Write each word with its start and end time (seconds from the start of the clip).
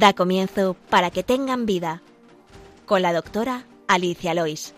Da 0.00 0.14
comienzo 0.14 0.78
para 0.88 1.10
que 1.10 1.22
tengan 1.22 1.66
vida 1.66 2.00
con 2.86 3.02
la 3.02 3.12
doctora 3.12 3.66
Alicia 3.86 4.32
Lois. 4.32 4.72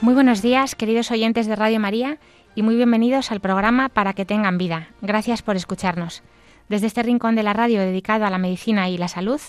Muy 0.00 0.14
buenos 0.14 0.40
días, 0.40 0.74
queridos 0.74 1.10
oyentes 1.10 1.46
de 1.46 1.54
Radio 1.54 1.78
María, 1.80 2.16
y 2.54 2.62
muy 2.62 2.76
bienvenidos 2.76 3.30
al 3.30 3.40
programa 3.40 3.90
Para 3.90 4.14
que 4.14 4.24
tengan 4.24 4.56
vida. 4.56 4.88
Gracias 5.02 5.42
por 5.42 5.56
escucharnos. 5.56 6.22
Desde 6.70 6.86
este 6.86 7.02
rincón 7.02 7.34
de 7.34 7.42
la 7.42 7.52
radio 7.52 7.80
dedicado 7.80 8.26
a 8.26 8.30
la 8.30 8.38
medicina 8.38 8.88
y 8.88 8.96
la 8.96 9.08
salud, 9.08 9.40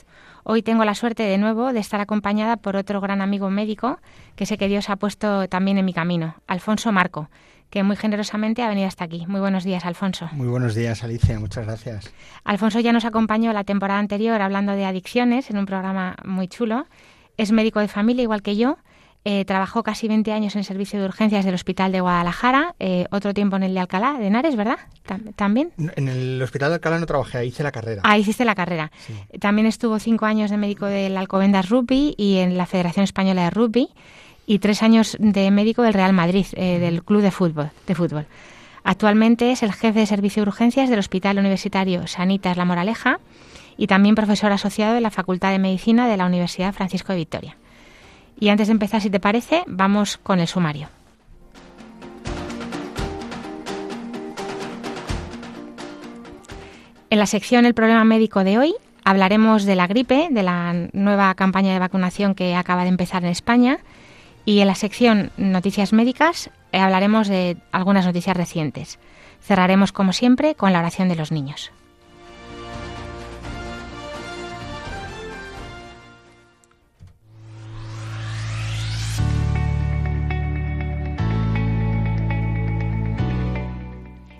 hoy 0.43 0.63
tengo 0.63 0.85
la 0.85 0.95
suerte 0.95 1.21
de 1.21 1.37
nuevo 1.37 1.71
de 1.71 1.79
estar 1.79 2.01
acompañada 2.01 2.57
por 2.57 2.75
otro 2.75 2.99
gran 2.99 3.21
amigo 3.21 3.51
médico 3.51 3.99
que 4.35 4.47
sé 4.47 4.57
que 4.57 4.67
Dios 4.67 4.89
ha 4.89 4.95
puesto 4.95 5.47
también 5.47 5.77
en 5.77 5.85
mi 5.85 5.93
camino, 5.93 6.37
Alfonso 6.47 6.91
Marco, 6.91 7.29
que 7.69 7.83
muy 7.83 7.95
generosamente 7.95 8.63
ha 8.63 8.69
venido 8.69 8.87
hasta 8.87 9.03
aquí. 9.03 9.27
Muy 9.27 9.39
buenos 9.39 9.63
días, 9.63 9.85
Alfonso. 9.85 10.29
Muy 10.31 10.47
buenos 10.47 10.73
días, 10.73 11.03
Alicia. 11.03 11.39
Muchas 11.39 11.67
gracias. 11.67 12.11
Alfonso 12.43 12.79
ya 12.79 12.91
nos 12.91 13.05
acompañó 13.05 13.53
la 13.53 13.65
temporada 13.65 13.99
anterior 13.99 14.41
hablando 14.41 14.71
de 14.71 14.85
adicciones 14.85 15.51
en 15.51 15.59
un 15.59 15.67
programa 15.67 16.15
muy 16.25 16.47
chulo. 16.47 16.87
Es 17.37 17.51
médico 17.51 17.81
de 17.81 17.87
familia 17.87 18.23
igual 18.23 18.41
que 18.41 18.55
yo 18.55 18.79
eh, 19.23 19.45
trabajó 19.45 19.83
casi 19.83 20.07
20 20.07 20.31
años 20.31 20.55
en 20.55 20.59
el 20.59 20.65
servicio 20.65 20.99
de 20.99 21.05
urgencias 21.05 21.45
del 21.45 21.53
Hospital 21.53 21.91
de 21.91 22.01
Guadalajara, 22.01 22.75
eh, 22.79 23.05
otro 23.11 23.33
tiempo 23.33 23.55
en 23.55 23.63
el 23.63 23.73
de 23.73 23.79
Alcalá, 23.79 24.17
de 24.17 24.27
Henares, 24.27 24.55
¿verdad? 24.55 24.79
¿También? 25.35 25.71
En 25.77 26.07
el 26.07 26.41
Hospital 26.41 26.69
de 26.69 26.75
Alcalá 26.75 26.99
no 26.99 27.05
trabajé, 27.05 27.39
ahí 27.39 27.49
hice 27.49 27.63
la 27.63 27.71
carrera. 27.71 28.01
Ah, 28.03 28.17
hiciste 28.17 28.45
la 28.45 28.55
carrera. 28.55 28.91
También 29.39 29.67
estuvo 29.67 29.99
cinco 29.99 30.25
años 30.25 30.49
de 30.49 30.57
médico 30.57 30.85
del 30.87 31.17
Alcobendas 31.17 31.69
Rugby 31.69 32.15
y 32.17 32.37
en 32.37 32.57
la 32.57 32.65
Federación 32.65 33.03
Española 33.03 33.43
de 33.43 33.49
Rugby 33.51 33.89
y 34.45 34.59
tres 34.59 34.83
años 34.83 35.15
de 35.19 35.51
médico 35.51 35.81
del 35.83 35.93
Real 35.93 36.13
Madrid, 36.13 36.45
eh, 36.53 36.79
del 36.79 37.03
Club 37.03 37.21
de 37.21 37.31
Fútbol, 37.31 37.71
de 37.87 37.95
fútbol. 37.95 38.25
Actualmente 38.83 39.51
es 39.51 39.63
el 39.63 39.71
jefe 39.71 39.99
de 39.99 40.05
servicio 40.05 40.43
de 40.43 40.49
urgencias 40.49 40.89
del 40.89 40.99
Hospital 40.99 41.37
Universitario 41.37 42.07
Sanitas 42.07 42.57
La 42.57 42.65
Moraleja 42.65 43.19
y 43.77 43.87
también 43.87 44.15
profesor 44.15 44.51
asociado 44.51 44.93
de 44.93 45.01
la 45.01 45.11
Facultad 45.11 45.51
de 45.51 45.59
Medicina 45.59 46.07
de 46.07 46.17
la 46.17 46.25
Universidad 46.25 46.73
Francisco 46.73 47.13
de 47.13 47.19
Vitoria. 47.19 47.57
Y 48.41 48.49
antes 48.49 48.67
de 48.69 48.71
empezar, 48.71 48.99
si 49.01 49.11
te 49.11 49.19
parece, 49.19 49.63
vamos 49.67 50.17
con 50.17 50.39
el 50.39 50.47
sumario. 50.47 50.89
En 57.11 57.19
la 57.19 57.27
sección 57.27 57.67
El 57.67 57.75
problema 57.75 58.03
médico 58.03 58.43
de 58.43 58.57
hoy 58.57 58.73
hablaremos 59.03 59.65
de 59.65 59.75
la 59.75 59.85
gripe, 59.85 60.29
de 60.31 60.41
la 60.41 60.73
nueva 60.91 61.35
campaña 61.35 61.73
de 61.73 61.77
vacunación 61.77 62.33
que 62.33 62.55
acaba 62.55 62.81
de 62.81 62.89
empezar 62.89 63.23
en 63.23 63.29
España. 63.29 63.77
Y 64.43 64.61
en 64.61 64.67
la 64.67 64.75
sección 64.75 65.29
Noticias 65.37 65.93
Médicas 65.93 66.49
eh, 66.71 66.79
hablaremos 66.79 67.27
de 67.27 67.57
algunas 67.71 68.07
noticias 68.07 68.35
recientes. 68.35 68.97
Cerraremos, 69.43 69.91
como 69.91 70.13
siempre, 70.13 70.55
con 70.55 70.73
la 70.73 70.79
oración 70.79 71.09
de 71.09 71.15
los 71.15 71.31
niños. 71.31 71.71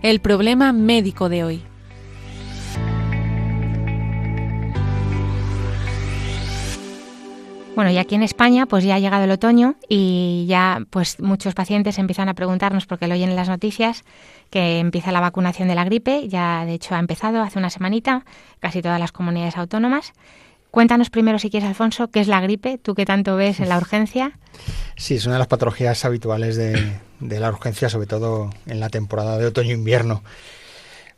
El 0.02 0.20
problema 0.20 0.74
médico 0.74 1.30
de 1.30 1.44
hoy. 1.44 1.64
Bueno, 7.76 7.90
y 7.90 7.98
aquí 7.98 8.16
en 8.16 8.24
España 8.24 8.66
pues 8.66 8.84
ya 8.84 8.96
ha 8.96 9.00
llegado 9.00 9.24
el 9.24 9.32
otoño 9.32 9.76
y 9.88 10.46
ya 10.48 10.86
pues 10.90 11.20
muchos 11.22 11.54
pacientes 11.54 11.98
empiezan 11.98 12.28
a 12.28 12.34
preguntarnos 12.34 12.86
porque 12.86 13.08
lo 13.08 13.14
oyen 13.14 13.30
en 13.30 13.36
las 13.36 13.48
noticias 13.48 14.04
que 14.50 14.80
empieza 14.80 15.14
la 15.14 15.22
vacunación 15.22 15.70
de 15.70 15.76
la 15.76 15.86
gripe, 15.86 16.28
ya 16.28 16.66
de 16.66 16.74
hecho 16.74 16.96
ha 16.96 17.00
empezado 17.00 17.42
hace 17.42 17.60
una 17.60 17.70
semanita, 17.70 18.26
casi 18.60 18.82
todas 18.82 19.00
las 19.00 19.14
comunidades 19.14 19.58
autónomas. 19.58 20.14
Cuéntanos 20.72 21.10
primero, 21.10 21.38
si 21.38 21.50
quieres, 21.50 21.68
Alfonso, 21.68 22.10
qué 22.10 22.22
es 22.22 22.30
la 22.30 22.40
gripe, 22.40 22.78
tú 22.78 22.96
que 22.96 23.06
tanto 23.06 23.36
ves 23.36 23.60
en 23.60 23.68
la 23.68 23.78
urgencia. 23.78 24.40
Sí, 24.96 25.16
es 25.16 25.26
una 25.26 25.36
de 25.36 25.40
las 25.40 25.50
patologías 25.50 26.06
habituales 26.06 26.56
de, 26.56 26.94
la 27.20 27.50
urgencia, 27.50 27.90
sobre 27.90 28.08
todo 28.08 28.50
en 28.66 28.80
la 28.80 28.90
temporada 28.90 29.38
de 29.38 29.48
otoño-invierno. 29.48 30.24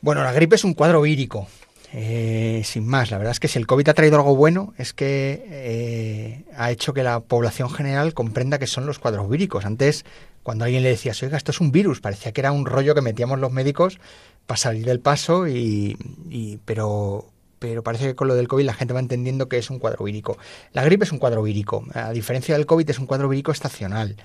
Bueno, 0.02 0.24
la 0.24 0.34
gripe 0.34 0.56
es 0.56 0.64
un 0.64 0.74
cuadro 0.74 1.02
vírico, 1.02 1.48
eh, 1.94 2.64
sin 2.66 2.88
más. 2.88 3.12
La 3.12 3.20
verdad 3.20 3.32
es 3.32 3.40
que 3.40 3.48
si 3.48 3.60
el 3.60 3.68
COVID 3.68 3.90
ha 3.90 3.94
traído 3.94 4.16
algo 4.16 4.36
bueno, 4.36 4.74
es 4.80 4.92
que 4.94 5.46
eh, 5.48 6.46
ha 6.58 6.72
hecho 6.72 6.96
que 6.96 7.04
la 7.04 7.20
población 7.20 7.70
general 7.70 8.16
comprenda 8.16 8.58
que 8.58 8.66
son 8.66 8.88
los 8.88 8.98
cuadros 8.98 9.30
víricos. 9.30 9.66
Antes, 9.66 10.04
cuando 10.42 10.66
alguien 10.66 10.82
le 10.82 10.90
decía, 10.90 11.14
oiga, 11.22 11.38
esto 11.38 11.52
es 11.52 11.62
un 11.62 11.72
virus, 11.72 12.02
parecía 12.02 12.32
que 12.32 12.42
era 12.42 12.52
un 12.52 12.66
rollo 12.66 12.96
que 12.96 13.02
metíamos 13.02 13.38
los 13.38 13.52
médicos 13.52 14.00
para 14.48 14.58
salir 14.58 14.86
del 14.86 15.00
paso, 15.00 15.48
y, 15.48 15.96
y 16.30 16.58
pero 16.66 17.33
pero 17.64 17.82
parece 17.82 18.08
que 18.08 18.16
con 18.16 18.28
lo 18.28 18.36
del 18.36 18.50
COVID 18.50 18.66
la 18.66 18.74
gente 18.74 18.94
va 18.94 19.00
entendiendo 19.00 19.48
que 19.48 19.58
es 19.58 19.70
un 19.70 19.80
cuadro 19.80 20.04
vírico. 20.04 20.38
La 20.74 20.84
gripe 20.84 21.06
es 21.06 21.14
un 21.14 21.18
cuadro 21.18 21.42
vírico, 21.42 21.86
a 21.94 22.12
diferencia 22.12 22.58
del 22.58 22.66
COVID 22.66 22.90
es 22.90 23.00
un 23.00 23.06
cuadro 23.06 23.30
vírico 23.30 23.54
estacional. 23.54 24.18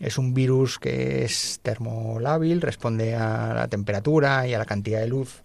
Es 0.00 0.16
un 0.16 0.32
virus 0.32 0.78
que 0.78 1.22
es 1.22 1.60
termolábil, 1.62 2.62
responde 2.62 3.14
a 3.14 3.52
la 3.52 3.68
temperatura 3.68 4.46
y 4.46 4.54
a 4.54 4.58
la 4.58 4.64
cantidad 4.64 5.00
de 5.00 5.06
luz. 5.06 5.42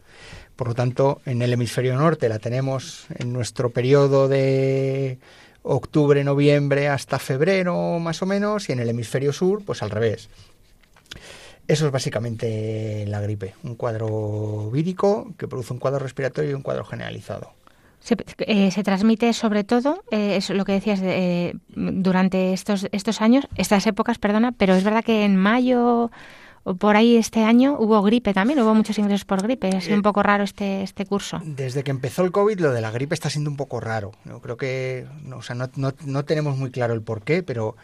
Por 0.56 0.70
lo 0.70 0.74
tanto, 0.74 1.20
en 1.26 1.42
el 1.42 1.52
hemisferio 1.52 1.98
norte 1.98 2.30
la 2.30 2.40
tenemos 2.40 3.08
en 3.14 3.34
nuestro 3.34 3.72
periodo 3.72 4.30
de 4.30 5.20
octubre, 5.64 6.24
noviembre 6.24 6.88
hasta 6.88 7.20
febrero 7.20 8.00
más 8.00 8.22
o 8.22 8.26
menos, 8.26 8.70
y 8.70 8.72
en 8.72 8.80
el 8.80 8.88
hemisferio 8.88 9.34
sur, 9.34 9.66
pues 9.66 9.84
al 9.84 9.90
revés. 9.90 10.30
Eso 11.68 11.86
es 11.86 11.92
básicamente 11.92 13.06
la 13.08 13.22
gripe, 13.22 13.56
un 13.64 13.76
cuadro 13.76 14.70
vírico 14.72 15.34
que 15.38 15.48
produce 15.48 15.74
un 15.74 15.80
cuadro 15.80 16.00
respiratorio 16.00 16.52
y 16.52 16.54
un 16.54 16.62
cuadro 16.62 16.84
generalizado. 16.84 17.54
Se, 18.00 18.18
eh, 18.40 18.84
transmite 18.84 19.32
sobre 19.32 19.64
todo, 19.64 20.04
eh, 20.12 20.36
es 20.36 20.50
lo 20.50 20.66
que 20.66 20.74
decías, 20.74 21.00
eh, 21.02 21.54
durante 21.70 22.52
estos, 22.52 22.88
estos 22.92 23.22
años, 23.22 23.48
estas 23.56 23.88
épocas, 23.88 24.18
perdona, 24.18 24.52
pero 24.52 24.76
es 24.76 24.84
verdad 24.84 25.06
que 25.06 25.24
en 25.24 25.38
mayo 25.38 26.12
o 26.66 26.76
por 26.76 26.96
ahí 26.96 27.18
este 27.18 27.44
año 27.44 27.78
hubo 27.80 28.02
gripe 28.02 28.34
también, 28.34 28.60
hubo 28.60 28.74
muchos 28.74 28.98
ingresos 28.98 29.26
por 29.26 29.42
gripe. 29.42 29.70
Es 29.70 29.88
un 29.90 30.02
poco 30.02 30.24
raro 30.24 30.44
este, 30.44 30.84
este 30.84 31.06
curso. 31.06 31.42
Desde 31.44 31.84
que 31.84 31.92
empezó 31.92 32.24
el 32.24 32.32
COVID, 32.32 32.60
lo 32.60 32.72
de 32.72 32.82
la 32.82 32.92
gripe 32.92 33.16
está 33.16 33.30
siendo 33.30 33.50
un 33.50 33.58
poco 33.58 33.80
raro. 33.80 34.12
Yo 34.26 34.40
creo 34.40 34.58
que, 34.58 35.06
o 35.34 35.42
sea, 35.42 35.56
no, 35.56 35.70
no, 35.76 35.94
no 36.06 36.26
tenemos 36.26 36.58
muy 36.58 36.72
claro 36.72 36.94
el 36.94 37.02
por 37.02 37.24
qué, 37.24 37.44
pero 37.44 37.76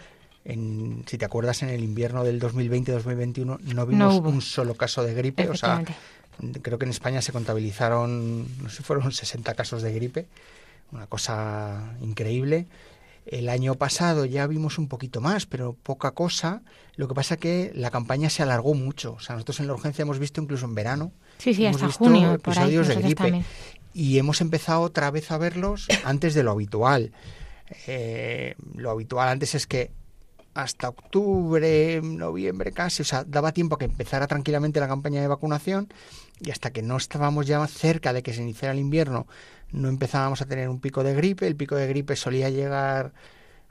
si 0.45 1.17
te 1.17 1.25
acuerdas, 1.25 1.61
en 1.63 1.69
el 1.69 1.83
invierno 1.83 2.23
del 2.23 2.41
2020-2021 2.41 3.59
no 3.59 3.85
vimos 3.85 4.19
un 4.19 4.41
solo 4.41 4.75
caso 4.75 5.03
de 5.03 5.13
gripe. 5.13 5.49
O 5.49 5.55
sea, 5.55 5.83
creo 6.61 6.79
que 6.79 6.85
en 6.85 6.91
España 6.91 7.21
se 7.21 7.31
contabilizaron, 7.31 8.47
no 8.63 8.69
sé 8.69 8.83
fueron 8.83 9.11
60 9.11 9.53
casos 9.53 9.81
de 9.81 9.93
gripe, 9.93 10.27
una 10.91 11.07
cosa 11.07 11.93
increíble. 12.01 12.67
El 13.25 13.49
año 13.49 13.75
pasado 13.75 14.25
ya 14.25 14.47
vimos 14.47 14.79
un 14.79 14.87
poquito 14.87 15.21
más, 15.21 15.45
pero 15.45 15.73
poca 15.73 16.11
cosa. 16.11 16.63
Lo 16.95 17.07
que 17.07 17.13
pasa 17.13 17.35
es 17.35 17.39
que 17.39 17.71
la 17.75 17.91
campaña 17.91 18.29
se 18.29 18.41
alargó 18.41 18.73
mucho. 18.73 19.13
O 19.13 19.19
sea, 19.19 19.35
nosotros 19.35 19.59
en 19.59 19.67
la 19.67 19.73
urgencia 19.73 20.01
hemos 20.01 20.17
visto 20.17 20.41
incluso 20.41 20.65
en 20.65 20.73
verano. 20.73 21.11
Sí, 21.37 21.53
sí, 21.53 21.65
hasta 21.67 21.91
junio. 21.91 22.33
Episodios 22.33 22.87
de 22.87 22.95
gripe. 22.95 23.43
Y 23.93 24.17
hemos 24.17 24.41
empezado 24.41 24.81
otra 24.81 25.11
vez 25.11 25.29
a 25.31 25.37
verlos 25.37 25.87
antes 26.05 26.33
de 26.33 26.41
lo 26.41 26.51
habitual. 26.51 27.11
Eh, 27.85 28.55
lo 28.75 28.89
habitual 28.89 29.29
antes 29.29 29.53
es 29.53 29.67
que 29.67 29.91
hasta 30.61 30.89
octubre, 30.89 32.01
noviembre 32.03 32.71
casi, 32.71 33.01
o 33.01 33.05
sea, 33.05 33.23
daba 33.23 33.51
tiempo 33.51 33.75
a 33.75 33.79
que 33.79 33.85
empezara 33.85 34.27
tranquilamente 34.27 34.79
la 34.79 34.87
campaña 34.87 35.21
de 35.21 35.27
vacunación 35.27 35.87
y 36.39 36.51
hasta 36.51 36.71
que 36.71 36.81
no 36.81 36.97
estábamos 36.97 37.47
ya 37.47 37.65
cerca 37.67 38.13
de 38.13 38.23
que 38.23 38.33
se 38.33 38.41
iniciara 38.41 38.73
el 38.73 38.79
invierno, 38.79 39.27
no 39.71 39.89
empezábamos 39.89 40.41
a 40.41 40.45
tener 40.45 40.69
un 40.69 40.79
pico 40.79 41.03
de 41.03 41.13
gripe, 41.13 41.47
el 41.47 41.55
pico 41.55 41.75
de 41.75 41.87
gripe 41.87 42.15
solía 42.15 42.49
llegar 42.49 43.13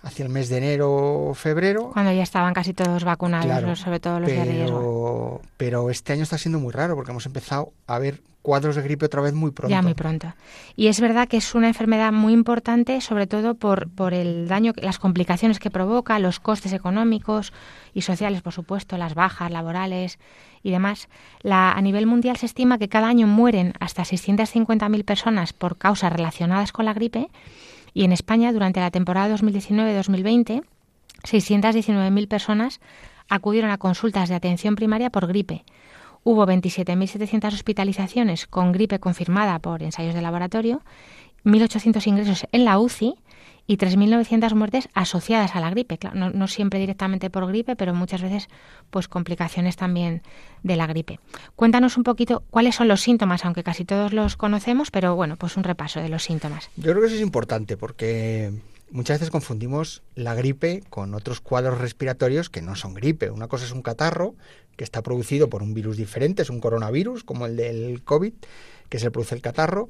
hacia 0.01 0.25
el 0.25 0.29
mes 0.31 0.49
de 0.49 0.59
enero 0.59 1.29
o 1.31 1.35
febrero. 1.35 1.91
Cuando 1.93 2.13
ya 2.13 2.23
estaban 2.23 2.55
casi 2.55 2.73
todos 2.73 3.05
vacunados, 3.05 3.81
sobre 3.81 4.01
todo 4.01 4.21
los 4.21 4.31
de 4.31 4.45
riesgo. 4.45 5.43
Pero 5.57 5.91
este 5.91 6.13
año 6.13 6.23
está 6.23 6.39
siendo 6.39 6.61
muy 6.61 6.73
raro 6.73 6.95
porque 6.95 7.11
hemos 7.11 7.27
empezado 7.27 7.73
a 7.87 7.99
ver 7.99 8.23
cuadros 8.49 8.77
de 8.77 8.83
gripe 8.83 9.05
otra 9.05 9.21
vez 9.21 9.35
muy 9.35 9.51
pronto. 9.51 9.71
Ya 9.71 9.83
muy 9.83 9.93
pronto. 9.93 10.33
Y 10.75 10.87
es 10.87 11.03
verdad 11.03 11.29
que 11.29 11.37
es 11.37 11.55
una 11.55 11.69
enfermedad 11.69 12.13
muy 12.13 12.33
importante, 12.33 13.03
sobre 13.03 13.27
todo 13.27 13.57
por, 13.57 13.91
por 13.91 14.15
el 14.15 14.49
daño, 14.49 14.73
las 14.77 14.99
complicaciones 14.99 15.59
que 15.59 15.71
provoca, 15.71 16.19
los 16.19 16.41
costes 16.41 16.73
económicos 16.73 17.53
y 17.93 18.01
sociales, 18.01 18.41
por 18.41 18.55
supuesto, 18.55 18.97
las 18.97 19.15
bajas 19.15 19.51
laborales 19.51 20.19
y 20.63 20.71
demás. 20.71 21.11
La, 21.43 21.73
a 21.73 21.83
nivel 21.83 22.07
mundial 22.07 22.39
se 22.39 22.47
estima 22.47 22.79
que 22.79 22.89
cada 22.89 23.09
año 23.09 23.27
mueren 23.27 23.75
hasta 23.81 24.05
650.000 24.05 25.05
personas 25.05 25.53
por 25.53 25.77
causas 25.77 26.11
relacionadas 26.11 26.73
con 26.73 26.87
la 26.87 26.95
gripe 26.95 27.29
y 27.93 28.05
en 28.05 28.13
España 28.13 28.51
durante 28.51 28.81
la 28.81 28.91
temporada 28.91 29.37
2019-2020 29.37 30.63
619.000 31.23 32.29
personas 32.29 32.81
acudieron 33.29 33.71
a 33.71 33.77
consultas 33.77 34.31
de 34.31 34.37
atención 34.37 34.75
primaria 34.75 35.11
por 35.11 35.27
gripe 35.27 35.65
Hubo 36.31 36.45
27.700 36.45 37.55
hospitalizaciones 37.55 38.47
con 38.47 38.71
gripe 38.73 38.99
confirmada 38.99 39.59
por 39.61 39.83
ensayos 39.83 40.15
de 40.15 40.21
laboratorio 40.21 40.83
1.800 41.47 42.07
ingresos 42.07 42.47
en 42.53 42.67
la 42.67 42.79
UCI 42.79 43.15
y 43.67 43.79
3.900 43.79 44.55
muertes 44.55 44.91
asociadas 44.93 45.57
a 45.57 45.61
la 45.61 45.71
gripe. 45.71 45.97
Claro, 45.97 46.31
no, 46.31 46.47
siempre 46.47 46.81
directamente 46.81 47.31
por 47.31 47.47
gripe, 47.47 47.77
pero 47.77 47.95
muchas 47.95 48.21
veces 48.21 48.49
pues 48.91 49.09
complicaciones 49.09 49.77
también 49.77 50.21
de 50.63 50.77
la 50.77 50.87
gripe. 50.87 51.19
Cuéntanos 51.57 51.97
un 51.97 52.03
poquito 52.03 52.43
cuáles 52.51 52.75
son 52.75 52.89
los 52.89 53.01
síntomas, 53.01 53.47
aunque 53.47 53.63
casi 53.63 53.87
todos 53.87 54.13
los 54.13 54.37
conocemos, 54.37 54.91
pero 54.91 55.17
bueno, 55.17 55.39
pues 55.39 55.57
un 55.57 55.65
repaso 55.65 56.01
de 56.01 56.11
los 56.11 56.25
síntomas. 56.25 56.69
Yo 56.77 56.91
creo 56.91 57.01
que 57.01 57.07
eso 57.07 57.17
es 57.17 57.23
importante 57.23 57.79
porque 57.79 58.53
muchas 58.91 59.19
veces 59.19 59.31
confundimos 59.31 60.03
la 60.15 60.35
gripe 60.35 60.83
con 60.91 61.15
otros 61.15 61.41
cuadros 61.41 61.79
respiratorios 61.79 62.51
que 62.51 62.63
no 62.63 62.77
son 62.77 62.95
gripe. 62.95 63.31
Una 63.31 63.49
cosa 63.49 63.65
es 63.65 63.73
un 63.73 63.83
catarro 63.83 64.35
que 64.77 64.85
está 64.85 65.03
producido 65.03 65.49
por 65.49 65.63
un 65.63 65.75
virus 65.75 65.97
diferente, 65.97 66.43
es 66.43 66.51
un 66.51 66.61
coronavirus 66.61 67.25
como 67.25 67.47
el 67.47 67.57
del 67.57 68.03
COVID, 68.05 68.33
que 68.89 68.99
se 68.99 69.11
produce 69.11 69.35
el 69.35 69.43
catarro, 69.43 69.89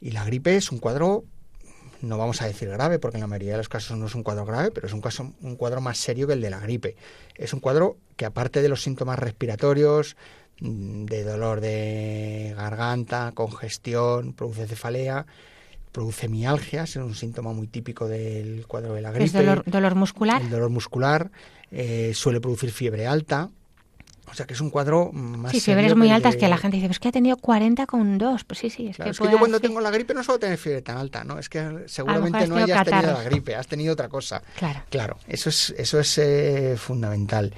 y 0.00 0.12
la 0.12 0.24
gripe 0.24 0.56
es 0.56 0.72
un 0.72 0.78
cuadro 0.78 1.24
no 2.02 2.16
vamos 2.16 2.40
a 2.40 2.46
decir 2.46 2.68
grave, 2.68 2.98
porque 2.98 3.18
en 3.18 3.22
la 3.22 3.26
mayoría 3.26 3.52
de 3.52 3.58
los 3.58 3.68
casos 3.68 3.96
no 3.96 4.06
es 4.06 4.14
un 4.14 4.22
cuadro 4.22 4.46
grave, 4.46 4.70
pero 4.70 4.86
es 4.86 4.92
un, 4.92 5.00
caso, 5.00 5.32
un 5.42 5.56
cuadro 5.56 5.80
más 5.80 5.98
serio 5.98 6.26
que 6.26 6.32
el 6.32 6.40
de 6.40 6.50
la 6.50 6.58
gripe. 6.58 6.96
Es 7.34 7.52
un 7.52 7.60
cuadro 7.60 7.98
que 8.16 8.24
aparte 8.24 8.62
de 8.62 8.68
los 8.68 8.82
síntomas 8.82 9.18
respiratorios, 9.18 10.16
mm, 10.60 11.04
de 11.04 11.24
dolor 11.24 11.60
de 11.60 12.54
garganta, 12.56 13.32
congestión, 13.34 14.32
produce 14.32 14.66
cefalea, 14.66 15.26
produce 15.92 16.28
mialgias, 16.28 16.90
es 16.90 16.96
un 16.96 17.14
síntoma 17.14 17.52
muy 17.52 17.66
típico 17.66 18.08
del 18.08 18.66
cuadro 18.66 18.94
de 18.94 19.02
la 19.02 19.10
gripe. 19.10 19.24
¿Es 19.24 19.32
dolor, 19.32 19.64
dolor 19.66 19.94
muscular? 19.94 20.42
El 20.42 20.50
dolor 20.50 20.70
muscular, 20.70 21.30
eh, 21.70 22.12
suele 22.14 22.40
producir 22.40 22.70
fiebre 22.70 23.06
alta, 23.06 23.50
o 24.30 24.34
sea 24.34 24.46
que 24.46 24.54
es 24.54 24.60
un 24.60 24.70
cuadro 24.70 25.10
más. 25.12 25.52
Sí, 25.52 25.60
fiebres 25.60 25.96
muy 25.96 26.10
altas 26.10 26.36
que 26.36 26.48
la 26.48 26.56
gente 26.56 26.76
dice, 26.76 26.88
pues 26.88 27.00
que 27.00 27.08
ha 27.08 27.12
tenido 27.12 27.36
40 27.36 27.86
con 27.86 28.16
2. 28.16 28.44
Pues 28.44 28.60
sí, 28.60 28.70
sí, 28.70 28.88
es 28.88 28.96
que. 28.96 29.10
Es 29.10 29.18
que 29.18 29.30
yo 29.30 29.38
cuando 29.38 29.58
tengo 29.58 29.80
la 29.80 29.90
gripe 29.90 30.14
no 30.14 30.22
suelo 30.22 30.38
tener 30.38 30.56
fiebre 30.56 30.82
tan 30.82 30.98
alta, 30.98 31.24
¿no? 31.24 31.38
Es 31.38 31.48
que 31.48 31.84
seguramente 31.86 32.46
no 32.46 32.56
hayas 32.56 32.84
tenido 32.84 33.12
la 33.12 33.22
gripe, 33.24 33.56
has 33.56 33.66
tenido 33.66 33.92
otra 33.92 34.08
cosa. 34.08 34.42
Claro. 34.56 34.82
Claro, 34.88 35.18
eso 35.26 35.48
es, 35.48 35.74
eso 35.76 35.98
es 35.98 36.18
eh, 36.18 36.76
fundamental. 36.78 37.52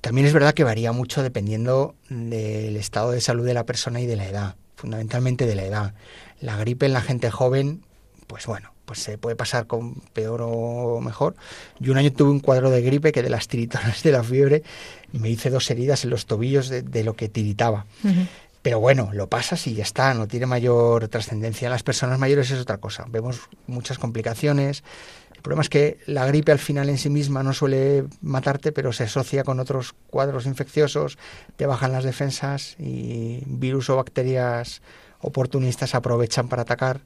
También 0.00 0.26
es 0.26 0.32
verdad 0.32 0.54
que 0.54 0.64
varía 0.64 0.92
mucho 0.92 1.22
dependiendo 1.22 1.94
del 2.08 2.76
estado 2.76 3.10
de 3.10 3.20
salud 3.20 3.44
de 3.44 3.52
la 3.52 3.66
persona 3.66 4.00
y 4.00 4.06
de 4.06 4.16
la 4.16 4.26
edad, 4.26 4.54
fundamentalmente 4.76 5.46
de 5.46 5.54
la 5.54 5.64
edad. 5.64 5.94
La 6.40 6.56
gripe 6.56 6.86
en 6.86 6.92
la 6.92 7.00
gente 7.00 7.30
joven, 7.30 7.82
pues 8.26 8.46
bueno, 8.46 8.72
pues 8.90 9.00
se 9.00 9.18
puede 9.18 9.36
pasar 9.36 9.66
con 9.66 9.94
peor 10.12 10.40
o 10.42 11.00
mejor. 11.00 11.36
Yo 11.78 11.92
un 11.92 11.98
año 11.98 12.12
tuve 12.12 12.30
un 12.30 12.40
cuadro 12.40 12.70
de 12.70 12.82
gripe 12.82 13.12
que 13.12 13.22
de 13.22 13.30
las 13.30 13.46
tiritonas 13.46 14.02
de 14.02 14.12
la 14.12 14.24
fiebre 14.24 14.62
me 15.12 15.30
hice 15.30 15.50
dos 15.50 15.70
heridas 15.70 16.04
en 16.04 16.10
los 16.10 16.26
tobillos 16.26 16.68
de, 16.68 17.04
lo 17.04 17.14
que 17.14 17.28
tiritaba. 17.28 17.86
Pero 18.62 18.80
bueno, 18.80 19.10
lo 19.12 19.28
pasas 19.28 19.66
y 19.66 19.74
ya 19.74 19.84
está, 19.84 20.12
no 20.12 20.26
tiene 20.26 20.46
mayor 20.46 21.08
trascendencia. 21.08 21.66
En 21.66 21.72
las 21.72 21.82
personas 21.82 22.18
mayores 22.18 22.50
es 22.50 22.60
otra 22.60 22.78
cosa. 22.78 23.06
Vemos 23.08 23.48
muchas 23.66 23.98
complicaciones. 23.98 24.82
El 25.34 25.42
problema 25.42 25.62
es 25.62 25.70
que 25.70 25.98
la 26.06 26.26
gripe 26.26 26.52
al 26.52 26.58
final 26.58 26.90
en 26.90 26.98
sí 26.98 27.08
misma 27.08 27.42
no 27.42 27.54
suele 27.54 28.04
matarte, 28.20 28.72
pero 28.72 28.92
se 28.92 29.04
asocia 29.04 29.44
con 29.44 29.58
otros 29.58 29.94
cuadros 30.08 30.44
infecciosos, 30.44 31.16
te 31.56 31.64
bajan 31.64 31.92
las 31.92 32.04
defensas 32.04 32.74
y 32.78 33.42
virus 33.46 33.88
o 33.88 33.96
bacterias 33.96 34.82
oportunistas 35.20 35.94
aprovechan 35.94 36.48
para 36.48 36.62
atacar 36.62 37.00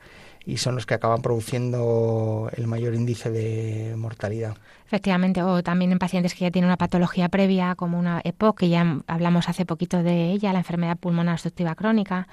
y 0.46 0.58
son 0.58 0.75
los 0.75 0.87
que 0.87 0.94
acaban 0.94 1.22
produciendo 1.22 2.50
el 2.55 2.66
mayor 2.66 2.94
índice 2.94 3.31
de 3.31 3.94
mortalidad. 3.96 4.56
Efectivamente, 4.87 5.43
o 5.43 5.62
también 5.62 5.93
en 5.93 5.99
pacientes 5.99 6.34
que 6.34 6.44
ya 6.44 6.50
tienen 6.50 6.69
una 6.69 6.76
patología 6.76 7.28
previa, 7.28 7.75
como 7.75 7.99
una 7.99 8.20
EPOC, 8.22 8.58
que 8.58 8.69
ya 8.69 9.00
hablamos 9.06 9.49
hace 9.49 9.64
poquito 9.64 10.02
de 10.02 10.31
ella, 10.31 10.52
la 10.52 10.58
enfermedad 10.58 10.99
pulmonar 10.99 11.34
obstructiva 11.34 11.75
crónica, 11.75 12.28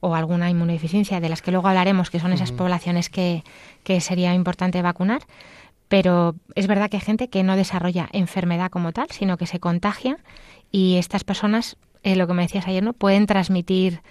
o 0.00 0.14
alguna 0.14 0.50
inmunodeficiencia, 0.50 1.20
de 1.20 1.30
las 1.30 1.40
que 1.40 1.50
luego 1.50 1.68
hablaremos, 1.68 2.10
que 2.10 2.20
son 2.20 2.34
esas 2.34 2.52
poblaciones 2.52 3.08
que, 3.08 3.42
que 3.82 4.02
sería 4.02 4.34
importante 4.34 4.82
vacunar. 4.82 5.22
Pero 5.88 6.34
es 6.54 6.66
verdad 6.66 6.90
que 6.90 6.98
hay 6.98 7.02
gente 7.02 7.28
que 7.28 7.42
no 7.42 7.56
desarrolla 7.56 8.08
enfermedad 8.12 8.70
como 8.70 8.92
tal, 8.92 9.10
sino 9.10 9.38
que 9.38 9.46
se 9.46 9.60
contagia 9.60 10.18
y 10.70 10.96
estas 10.96 11.24
personas, 11.24 11.76
eh, 12.02 12.16
lo 12.16 12.26
que 12.26 12.34
me 12.34 12.42
decías 12.42 12.66
ayer, 12.66 12.82
¿no? 12.82 12.92
pueden 12.92 13.26
transmitir 13.26 14.02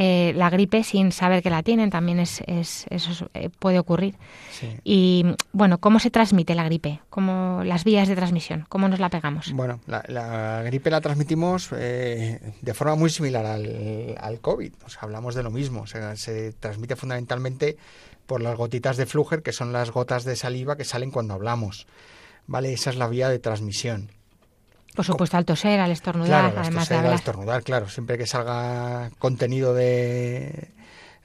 eh, 0.00 0.32
la 0.36 0.48
gripe 0.48 0.84
sin 0.84 1.10
saber 1.10 1.42
que 1.42 1.50
la 1.50 1.64
tienen, 1.64 1.90
también 1.90 2.20
es, 2.20 2.40
eso 2.46 3.30
eh, 3.34 3.50
puede 3.58 3.80
ocurrir. 3.80 4.14
Y 4.84 5.24
bueno, 5.52 5.78
¿cómo 5.78 5.98
se 5.98 6.08
transmite 6.08 6.54
la 6.54 6.62
gripe? 6.62 7.00
¿Cómo, 7.10 7.62
las 7.64 7.82
vías 7.82 8.06
de 8.06 8.14
transmisión, 8.14 8.64
¿cómo 8.68 8.88
nos 8.88 9.00
la 9.00 9.10
pegamos? 9.10 9.50
Bueno, 9.52 9.80
la, 9.86 10.62
gripe 10.64 10.90
la 10.90 11.00
transmitimos 11.00 11.70
eh, 11.72 12.54
de 12.62 12.74
forma 12.74 12.94
muy 12.94 13.10
similar 13.10 13.44
al, 13.44 14.14
al 14.20 14.40
COVID, 14.40 14.72
o 14.86 14.88
sea, 14.88 15.00
hablamos 15.02 15.34
de 15.34 15.42
lo 15.42 15.50
mismo, 15.50 15.84
se 15.88 16.52
transmite 16.52 16.94
fundamentalmente 16.94 17.76
por 18.26 18.40
las 18.40 18.56
gotitas 18.56 18.98
de 18.98 19.06
flujer, 19.06 19.42
que 19.42 19.52
son 19.52 19.72
las 19.72 19.90
gotas 19.90 20.22
de 20.22 20.36
saliva 20.36 20.76
que 20.76 20.84
salen 20.84 21.10
cuando 21.10 21.34
hablamos. 21.34 21.88
¿Vale? 22.46 22.72
Esa 22.72 22.90
es 22.90 22.96
la 22.96 23.08
vía 23.08 23.28
de 23.28 23.40
transmisión. 23.40 24.12
Por 24.94 25.04
supuesto, 25.04 25.36
al 25.36 25.44
toser, 25.44 25.80
al 25.80 25.92
estornudar, 25.92 26.52
además 26.56 26.88
de 26.88 26.96
Al 26.96 27.12
estornudar, 27.12 27.62
claro. 27.62 27.88
Siempre 27.88 28.18
que 28.18 28.26
salga 28.26 29.10
contenido 29.18 29.74
de, 29.74 30.70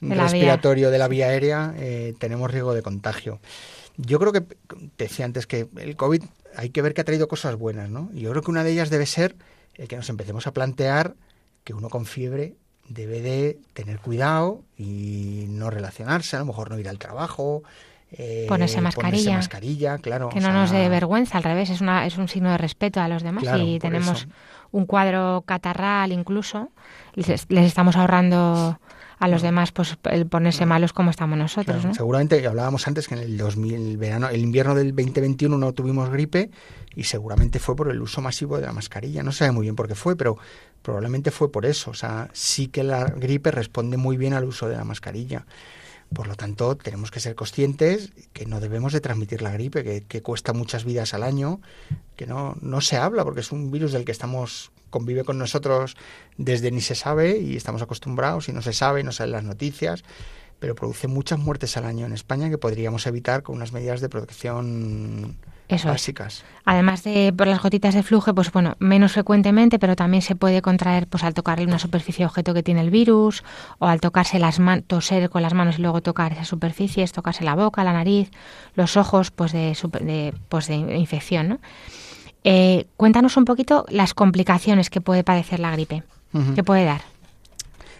respiratorio 0.00 0.90
de 0.90 0.98
la 0.98 1.08
vía 1.08 1.26
aérea, 1.26 1.74
eh, 1.76 2.14
tenemos 2.18 2.50
riesgo 2.50 2.74
de 2.74 2.82
contagio. 2.82 3.40
Yo 3.96 4.18
creo 4.18 4.32
que, 4.32 4.40
te 4.40 5.04
decía 5.04 5.24
antes 5.24 5.46
que 5.46 5.68
el 5.76 5.96
COVID 5.96 6.22
hay 6.56 6.70
que 6.70 6.82
ver 6.82 6.94
que 6.94 7.00
ha 7.00 7.04
traído 7.04 7.28
cosas 7.28 7.56
buenas, 7.56 7.90
¿no? 7.90 8.10
Y 8.12 8.20
yo 8.20 8.30
creo 8.30 8.42
que 8.42 8.50
una 8.50 8.64
de 8.64 8.72
ellas 8.72 8.90
debe 8.90 9.06
ser 9.06 9.36
el 9.74 9.88
que 9.88 9.96
nos 9.96 10.08
empecemos 10.08 10.46
a 10.46 10.52
plantear 10.52 11.14
que 11.64 11.74
uno 11.74 11.88
con 11.88 12.06
fiebre 12.06 12.54
debe 12.88 13.20
de 13.20 13.58
tener 13.72 13.98
cuidado 13.98 14.62
y 14.76 15.46
no 15.48 15.70
relacionarse, 15.70 16.36
a 16.36 16.40
lo 16.40 16.46
mejor 16.46 16.70
no 16.70 16.78
ir 16.78 16.88
al 16.88 16.98
trabajo, 16.98 17.62
eh, 18.18 18.46
ponerse 18.48 18.80
mascarilla. 18.80 19.36
mascarilla, 19.36 19.98
claro. 19.98 20.28
Que 20.28 20.40
no 20.40 20.52
nos 20.52 20.70
dé 20.70 20.88
vergüenza, 20.88 21.38
al 21.38 21.44
revés, 21.44 21.70
es, 21.70 21.80
una, 21.80 22.06
es 22.06 22.16
un 22.18 22.28
signo 22.28 22.50
de 22.50 22.58
respeto 22.58 23.00
a 23.00 23.08
los 23.08 23.22
demás. 23.22 23.44
y 23.58 23.78
tenemos 23.78 24.26
un 24.70 24.86
cuadro 24.86 25.44
catarral 25.46 26.10
incluso, 26.12 26.70
les, 27.14 27.46
estamos 27.48 27.96
ahorrando 27.96 28.80
a 29.20 29.28
los 29.28 29.40
demás 29.40 29.70
pues 29.70 29.96
el 30.10 30.26
ponerse 30.26 30.66
malos 30.66 30.92
como 30.92 31.10
estamos 31.10 31.38
nosotros. 31.38 31.84
¿no? 31.84 31.94
Seguramente, 31.94 32.44
hablábamos 32.46 32.86
antes 32.88 33.06
que 33.06 33.14
en 33.14 33.20
el 33.20 33.36
2000, 33.36 33.96
verano, 33.96 34.28
el 34.28 34.40
invierno 34.40 34.74
del 34.74 34.94
2021 34.94 35.56
no 35.56 35.72
tuvimos 35.72 36.10
gripe 36.10 36.50
y 36.94 37.04
seguramente 37.04 37.58
fue 37.58 37.76
por 37.76 37.88
el 37.88 38.00
uso 38.02 38.20
masivo 38.20 38.56
de 38.56 38.66
la 38.66 38.72
mascarilla. 38.72 39.22
No 39.22 39.32
sé 39.32 39.50
muy 39.52 39.62
bien 39.62 39.76
por 39.76 39.86
qué 39.88 39.94
fue, 39.94 40.16
pero 40.16 40.36
probablemente 40.82 41.30
fue 41.30 41.50
por 41.50 41.66
eso. 41.66 41.92
O 41.92 41.94
sea, 41.94 42.28
sí 42.32 42.66
que 42.66 42.82
la 42.82 43.04
gripe 43.04 43.50
responde 43.50 43.96
muy 43.96 44.16
bien 44.16 44.34
al 44.34 44.44
uso 44.44 44.68
de 44.68 44.76
la 44.76 44.84
mascarilla. 44.84 45.46
Por 46.12 46.26
lo 46.26 46.34
tanto, 46.34 46.76
tenemos 46.76 47.10
que 47.10 47.20
ser 47.20 47.34
conscientes 47.34 48.12
que 48.32 48.46
no 48.46 48.60
debemos 48.60 48.92
de 48.92 49.00
transmitir 49.00 49.42
la 49.42 49.52
gripe, 49.52 50.02
que, 50.02 50.22
cuesta 50.22 50.52
muchas 50.52 50.84
vidas 50.84 51.14
al 51.14 51.22
año, 51.22 51.60
que 52.16 52.26
no, 52.26 52.56
no 52.60 52.80
se 52.80 52.96
habla 52.96 53.24
porque 53.24 53.40
es 53.40 53.52
un 53.52 53.70
virus 53.70 53.92
del 53.92 54.04
que 54.04 54.12
estamos 54.12 54.70
convive 54.90 55.24
con 55.24 55.38
nosotros 55.38 55.96
desde 56.36 56.70
ni 56.70 56.80
se 56.80 56.94
sabe 56.94 57.38
y 57.38 57.56
estamos 57.56 57.82
acostumbrados 57.82 58.48
y 58.48 58.52
no 58.52 58.62
se 58.62 58.72
sabe, 58.72 59.02
no 59.02 59.10
salen 59.10 59.32
las 59.32 59.42
noticias, 59.42 60.04
pero 60.60 60.76
produce 60.76 61.08
muchas 61.08 61.40
muertes 61.40 61.76
al 61.76 61.84
año 61.84 62.06
en 62.06 62.12
España 62.12 62.48
que 62.48 62.58
podríamos 62.58 63.04
evitar 63.08 63.42
con 63.42 63.56
unas 63.56 63.72
medidas 63.72 64.00
de 64.00 64.08
protección 64.08 65.36
básicas. 65.68 66.44
Además 66.64 67.04
de 67.04 67.32
por 67.36 67.46
las 67.46 67.62
gotitas 67.62 67.94
de 67.94 68.02
flujo, 68.02 68.34
pues 68.34 68.50
bueno, 68.52 68.76
menos 68.78 69.12
frecuentemente, 69.12 69.78
pero 69.78 69.96
también 69.96 70.22
se 70.22 70.34
puede 70.34 70.62
contraer 70.62 71.06
pues 71.06 71.24
al 71.24 71.34
tocarle 71.34 71.66
una 71.66 71.78
superficie 71.78 72.24
objeto 72.24 72.54
que 72.54 72.62
tiene 72.62 72.80
el 72.80 72.90
virus 72.90 73.44
o 73.78 73.86
al 73.86 74.00
tocarse 74.00 74.38
las 74.38 74.60
manos, 74.60 74.84
toser 74.86 75.28
con 75.30 75.42
las 75.42 75.54
manos 75.54 75.78
y 75.78 75.82
luego 75.82 76.00
tocar 76.00 76.32
esas 76.32 76.48
superficies, 76.48 77.12
tocarse 77.12 77.44
la 77.44 77.54
boca, 77.54 77.84
la 77.84 77.92
nariz, 77.92 78.30
los 78.74 78.96
ojos, 78.96 79.30
pues 79.30 79.52
de, 79.52 79.76
de 80.00 80.34
pues 80.48 80.68
de 80.68 80.76
infección, 80.76 81.48
¿no? 81.48 81.58
Eh, 82.44 82.86
cuéntanos 82.96 83.36
un 83.38 83.46
poquito 83.46 83.86
las 83.88 84.12
complicaciones 84.12 84.90
que 84.90 85.00
puede 85.00 85.24
padecer 85.24 85.60
la 85.60 85.70
gripe, 85.70 86.02
que 86.54 86.62
puede 86.62 86.84
dar. 86.84 87.02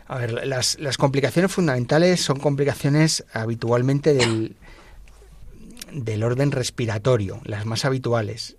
A 0.07 0.19
ver, 0.19 0.47
las, 0.47 0.79
las 0.81 0.99
complicaciones 0.99 1.51
fundamentales 1.51 2.21
son 2.21 2.39
complicaciones 2.39 3.25
habitualmente 3.33 4.13
del, 4.13 4.55
del 5.95 6.23
orden 6.25 6.51
respiratorio, 6.51 7.41
las 7.45 7.67
más 7.67 7.85
habituales. 7.85 8.57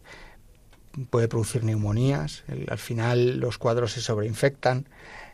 Puede 1.09 1.27
producir 1.27 1.63
neumonías, 1.63 2.43
al 2.69 2.77
final 2.77 3.39
los 3.39 3.57
cuadros 3.57 3.91
se 3.91 4.01
sobreinfectan 4.01 4.87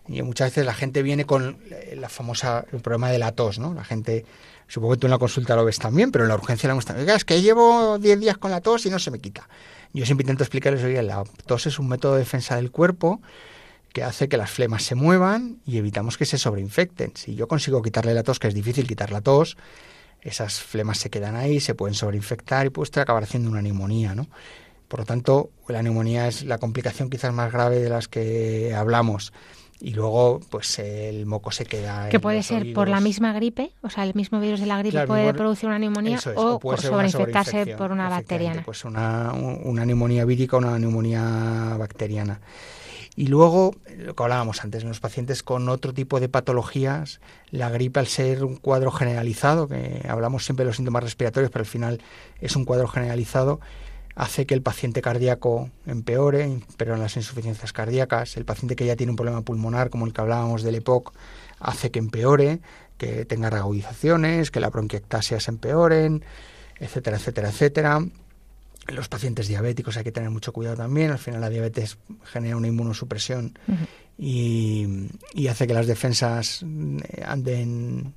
y 0.08 0.22
muchas 0.24 0.50
veces 0.50 0.66
la 0.66 0.74
gente 0.74 1.04
viene 1.04 1.26
con 1.26 1.60
la 1.96 2.10
famosa 2.10 2.66
el 2.72 2.82
problema 2.82 3.12
de 3.12 3.20
la 3.20 3.34
tos, 3.34 3.60
¿no? 3.60 3.74
La 3.74 3.84
gente, 3.84 4.26
supongo 4.68 4.96
que 4.96 5.02
tú 5.02 5.08
en 5.08 5.12
la 5.12 5.20
consulta 5.20 5.56
lo 5.56 5.64
ves 5.64 5.78
también, 5.78 6.12
pero 6.12 6.24
en 6.24 6.30
la 6.30 6.36
urgencia 6.36 6.68
la 6.68 6.74
muestra, 6.74 7.00
es 7.00 7.26
que 7.26 7.42
llevo 7.42 8.00
10 8.00 8.20
días 8.20 8.38
con 8.40 8.50
la 8.50 8.62
tos 8.62 8.86
y 8.88 8.90
no 8.90 8.98
se 8.98 9.12
me 9.12 9.20
quita. 9.20 9.48
Yo 9.94 10.06
siempre 10.06 10.24
intento 10.24 10.44
explicarles, 10.44 10.84
oye, 10.84 11.02
la 11.04 11.24
tos 11.46 11.68
es 11.68 11.78
un 11.78 11.88
método 11.88 12.14
de 12.14 12.20
defensa 12.20 12.56
del 12.56 12.72
cuerpo 12.72 13.22
que 13.94 14.04
hace 14.04 14.30
que 14.30 14.38
las 14.38 14.50
flemas 14.50 14.84
se 14.84 14.96
muevan 14.96 15.60
y 15.66 15.78
evitamos 15.78 16.18
que 16.18 16.26
se 16.26 16.38
sobreinfecten. 16.38 17.12
Si 17.16 17.36
yo 17.36 17.48
consigo 17.48 17.82
quitarle 17.82 18.14
la 18.14 18.24
tos, 18.24 18.40
que 18.40 18.48
es 18.48 18.54
difícil 18.54 18.88
quitar 18.88 19.12
la 19.12 19.22
tos, 19.22 19.58
esas 20.22 20.60
flemas 20.60 20.98
se 21.00 21.10
quedan 21.10 21.36
ahí, 21.36 21.60
se 21.60 21.76
pueden 21.76 21.96
sobreinfectar 21.96 22.66
y 22.66 22.70
puede 22.70 23.02
acabar 23.02 23.24
haciendo 23.24 23.50
una 23.50 23.62
neumonía, 23.62 24.16
¿no? 24.16 24.28
Por 24.88 25.00
lo 25.00 25.06
tanto, 25.06 25.52
la 25.68 25.82
neumonía 25.82 26.28
es 26.28 26.44
la 26.44 26.58
complicación 26.58 27.10
quizás 27.10 27.34
más 27.34 27.52
grave 27.52 27.80
de 27.80 27.90
las 27.90 28.08
que 28.08 28.74
hablamos. 28.76 29.32
y 29.80 29.94
luego 29.94 30.40
pues 30.52 30.78
el 30.78 31.26
moco 31.26 31.50
se 31.50 31.66
queda 31.66 32.08
que 32.10 32.20
puede 32.20 32.44
ser 32.44 32.72
por 32.72 32.88
la 32.88 33.00
misma 33.00 33.34
gripe 33.34 33.72
o 33.82 33.90
sea 33.90 34.04
el 34.04 34.14
mismo 34.14 34.40
virus 34.40 34.60
de 34.60 34.68
la 34.68 34.78
gripe 34.78 35.08
puede 35.08 35.34
producir 35.34 35.70
una 35.70 35.80
neumonía 35.80 36.20
o, 36.36 36.60
por 36.60 36.80
sobreinfectarse 36.80 37.66
por 37.78 37.92
una 37.92 38.08
bacteriana 38.08 38.62
pues 38.64 38.86
una, 38.86 39.34
una 39.34 39.84
neumonía 39.84 40.24
vírica 40.24 40.58
o 40.58 40.60
una 40.60 40.78
neumonía 40.78 41.76
bacteriana 41.80 42.40
y 43.16 43.28
luego, 43.28 43.76
lo 43.98 44.16
que 44.16 44.24
hablábamos 44.24 44.64
antes, 44.64 44.84
en 44.84 44.90
los 44.90 45.00
pacientes 45.00 45.44
con 45.44 45.68
otro 45.68 45.94
tipo 45.94 46.20
de 46.20 46.30
patologías, 46.30 47.20
la 47.50 47.70
gripe 47.70 48.00
al 48.00 48.08
ser 48.08 48.46
un 48.46 48.56
cuadro 48.56 48.92
generalizado, 48.92 49.68
que 49.68 50.06
hablamos 50.08 50.46
siempre 50.46 50.64
de 50.64 50.70
los 50.70 50.78
síntomas 50.78 51.04
respiratorios, 51.04 51.52
pero 51.52 51.64
al 51.64 51.70
final 51.70 52.02
es 52.40 52.56
un 52.56 52.64
cuadro 52.64 52.88
generalizado, 52.88 53.60
hace 54.16 54.46
que 54.46 54.54
el 54.54 54.62
paciente 54.62 55.02
cardíaco 55.02 55.70
empeore, 55.86 56.62
pero 56.78 56.94
en 56.94 57.02
las 57.02 57.18
insuficiencias 57.18 57.74
cardíacas, 57.74 58.38
el 58.38 58.46
paciente 58.46 58.76
que 58.76 58.86
ya 58.86 58.96
tiene 58.96 59.12
un 59.12 59.18
problema 59.18 59.42
pulmonar, 59.42 59.90
como 59.90 60.06
el 60.06 60.14
que 60.14 60.22
hablábamos 60.22 60.64
del 60.64 60.76
EPOC, 60.76 61.14
hace 61.60 61.92
que 61.92 62.00
empeore, 62.00 62.60
que 62.98 63.26
tenga 63.26 63.50
reagudizaciones, 63.50 64.52
que 64.52 64.60
la 64.60 64.70
bronquiectasia 64.70 65.40
se 65.40 65.52
empeoren, 65.52 66.24
etcétera, 66.80 67.18
etcétera, 67.18 67.50
etcétera. 67.50 68.06
Los 68.88 69.08
pacientes 69.08 69.48
diabéticos 69.48 69.98
hay 69.98 70.04
que 70.04 70.12
tener 70.12 70.30
mucho 70.30 70.54
cuidado 70.54 70.78
también. 70.78 71.12
Al 71.12 71.20
final 71.20 71.42
la 71.42 71.50
diabetes 71.50 71.98
genera 72.24 72.58
una 72.58 72.68
inmunosupresión 72.68 73.58
y, 74.18 75.08
y, 75.34 75.48
hace 75.48 75.68
que 75.68 75.74
las 75.74 75.88
defensas 75.88 76.64
eh, 76.64 77.24
anden 77.26 78.14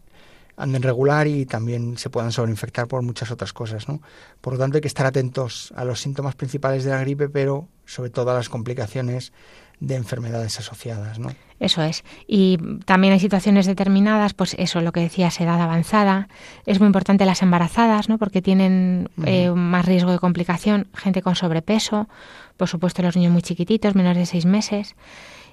anden 0.56 0.82
regular 0.82 1.26
y 1.26 1.46
también 1.46 1.98
se 1.98 2.10
puedan 2.10 2.32
sobreinfectar 2.32 2.86
por 2.86 3.02
muchas 3.02 3.30
otras 3.30 3.52
cosas, 3.52 3.88
¿no? 3.88 4.00
Por 4.40 4.54
lo 4.54 4.58
tanto, 4.58 4.76
hay 4.76 4.80
que 4.80 4.88
estar 4.88 5.06
atentos 5.06 5.72
a 5.76 5.84
los 5.84 6.00
síntomas 6.00 6.36
principales 6.36 6.84
de 6.84 6.90
la 6.90 7.00
gripe, 7.00 7.28
pero 7.28 7.68
sobre 7.84 8.10
todo 8.10 8.30
a 8.30 8.34
las 8.34 8.48
complicaciones 8.48 9.32
de 9.80 9.96
enfermedades 9.96 10.58
asociadas, 10.58 11.18
¿no? 11.18 11.30
Eso 11.60 11.82
es. 11.82 12.04
Y 12.26 12.58
también 12.84 13.12
hay 13.12 13.20
situaciones 13.20 13.66
determinadas, 13.66 14.34
pues 14.34 14.54
eso, 14.58 14.80
lo 14.80 14.92
que 14.92 15.00
decías, 15.00 15.40
edad 15.40 15.60
avanzada. 15.60 16.28
Es 16.66 16.80
muy 16.80 16.86
importante 16.86 17.24
las 17.24 17.42
embarazadas, 17.42 18.08
¿no? 18.08 18.18
Porque 18.18 18.42
tienen 18.42 19.08
eh, 19.24 19.50
más 19.50 19.86
riesgo 19.86 20.10
de 20.10 20.18
complicación. 20.18 20.88
Gente 20.94 21.22
con 21.22 21.36
sobrepeso, 21.36 22.08
por 22.56 22.68
supuesto 22.68 23.02
los 23.02 23.16
niños 23.16 23.32
muy 23.32 23.42
chiquititos, 23.42 23.94
menores 23.94 24.18
de 24.18 24.26
seis 24.26 24.46
meses 24.46 24.94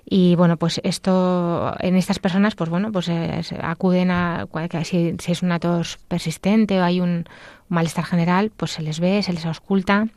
y 0.03 0.35
bueno 0.35 0.57
pues 0.57 0.81
esto 0.83 1.75
en 1.79 1.95
estas 1.95 2.17
personas 2.17 2.55
pues 2.55 2.71
bueno 2.71 2.91
pues 2.91 3.07
eh, 3.07 3.43
acuden 3.61 4.09
a 4.09 4.47
si, 4.83 5.15
si, 5.19 5.31
es 5.31 5.43
una 5.43 5.59
tos 5.59 5.99
persistente 6.07 6.81
o 6.81 6.83
hay 6.83 7.01
un, 7.01 7.25
malestar 7.69 8.03
general 8.03 8.51
pues 8.55 8.71
se 8.71 8.81
les 8.81 8.99
ve 8.99 9.23
se 9.23 9.31
les 9.31 9.45
ausculta 9.45 10.07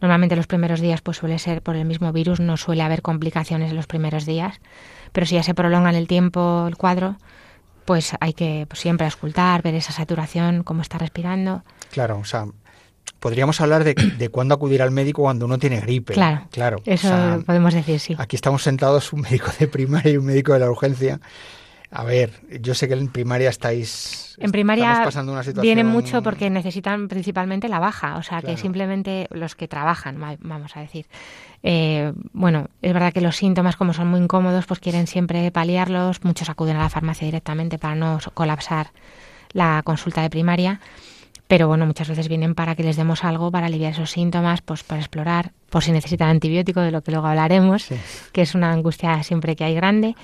normalmente 0.00 0.36
los 0.36 0.46
primeros 0.46 0.80
días 0.80 1.00
pues 1.00 1.18
suele 1.18 1.38
ser 1.38 1.62
por 1.62 1.76
el 1.76 1.84
mismo 1.84 2.12
virus 2.12 2.40
no 2.40 2.56
suele 2.56 2.82
haber 2.82 3.02
complicaciones 3.02 3.70
en 3.70 3.76
los 3.76 3.86
primeros 3.86 4.26
días 4.26 4.60
pero 5.12 5.26
si 5.26 5.34
ya 5.34 5.42
se 5.42 5.54
prolonga 5.54 5.90
en 5.90 5.96
el 5.96 6.06
tiempo 6.06 6.66
el 6.68 6.76
cuadro 6.76 7.16
pues 7.84 8.14
hay 8.20 8.32
que 8.32 8.66
pues, 8.68 8.80
siempre 8.80 9.06
auscultar 9.06 9.62
ver 9.62 9.74
esa 9.74 9.92
saturación 9.92 10.62
cómo 10.62 10.82
está 10.82 10.98
respirando 10.98 11.62
claro 11.90 12.18
o 12.18 12.24
sea 12.24 12.46
podríamos 13.20 13.60
hablar 13.60 13.84
de, 13.84 13.94
de 13.94 14.28
cuándo 14.28 14.54
acudir 14.54 14.82
al 14.82 14.90
médico 14.90 15.22
cuando 15.22 15.46
uno 15.46 15.58
tiene 15.58 15.80
gripe. 15.80 16.12
Claro, 16.12 16.46
claro. 16.50 16.82
Eso 16.84 17.42
podemos 17.46 17.72
decir, 17.72 17.98
sí. 17.98 18.14
Aquí 18.18 18.36
estamos 18.36 18.62
sentados 18.62 19.14
un 19.14 19.22
médico 19.22 19.50
de 19.58 19.66
primaria 19.66 20.12
y 20.12 20.16
un 20.18 20.26
médico 20.26 20.52
de 20.52 20.58
la 20.58 20.70
urgencia. 20.70 21.20
A 21.96 22.02
ver, 22.02 22.32
yo 22.60 22.74
sé 22.74 22.88
que 22.88 22.94
en 22.94 23.06
primaria 23.06 23.48
estáis. 23.48 24.34
En 24.38 24.50
primaria 24.50 25.02
pasando 25.04 25.30
una 25.30 25.44
situación... 25.44 25.62
vienen 25.62 25.86
mucho 25.86 26.24
porque 26.24 26.50
necesitan 26.50 27.06
principalmente 27.06 27.68
la 27.68 27.78
baja, 27.78 28.16
o 28.16 28.22
sea 28.24 28.42
que 28.42 28.56
simplemente 28.56 29.28
los 29.30 29.54
que 29.54 29.68
trabajan, 29.68 30.18
vamos 30.40 30.76
a 30.76 30.80
decir. 30.80 31.06
Eh, 31.62 32.12
bueno, 32.32 32.66
es 32.82 32.92
verdad 32.92 33.12
que 33.12 33.20
los 33.20 33.36
síntomas, 33.36 33.76
como 33.76 33.92
son 33.92 34.08
muy 34.08 34.18
incómodos, 34.18 34.66
pues 34.66 34.80
quieren 34.80 35.06
siempre 35.06 35.52
paliarlos. 35.52 36.24
Muchos 36.24 36.48
acuden 36.48 36.76
a 36.76 36.80
la 36.80 36.90
farmacia 36.90 37.26
directamente 37.26 37.78
para 37.78 37.94
no 37.94 38.18
colapsar 38.34 38.88
la 39.52 39.80
consulta 39.84 40.20
de 40.22 40.30
primaria 40.30 40.80
pero 41.46 41.68
bueno, 41.68 41.86
muchas 41.86 42.08
veces 42.08 42.28
vienen 42.28 42.54
para 42.54 42.74
que 42.74 42.82
les 42.82 42.96
demos 42.96 43.22
algo 43.22 43.50
para 43.50 43.66
aliviar 43.66 43.92
esos 43.92 44.10
síntomas, 44.10 44.62
pues 44.62 44.82
para 44.82 45.00
explorar, 45.00 45.52
por 45.68 45.84
si 45.84 45.92
necesitan 45.92 46.28
antibiótico, 46.28 46.80
de 46.80 46.90
lo 46.90 47.02
que 47.02 47.10
luego 47.10 47.26
hablaremos, 47.26 47.88
que 48.32 48.42
es 48.42 48.54
una 48.54 48.72
angustia 48.72 49.22
siempre 49.22 49.54
que 49.54 49.64
hay 49.64 49.74
grande. 49.74 50.16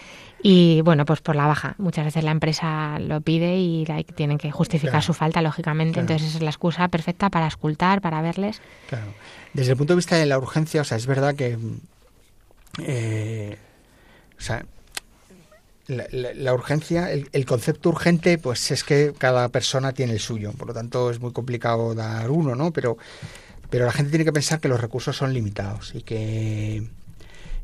Y 0.42 0.80
bueno, 0.80 1.04
pues 1.04 1.20
por 1.20 1.36
la 1.36 1.46
baja. 1.46 1.74
Muchas 1.76 2.06
veces 2.06 2.24
la 2.24 2.30
empresa 2.30 2.98
lo 2.98 3.20
pide 3.20 3.58
y 3.58 3.84
tienen 4.14 4.38
que 4.38 4.50
justificar 4.50 5.02
su 5.02 5.12
falta, 5.12 5.42
lógicamente. 5.42 6.00
Entonces 6.00 6.28
esa 6.28 6.38
es 6.38 6.42
la 6.42 6.50
excusa 6.50 6.88
perfecta 6.88 7.28
para 7.28 7.46
escultar, 7.46 8.00
para 8.00 8.22
verles. 8.22 8.62
Claro. 8.88 9.12
Desde 9.52 9.72
el 9.72 9.76
punto 9.76 9.92
de 9.92 9.96
vista 9.96 10.16
de 10.16 10.24
la 10.24 10.38
urgencia, 10.38 10.80
o 10.80 10.84
sea, 10.84 10.96
es 10.96 11.06
verdad 11.06 11.34
que... 11.34 11.58
Eh, 12.78 13.58
o 14.38 14.40
sea, 14.40 14.64
la, 15.90 16.54
urgencia, 16.54 17.10
el, 17.10 17.46
concepto 17.46 17.88
urgente, 17.88 18.38
pues 18.38 18.70
es 18.70 18.84
que 18.84 19.12
cada 19.16 19.48
persona 19.48 19.92
tiene 19.92 20.12
el 20.12 20.20
suyo, 20.20 20.52
por 20.52 20.68
lo 20.68 20.74
tanto 20.74 21.10
es 21.10 21.20
muy 21.20 21.32
complicado 21.32 21.94
dar 21.94 22.30
uno, 22.30 22.54
¿no? 22.54 22.70
Pero, 22.72 22.96
pero 23.70 23.86
la 23.86 23.92
gente 23.92 24.10
tiene 24.10 24.24
que 24.24 24.32
pensar 24.32 24.60
que 24.60 24.68
los 24.68 24.80
recursos 24.80 25.16
son 25.16 25.34
limitados 25.34 25.94
y 25.94 26.02
que 26.02 26.88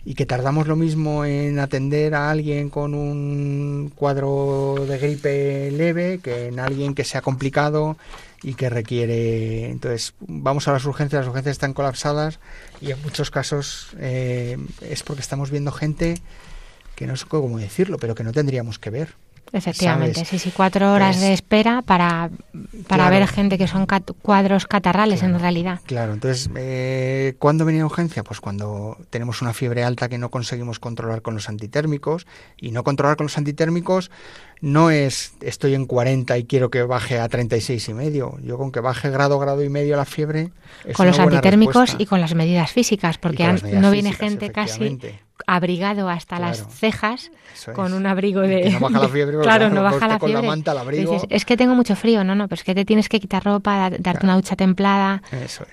y 0.04 0.14
que 0.14 0.24
tardamos 0.24 0.68
lo 0.68 0.76
mismo 0.76 1.24
en 1.24 1.58
atender 1.58 2.14
a 2.14 2.30
alguien 2.30 2.70
con 2.70 2.94
un 2.94 3.90
cuadro 3.92 4.76
de 4.88 4.98
gripe 4.98 5.72
leve 5.72 6.20
que 6.22 6.46
en 6.46 6.60
alguien 6.60 6.94
que 6.94 7.02
sea 7.02 7.22
complicado 7.22 7.96
y 8.40 8.54
que 8.54 8.70
requiere. 8.70 9.68
Entonces, 9.68 10.14
vamos 10.20 10.68
a 10.68 10.72
las 10.72 10.84
urgencias, 10.84 11.22
las 11.22 11.28
urgencias 11.28 11.54
están 11.54 11.72
colapsadas 11.72 12.38
y 12.80 12.92
en 12.92 13.02
muchos 13.02 13.32
casos 13.32 13.88
eh, 13.98 14.56
es 14.80 15.02
porque 15.02 15.22
estamos 15.22 15.50
viendo 15.50 15.72
gente 15.72 16.22
que 16.96 17.06
no 17.06 17.14
sé 17.14 17.26
cómo 17.26 17.58
decirlo, 17.58 17.98
pero 17.98 18.16
que 18.16 18.24
no 18.24 18.32
tendríamos 18.32 18.80
que 18.80 18.90
ver. 18.90 19.14
Efectivamente, 19.52 20.24
sí, 20.24 20.38
sí, 20.38 20.52
cuatro 20.54 20.92
horas 20.92 21.20
de 21.20 21.32
espera 21.32 21.82
para, 21.82 22.30
para 22.88 23.08
ver 23.10 23.26
gente 23.28 23.56
que 23.56 23.68
son 23.68 23.86
cuadros 24.20 24.66
catarrales 24.66 25.22
en 25.22 25.38
realidad. 25.38 25.80
Claro, 25.86 26.14
entonces, 26.14 26.50
eh, 26.56 27.34
¿cuándo 27.38 27.64
viene 27.64 27.84
urgencia? 27.84 28.24
Pues 28.24 28.40
cuando 28.40 28.98
tenemos 29.08 29.42
una 29.42 29.52
fiebre 29.52 29.84
alta 29.84 30.08
que 30.08 30.18
no 30.18 30.30
conseguimos 30.30 30.80
controlar 30.80 31.22
con 31.22 31.34
los 31.34 31.48
antitérmicos, 31.48 32.26
y 32.60 32.72
no 32.72 32.82
controlar 32.82 33.16
con 33.16 33.26
los 33.26 33.38
antitérmicos 33.38 34.10
no 34.60 34.90
es 34.90 35.34
estoy 35.42 35.74
en 35.74 35.86
40 35.86 36.38
y 36.38 36.44
quiero 36.44 36.70
que 36.70 36.82
baje 36.82 37.20
a 37.20 37.28
36 37.28 37.88
y 37.88 37.94
medio. 37.94 38.38
Yo 38.42 38.58
con 38.58 38.72
que 38.72 38.80
baje 38.80 39.10
grado, 39.10 39.38
grado 39.38 39.62
y 39.62 39.68
medio 39.68 39.96
la 39.96 40.06
fiebre. 40.06 40.50
con 40.94 41.06
los 41.06 41.18
antitérmicos 41.18 41.94
y 41.98 42.06
con 42.06 42.20
las 42.20 42.34
medidas 42.34 42.72
físicas, 42.72 43.18
porque 43.18 43.46
no 43.72 43.90
viene 43.90 44.12
gente 44.12 44.50
casi 44.50 44.98
abrigado 45.46 46.08
hasta 46.08 46.38
las 46.38 46.66
cejas 46.68 47.30
con 47.74 47.92
un 47.92 48.06
abrigo 48.06 48.40
de... 48.40 48.70
no 48.70 48.80
baja 48.80 49.00
la 49.00 49.08
fiebre, 49.08 49.38
claro, 49.40 49.70
no 49.70 49.82
baja 49.82 50.08
la 50.08 50.18
fiebre. 50.18 50.42
la 50.42 50.48
manta, 50.48 50.72
el 50.72 50.78
abrigo. 50.78 51.22
es 51.28 51.44
que 51.44 51.56
tengo 51.56 51.74
mucho 51.74 51.96
frío, 51.96 52.24
no, 52.24 52.34
no, 52.34 52.48
pero 52.48 52.58
es 52.58 52.64
que 52.64 52.74
te 52.74 52.84
tienes 52.84 53.08
que 53.08 53.20
quitar 53.20 53.44
ropa, 53.44 53.90
darte 53.98 54.24
una 54.24 54.36
ducha 54.36 54.56
templada, 54.56 55.22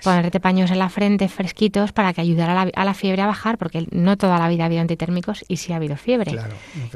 ponerte 0.02 0.40
paños 0.40 0.70
en 0.70 0.78
la 0.78 0.88
frente 0.88 1.28
fresquitos 1.28 1.92
para 1.92 2.12
que 2.12 2.20
ayudara 2.20 2.52
a 2.52 2.64
la, 2.64 2.72
a 2.74 2.84
la, 2.84 2.94
fiebre 2.94 3.22
a 3.22 3.26
bajar, 3.26 3.58
porque 3.58 3.86
no 3.90 4.16
toda 4.16 4.38
la 4.38 4.48
vida 4.48 4.64
ha 4.64 4.66
habido 4.66 4.80
antitérmicos 4.80 5.44
y 5.48 5.56
sí 5.56 5.72
ha 5.72 5.76
habido 5.76 5.96
fiebre. 5.96 6.36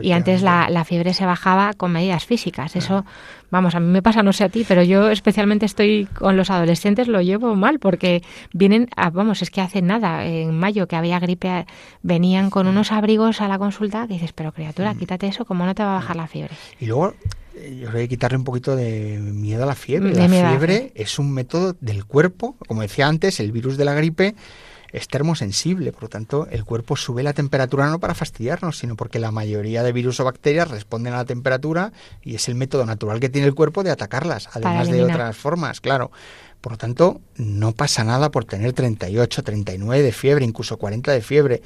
y 0.00 0.12
antes 0.12 0.42
la, 0.42 0.68
la, 0.70 0.84
fiebre 0.84 1.14
se 1.14 1.26
bajaba 1.26 1.74
con 1.74 1.92
medidas 1.92 2.24
físicas. 2.24 2.76
Eso, 2.76 3.04
vamos, 3.50 3.74
a 3.74 3.80
mí 3.80 3.86
me 3.86 4.02
pasa, 4.02 4.22
no 4.22 4.32
sé 4.32 4.44
a 4.44 4.48
ti, 4.48 4.64
pero 4.66 4.82
yo 4.82 5.10
especialmente 5.10 5.66
estoy 5.66 6.06
con 6.06 6.36
los 6.36 6.50
adolescentes, 6.50 7.08
lo 7.08 7.20
llevo 7.20 7.54
mal, 7.54 7.78
porque 7.78 8.22
vienen, 8.52 8.88
vamos, 9.12 9.42
es 9.42 9.50
que 9.50 9.60
hace 9.60 9.82
nada, 9.82 10.24
en 10.24 10.58
mayo 10.58 10.86
que 10.86 10.96
había 10.96 11.18
gripe, 11.18 11.66
venían 12.02 12.50
con 12.50 12.57
unos 12.66 12.92
abrigos 12.92 13.40
a 13.40 13.48
la 13.48 13.58
consulta 13.58 14.06
que 14.06 14.14
dices, 14.14 14.32
pero 14.32 14.52
criatura, 14.52 14.94
quítate 14.94 15.28
eso, 15.28 15.44
¿cómo 15.44 15.64
no 15.64 15.74
te 15.74 15.82
va 15.82 15.92
a 15.92 15.94
bajar 16.00 16.16
la 16.16 16.26
fiebre? 16.26 16.54
Y 16.80 16.86
luego 16.86 17.14
eh, 17.54 17.78
yo 17.80 17.88
creo 17.88 18.00
que 18.00 18.08
quitarle 18.08 18.38
un 18.38 18.44
poquito 18.44 18.76
de 18.76 19.18
miedo 19.20 19.62
a 19.62 19.66
la 19.66 19.74
fiebre. 19.74 20.14
la 20.14 20.28
fiebre 20.28 20.92
es 20.94 21.18
un 21.18 21.32
método 21.32 21.76
del 21.80 22.04
cuerpo, 22.04 22.56
como 22.66 22.82
decía 22.82 23.06
antes, 23.06 23.40
el 23.40 23.52
virus 23.52 23.76
de 23.76 23.84
la 23.84 23.94
gripe 23.94 24.34
es 24.92 25.08
termosensible, 25.08 25.92
por 25.92 26.04
lo 26.04 26.08
tanto 26.08 26.46
el 26.50 26.64
cuerpo 26.64 26.96
sube 26.96 27.22
la 27.22 27.32
temperatura 27.32 27.88
no 27.88 27.98
para 27.98 28.14
fastidiarnos, 28.14 28.78
sino 28.78 28.96
porque 28.96 29.18
la 29.18 29.30
mayoría 29.30 29.82
de 29.82 29.92
virus 29.92 30.20
o 30.20 30.24
bacterias 30.24 30.70
responden 30.70 31.12
a 31.12 31.18
la 31.18 31.24
temperatura 31.24 31.92
y 32.22 32.34
es 32.34 32.48
el 32.48 32.54
método 32.54 32.86
natural 32.86 33.20
que 33.20 33.28
tiene 33.28 33.46
el 33.46 33.54
cuerpo 33.54 33.82
de 33.82 33.90
atacarlas, 33.90 34.48
además 34.52 34.88
de 34.88 35.02
otras 35.02 35.36
formas, 35.36 35.80
claro. 35.80 36.10
Por 36.60 36.72
lo 36.72 36.78
tanto, 36.78 37.20
no 37.36 37.70
pasa 37.72 38.02
nada 38.02 38.32
por 38.32 38.44
tener 38.44 38.72
38, 38.72 39.44
39 39.44 40.02
de 40.02 40.12
fiebre, 40.12 40.44
incluso 40.44 40.76
40 40.76 41.12
de 41.12 41.20
fiebre. 41.20 41.62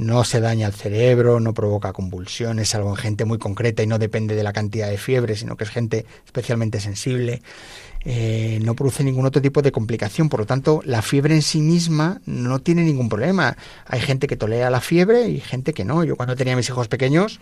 No 0.00 0.24
se 0.24 0.40
daña 0.40 0.66
el 0.66 0.72
cerebro, 0.72 1.40
no 1.40 1.52
provoca 1.52 1.92
convulsiones, 1.92 2.70
salvo 2.70 2.88
en 2.88 2.96
gente 2.96 3.26
muy 3.26 3.36
concreta 3.36 3.82
y 3.82 3.86
no 3.86 3.98
depende 3.98 4.34
de 4.34 4.42
la 4.42 4.54
cantidad 4.54 4.88
de 4.88 4.96
fiebre, 4.96 5.36
sino 5.36 5.58
que 5.58 5.64
es 5.64 5.70
gente 5.70 6.06
especialmente 6.24 6.80
sensible. 6.80 7.42
Eh, 8.06 8.60
no 8.62 8.74
produce 8.74 9.04
ningún 9.04 9.26
otro 9.26 9.42
tipo 9.42 9.60
de 9.60 9.72
complicación. 9.72 10.30
Por 10.30 10.40
lo 10.40 10.46
tanto, 10.46 10.80
la 10.86 11.02
fiebre 11.02 11.34
en 11.34 11.42
sí 11.42 11.60
misma 11.60 12.22
no 12.24 12.60
tiene 12.60 12.82
ningún 12.82 13.10
problema. 13.10 13.58
Hay 13.84 14.00
gente 14.00 14.26
que 14.26 14.36
tolera 14.36 14.70
la 14.70 14.80
fiebre 14.80 15.28
y 15.28 15.38
gente 15.38 15.74
que 15.74 15.84
no. 15.84 16.02
Yo 16.02 16.16
cuando 16.16 16.34
tenía 16.34 16.56
mis 16.56 16.70
hijos 16.70 16.88
pequeños, 16.88 17.38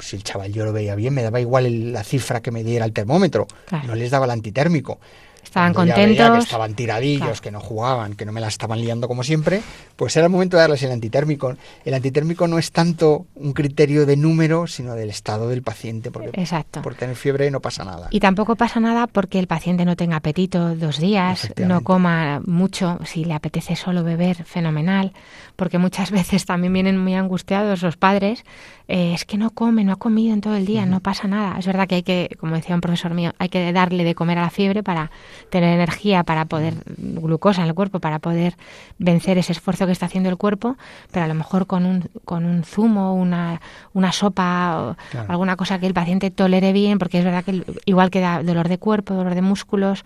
si 0.00 0.16
el 0.16 0.24
chaval 0.24 0.52
yo 0.52 0.64
lo 0.64 0.72
veía 0.72 0.96
bien, 0.96 1.14
me 1.14 1.22
daba 1.22 1.40
igual 1.40 1.92
la 1.92 2.02
cifra 2.02 2.42
que 2.42 2.50
me 2.50 2.64
diera 2.64 2.84
el 2.84 2.92
termómetro, 2.92 3.46
no 3.86 3.94
les 3.94 4.10
daba 4.10 4.24
el 4.24 4.32
antitérmico 4.32 4.98
estaban 5.42 5.74
cuando 5.74 5.94
contentos. 5.94 6.32
que 6.38 6.38
estaban 6.44 6.74
tiradillos, 6.74 7.20
Claro. 7.26 7.40
que 7.42 7.50
no 7.50 7.60
jugaban, 7.60 8.14
que 8.14 8.24
no 8.24 8.32
me 8.32 8.40
la 8.40 8.48
estaban 8.48 8.80
liando 8.80 9.08
como 9.08 9.22
siempre, 9.22 9.62
pues 9.96 10.16
era 10.16 10.26
el 10.26 10.32
momento 10.32 10.56
de 10.56 10.62
darles 10.62 10.82
el 10.82 10.92
antitérmico. 10.92 11.54
El 11.84 11.94
antitérmico 11.94 12.46
no 12.48 12.58
es 12.58 12.72
tanto 12.72 13.26
un 13.34 13.52
criterio 13.52 14.06
de 14.06 14.16
número, 14.16 14.66
sino 14.66 14.94
del 14.94 15.10
estado 15.10 15.48
del 15.48 15.62
paciente, 15.62 16.10
porque 16.10 16.30
Exacto. 16.40 16.82
por 16.82 16.94
tener 16.94 17.16
fiebre 17.16 17.50
no 17.50 17.60
pasa 17.60 17.84
nada. 17.84 18.08
Y 18.10 18.20
tampoco 18.20 18.56
pasa 18.56 18.80
nada 18.80 19.06
porque 19.06 19.38
el 19.38 19.46
paciente 19.46 19.84
no 19.84 19.96
tenga 19.96 20.16
apetito 20.16 20.74
dos 20.76 20.98
días, 20.98 21.52
no 21.58 21.82
coma 21.82 22.40
mucho, 22.46 22.98
si 23.04 23.24
le 23.24 23.34
apetece 23.34 23.76
solo 23.76 24.04
beber, 24.04 24.44
fenomenal, 24.44 25.12
porque 25.56 25.78
muchas 25.78 26.10
veces 26.10 26.46
también 26.46 26.72
vienen 26.72 26.98
muy 26.98 27.14
angustiados 27.14 27.82
los 27.82 27.96
padres, 27.96 28.44
eh, 28.88 29.12
es 29.14 29.24
que 29.24 29.38
no 29.38 29.50
come, 29.50 29.84
no 29.84 29.92
ha 29.92 29.96
comido 29.96 30.34
en 30.34 30.40
todo 30.40 30.54
el 30.56 30.66
día, 30.66 30.86
no 30.86 31.00
pasa 31.00 31.28
nada. 31.28 31.58
Es 31.58 31.66
verdad 31.66 31.86
que 31.88 31.96
hay 31.96 32.02
que, 32.02 32.36
como 32.38 32.54
decía 32.56 32.74
un 32.74 32.80
profesor 32.80 33.14
mío, 33.14 33.32
hay 33.38 33.48
que 33.48 33.72
darle 33.72 34.04
de 34.04 34.14
comer 34.14 34.38
a 34.38 34.42
la 34.42 34.50
fiebre 34.50 34.82
para 34.82 35.10
tener 35.50 35.74
energía, 35.74 36.24
para 36.24 36.44
poder, 36.44 36.74
glucosa 36.96 37.62
en 37.62 37.68
el 37.68 37.74
cuerpo, 37.74 38.00
para 38.00 38.18
poder 38.18 38.56
vencer 38.98 39.38
ese 39.38 39.52
esfuerzo 39.52 39.86
que 39.86 39.92
está 39.92 40.06
haciendo 40.06 40.28
el 40.30 40.36
cuerpo, 40.36 40.76
pero 41.10 41.24
a 41.24 41.28
lo 41.28 41.34
mejor 41.34 41.66
con 41.66 41.84
un, 41.86 42.08
con 42.24 42.44
un 42.44 42.64
zumo, 42.64 43.14
una, 43.14 43.60
una 43.92 44.12
sopa 44.12 44.78
o 44.80 44.96
Claro. 45.10 45.30
alguna 45.30 45.56
cosa 45.56 45.78
que 45.78 45.86
el 45.86 45.94
paciente 45.94 46.30
tolere 46.30 46.72
bien, 46.72 46.98
porque 46.98 47.18
es 47.18 47.24
verdad 47.24 47.44
que 47.44 47.64
igual 47.84 48.10
que 48.10 48.20
da 48.20 48.42
dolor 48.42 48.68
de 48.68 48.78
cuerpo, 48.78 49.14
dolor 49.14 49.34
de 49.34 49.42
músculos, 49.42 50.04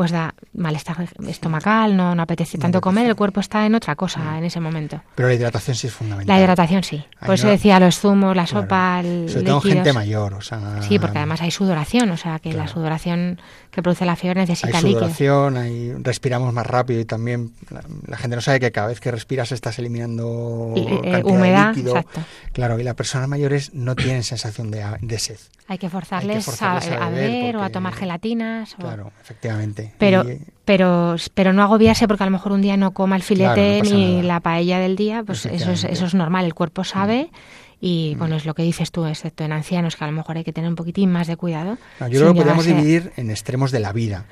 pues 0.00 0.12
da 0.12 0.34
malestar 0.54 0.96
estomacal, 1.28 1.94
no, 1.94 2.14
no 2.14 2.22
apetece 2.22 2.56
tanto 2.56 2.80
comer, 2.80 3.04
el 3.06 3.14
cuerpo 3.16 3.40
está 3.40 3.66
en 3.66 3.74
otra 3.74 3.96
cosa 3.96 4.38
en 4.38 4.44
ese 4.44 4.58
momento. 4.58 5.02
Pero 5.14 5.28
la 5.28 5.34
hidratación 5.34 5.76
sí 5.76 5.88
es 5.88 5.92
fundamental. 5.92 6.34
La 6.34 6.40
hidratación 6.42 6.82
sí. 6.82 7.04
Ahí 7.20 7.26
Por 7.26 7.34
eso 7.34 7.44
no- 7.44 7.50
decía 7.50 7.78
los 7.80 7.98
zumos, 7.98 8.34
la 8.34 8.46
Claro. 8.46 8.62
sopa, 8.62 9.00
el 9.00 9.28
Sobre 9.28 9.44
todo 9.44 9.56
en 9.56 9.72
gente 9.74 9.92
mayor, 9.92 10.32
o 10.32 10.40
sea... 10.40 10.80
Sí, 10.80 10.98
porque 10.98 11.18
además 11.18 11.42
hay 11.42 11.50
sudoración, 11.50 12.10
o 12.12 12.16
sea 12.16 12.38
que 12.38 12.48
la 12.48 12.54
Claro. 12.64 12.72
sudoración 12.72 13.40
que 13.70 13.82
produce 13.82 14.06
la 14.06 14.16
fiebre 14.16 14.40
hay 14.40 14.46
necesita 14.46 14.80
líquido. 14.80 15.00
sudoración, 15.00 15.56
hay, 15.58 15.92
respiramos 16.02 16.54
más 16.54 16.66
rápido 16.66 16.98
y 16.98 17.04
también 17.04 17.52
la, 17.68 17.82
la 18.06 18.16
gente 18.16 18.36
no 18.36 18.40
sabe 18.40 18.58
que 18.58 18.72
cada 18.72 18.86
vez 18.86 19.00
que 19.00 19.10
respiras 19.10 19.52
estás 19.52 19.78
eliminando 19.78 20.72
Y, 20.76 20.80
eh, 20.80 20.84
cantidad 20.86 21.16
de 21.18 21.24
humedad, 21.24 21.74
líquido. 21.74 21.96
exacto. 21.98 22.22
Claro, 22.54 22.78
y 22.80 22.84
las 22.84 22.94
personas 22.94 23.28
mayores 23.28 23.74
no 23.74 23.94
tienen 23.96 24.22
sensación 24.22 24.70
de, 24.70 24.82
de 25.02 25.18
sed. 25.18 25.36
Hay 25.68 25.76
que 25.78 25.88
forzarles, 25.90 26.44
forzarles 26.46 26.88
a, 26.90 26.94
a 27.04 27.06
a 27.06 27.10
beber 27.10 27.30
beber 27.30 27.56
o 27.58 27.62
a 27.62 27.68
tomar 27.70 27.92
gelatinas. 27.92 28.74
o- 28.74 28.78
Claro, 28.78 29.12
efectivamente. 29.22 29.89
Pero, 29.98 30.28
Y- 30.30 30.38
pero, 30.64 31.16
pero 31.34 31.52
no 31.52 31.62
agobiarse 31.62 32.06
porque 32.08 32.22
a 32.22 32.26
lo 32.26 32.32
mejor 32.32 32.52
un 32.52 32.62
día 32.62 32.76
no 32.76 32.92
coma 32.92 33.16
el 33.16 33.22
filete 33.22 33.80
Claro, 33.82 33.90
no 33.90 33.96
ni 33.96 34.10
nada. 34.12 34.22
la 34.22 34.40
paella 34.40 34.78
del 34.78 34.96
día, 34.96 35.22
pues 35.24 35.46
eso 35.46 35.72
es. 35.72 35.84
Mm. 35.84 35.88
eso 35.88 36.06
es 36.06 36.14
normal, 36.14 36.44
el 36.44 36.54
cuerpo 36.54 36.84
sabe 36.84 37.30
y 37.80 38.14
bueno, 38.16 38.36
es 38.36 38.44
lo 38.44 38.54
que 38.54 38.62
dices 38.62 38.90
tú, 38.92 39.06
excepto 39.06 39.42
en 39.42 39.52
ancianos 39.52 39.96
que 39.96 40.04
a 40.04 40.06
lo 40.06 40.12
mejor 40.12 40.36
hay 40.36 40.44
que 40.44 40.52
tener 40.52 40.68
un 40.68 40.76
poquitín 40.76 41.10
más 41.10 41.26
de 41.26 41.36
cuidado. 41.36 41.78
No, 41.98 42.08
yo 42.08 42.20
creo 42.20 42.34
que 42.34 42.42
podemos 42.42 42.66
llegarse- 42.66 42.76
dividir 42.82 43.12
en 43.16 43.30
extremos 43.30 43.70
de 43.72 43.80
la 43.80 43.92
vida. 43.92 44.26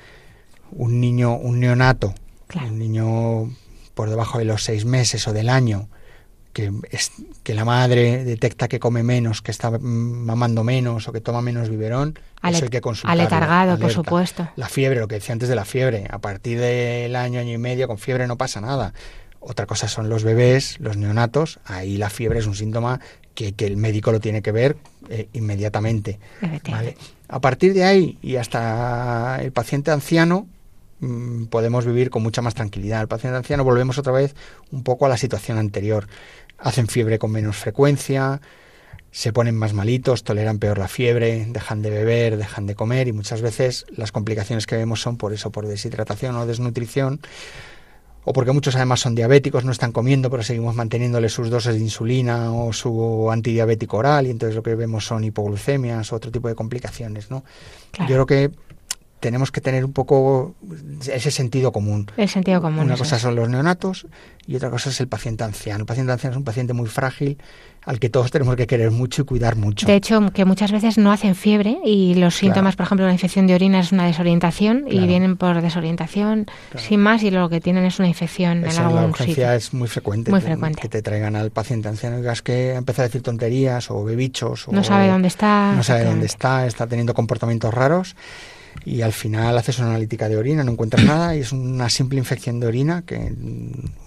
Un 0.71 0.99
niño, 1.01 1.35
un 1.35 1.59
neonato, 1.59 2.13
Claro. 2.47 2.67
un 2.67 2.77
niño 2.79 3.49
por 3.95 4.09
debajo 4.09 4.37
de 4.37 4.45
los 4.45 4.63
seis 4.63 4.85
meses 4.85 5.27
o 5.27 5.33
del 5.33 5.49
año, 5.49 5.87
que, 6.53 6.71
es, 6.91 7.11
que 7.43 7.53
la 7.53 7.63
madre 7.65 8.23
detecta 8.23 8.67
que 8.67 8.79
come 8.79 9.03
menos, 9.03 9.41
que 9.41 9.51
está 9.51 9.69
mm, 9.71 9.79
mamando 9.81 10.63
menos 10.63 11.07
o 11.07 11.11
que 11.13 11.21
toma 11.21 11.41
menos 11.41 11.69
biberón, 11.69 12.17
Ale- 12.41 12.57
eso 12.57 12.65
hay 12.65 12.69
que 12.69 12.81
consultarlo. 12.81 13.21
aletargado, 13.21 13.77
por 13.79 13.91
supuesto. 13.91 14.49
La 14.55 14.67
fiebre, 14.69 14.99
lo 14.99 15.07
que 15.07 15.15
decía 15.15 15.33
antes 15.33 15.49
de 15.49 15.55
la 15.55 15.65
fiebre, 15.65 16.05
a 16.09 16.19
partir 16.19 16.59
del 16.59 17.15
año, 17.15 17.39
año 17.39 17.53
y 17.53 17.57
medio, 17.57 17.87
con 17.87 17.97
fiebre 17.97 18.27
no 18.27 18.37
pasa 18.37 18.61
nada. 18.61 18.93
Otra 19.41 19.65
cosa 19.65 19.87
son 19.87 20.09
los 20.09 20.23
bebés, 20.23 20.77
los 20.79 20.97
neonatos, 20.97 21.59
ahí 21.65 21.97
la 21.97 22.09
fiebre 22.09 22.39
es 22.39 22.45
un 22.47 22.55
síntoma 22.55 22.99
que, 23.35 23.53
que 23.53 23.65
el 23.67 23.77
médico 23.77 24.11
lo 24.11 24.19
tiene 24.19 24.41
que 24.41 24.51
ver 24.51 24.75
eh, 25.09 25.29
inmediatamente. 25.33 26.19
¿vale? 26.69 26.97
A 27.29 27.39
partir 27.39 27.73
de 27.73 27.83
ahí 27.85 28.17
y 28.21 28.35
hasta 28.35 29.37
el 29.41 29.51
paciente 29.53 29.91
anciano 29.91 30.47
mm, 30.99 31.45
podemos 31.45 31.85
vivir 31.85 32.09
con 32.09 32.23
mucha 32.23 32.41
más 32.41 32.55
tranquilidad. 32.55 33.01
El 33.01 33.07
paciente 33.07 33.37
anciano 33.37 33.63
volvemos 33.63 33.97
otra 33.97 34.13
vez 34.13 34.35
un 34.71 34.83
poco 34.83 35.05
a 35.05 35.09
la 35.09 35.17
situación 35.17 35.57
anterior. 35.57 36.07
Hacen 36.57 36.87
fiebre 36.87 37.19
con 37.19 37.31
menos 37.31 37.57
frecuencia, 37.57 38.41
se 39.11 39.33
ponen 39.33 39.55
más 39.55 39.73
malitos, 39.73 40.23
toleran 40.23 40.59
peor 40.59 40.77
la 40.77 40.87
fiebre, 40.87 41.45
dejan 41.49 41.81
de 41.81 41.89
beber, 41.89 42.37
dejan 42.37 42.65
de 42.67 42.75
comer 42.75 43.07
y 43.07 43.13
muchas 43.13 43.41
veces 43.41 43.85
las 43.95 44.11
complicaciones 44.11 44.67
que 44.67 44.77
vemos 44.77 45.01
son 45.01 45.17
por 45.17 45.33
eso, 45.33 45.51
por 45.51 45.67
deshidratación 45.67 46.35
o 46.35 46.45
desnutrición 46.45 47.19
o 48.25 48.33
porque 48.33 48.51
muchos 48.51 48.75
además 48.75 48.99
son 48.99 49.15
diabéticos, 49.15 49.65
no 49.65 49.71
están 49.71 49.91
comiendo, 49.91 50.29
pero 50.29 50.43
seguimos 50.43 50.75
manteniéndole 50.75 51.29
sus 51.29 51.49
dosis 51.49 51.73
de 51.73 51.79
insulina 51.79 52.53
o 52.53 52.73
su 52.73 53.29
antidiabético 53.31 53.97
oral, 53.97 54.27
y 54.27 54.29
entonces 54.29 54.55
lo 54.55 54.61
que 54.61 54.75
vemos 54.75 55.05
son 55.05 55.23
hipoglucemias 55.23 56.11
o 56.11 56.15
otro 56.15 56.31
tipo 56.31 56.47
de 56.47 56.55
complicaciones, 56.55 57.31
¿no? 57.31 57.43
Claro. 57.91 58.09
Yo 58.09 58.15
creo 58.15 58.25
que 58.25 58.51
tenemos 59.19 59.51
que 59.51 59.61
tener 59.61 59.83
un 59.85 59.93
poco 59.93 60.55
ese 61.11 61.31
sentido 61.31 61.71
común. 61.71 62.09
El 62.17 62.29
sentido 62.29 62.61
común. 62.61 62.85
Una 62.85 62.97
cosa 62.97 63.17
es. 63.17 63.21
son 63.21 63.35
los 63.35 63.49
neonatos 63.49 64.07
y 64.47 64.55
otra 64.55 64.69
cosa 64.69 64.89
es 64.89 64.99
el 64.99 65.07
paciente 65.07 65.43
anciano. 65.43 65.81
El 65.81 65.85
paciente 65.85 66.11
anciano 66.11 66.33
es 66.33 66.37
un 66.37 66.43
paciente 66.43 66.73
muy 66.73 66.87
frágil 66.87 67.37
al 67.85 67.99
que 67.99 68.09
todos 68.09 68.29
tenemos 68.29 68.55
que 68.55 68.67
querer 68.67 68.91
mucho 68.91 69.21
y 69.21 69.25
cuidar 69.25 69.55
mucho. 69.55 69.87
De 69.87 69.95
hecho, 69.95 70.31
que 70.33 70.43
muchas 70.45 70.71
veces 70.71 70.97
no 70.97 71.11
hacen 71.11 71.33
fiebre 71.33 71.77
y 71.85 72.13
los 72.15 72.35
síntomas, 72.35 72.75
por 72.75 72.85
ejemplo, 72.85 73.05
una 73.05 73.13
infección 73.13 73.47
de 73.47 73.55
orina 73.55 73.79
es 73.79 73.91
una 73.91 74.05
desorientación 74.05 74.85
y 74.89 75.05
vienen 75.07 75.37
por 75.37 75.61
desorientación 75.61 76.45
Claro. 76.71 76.85
sin 76.87 76.99
más 76.99 77.23
y 77.23 77.31
lo 77.31 77.49
que 77.49 77.61
tienen 77.61 77.85
es 77.85 77.99
una 77.99 78.07
infección 78.09 78.59
en 78.63 78.69
en 78.69 78.75
la 78.75 78.85
algún 78.87 79.03
urgencia 79.11 79.33
sitio. 79.33 79.51
es 79.53 79.73
muy 79.73 79.87
frecuente, 79.87 80.29
Muy 80.29 80.41
frecuente. 80.41 80.81
que 80.81 80.89
te 80.89 81.01
traigan 81.01 81.35
al 81.35 81.51
paciente 81.51 81.87
anciano 81.87 82.17
y 82.17 82.19
digas 82.21 82.41
que 82.41 82.73
empieza 82.75 83.01
a 83.03 83.05
decir 83.05 83.21
tonterías 83.21 83.89
o 83.89 84.03
bebichos. 84.03 84.67
No 84.71 84.81
o 84.81 84.83
sabe 84.83 85.07
dónde 85.07 85.29
está. 85.29 85.73
No 85.75 85.83
sabe 85.83 86.03
dónde 86.03 86.25
está, 86.25 86.65
está 86.67 86.85
teniendo 86.85 87.13
comportamientos 87.13 87.73
raros 87.73 88.15
y 88.85 89.01
al 89.01 89.13
final 89.13 89.57
haces 89.57 89.79
una 89.79 89.89
analítica 89.89 90.29
de 90.29 90.37
orina, 90.37 90.63
no 90.63 90.71
encuentras 90.71 91.05
nada 91.05 91.35
y 91.35 91.39
es 91.39 91.51
una 91.51 91.89
simple 91.89 92.19
infección 92.19 92.59
de 92.59 92.67
orina 92.67 93.03
que 93.05 93.33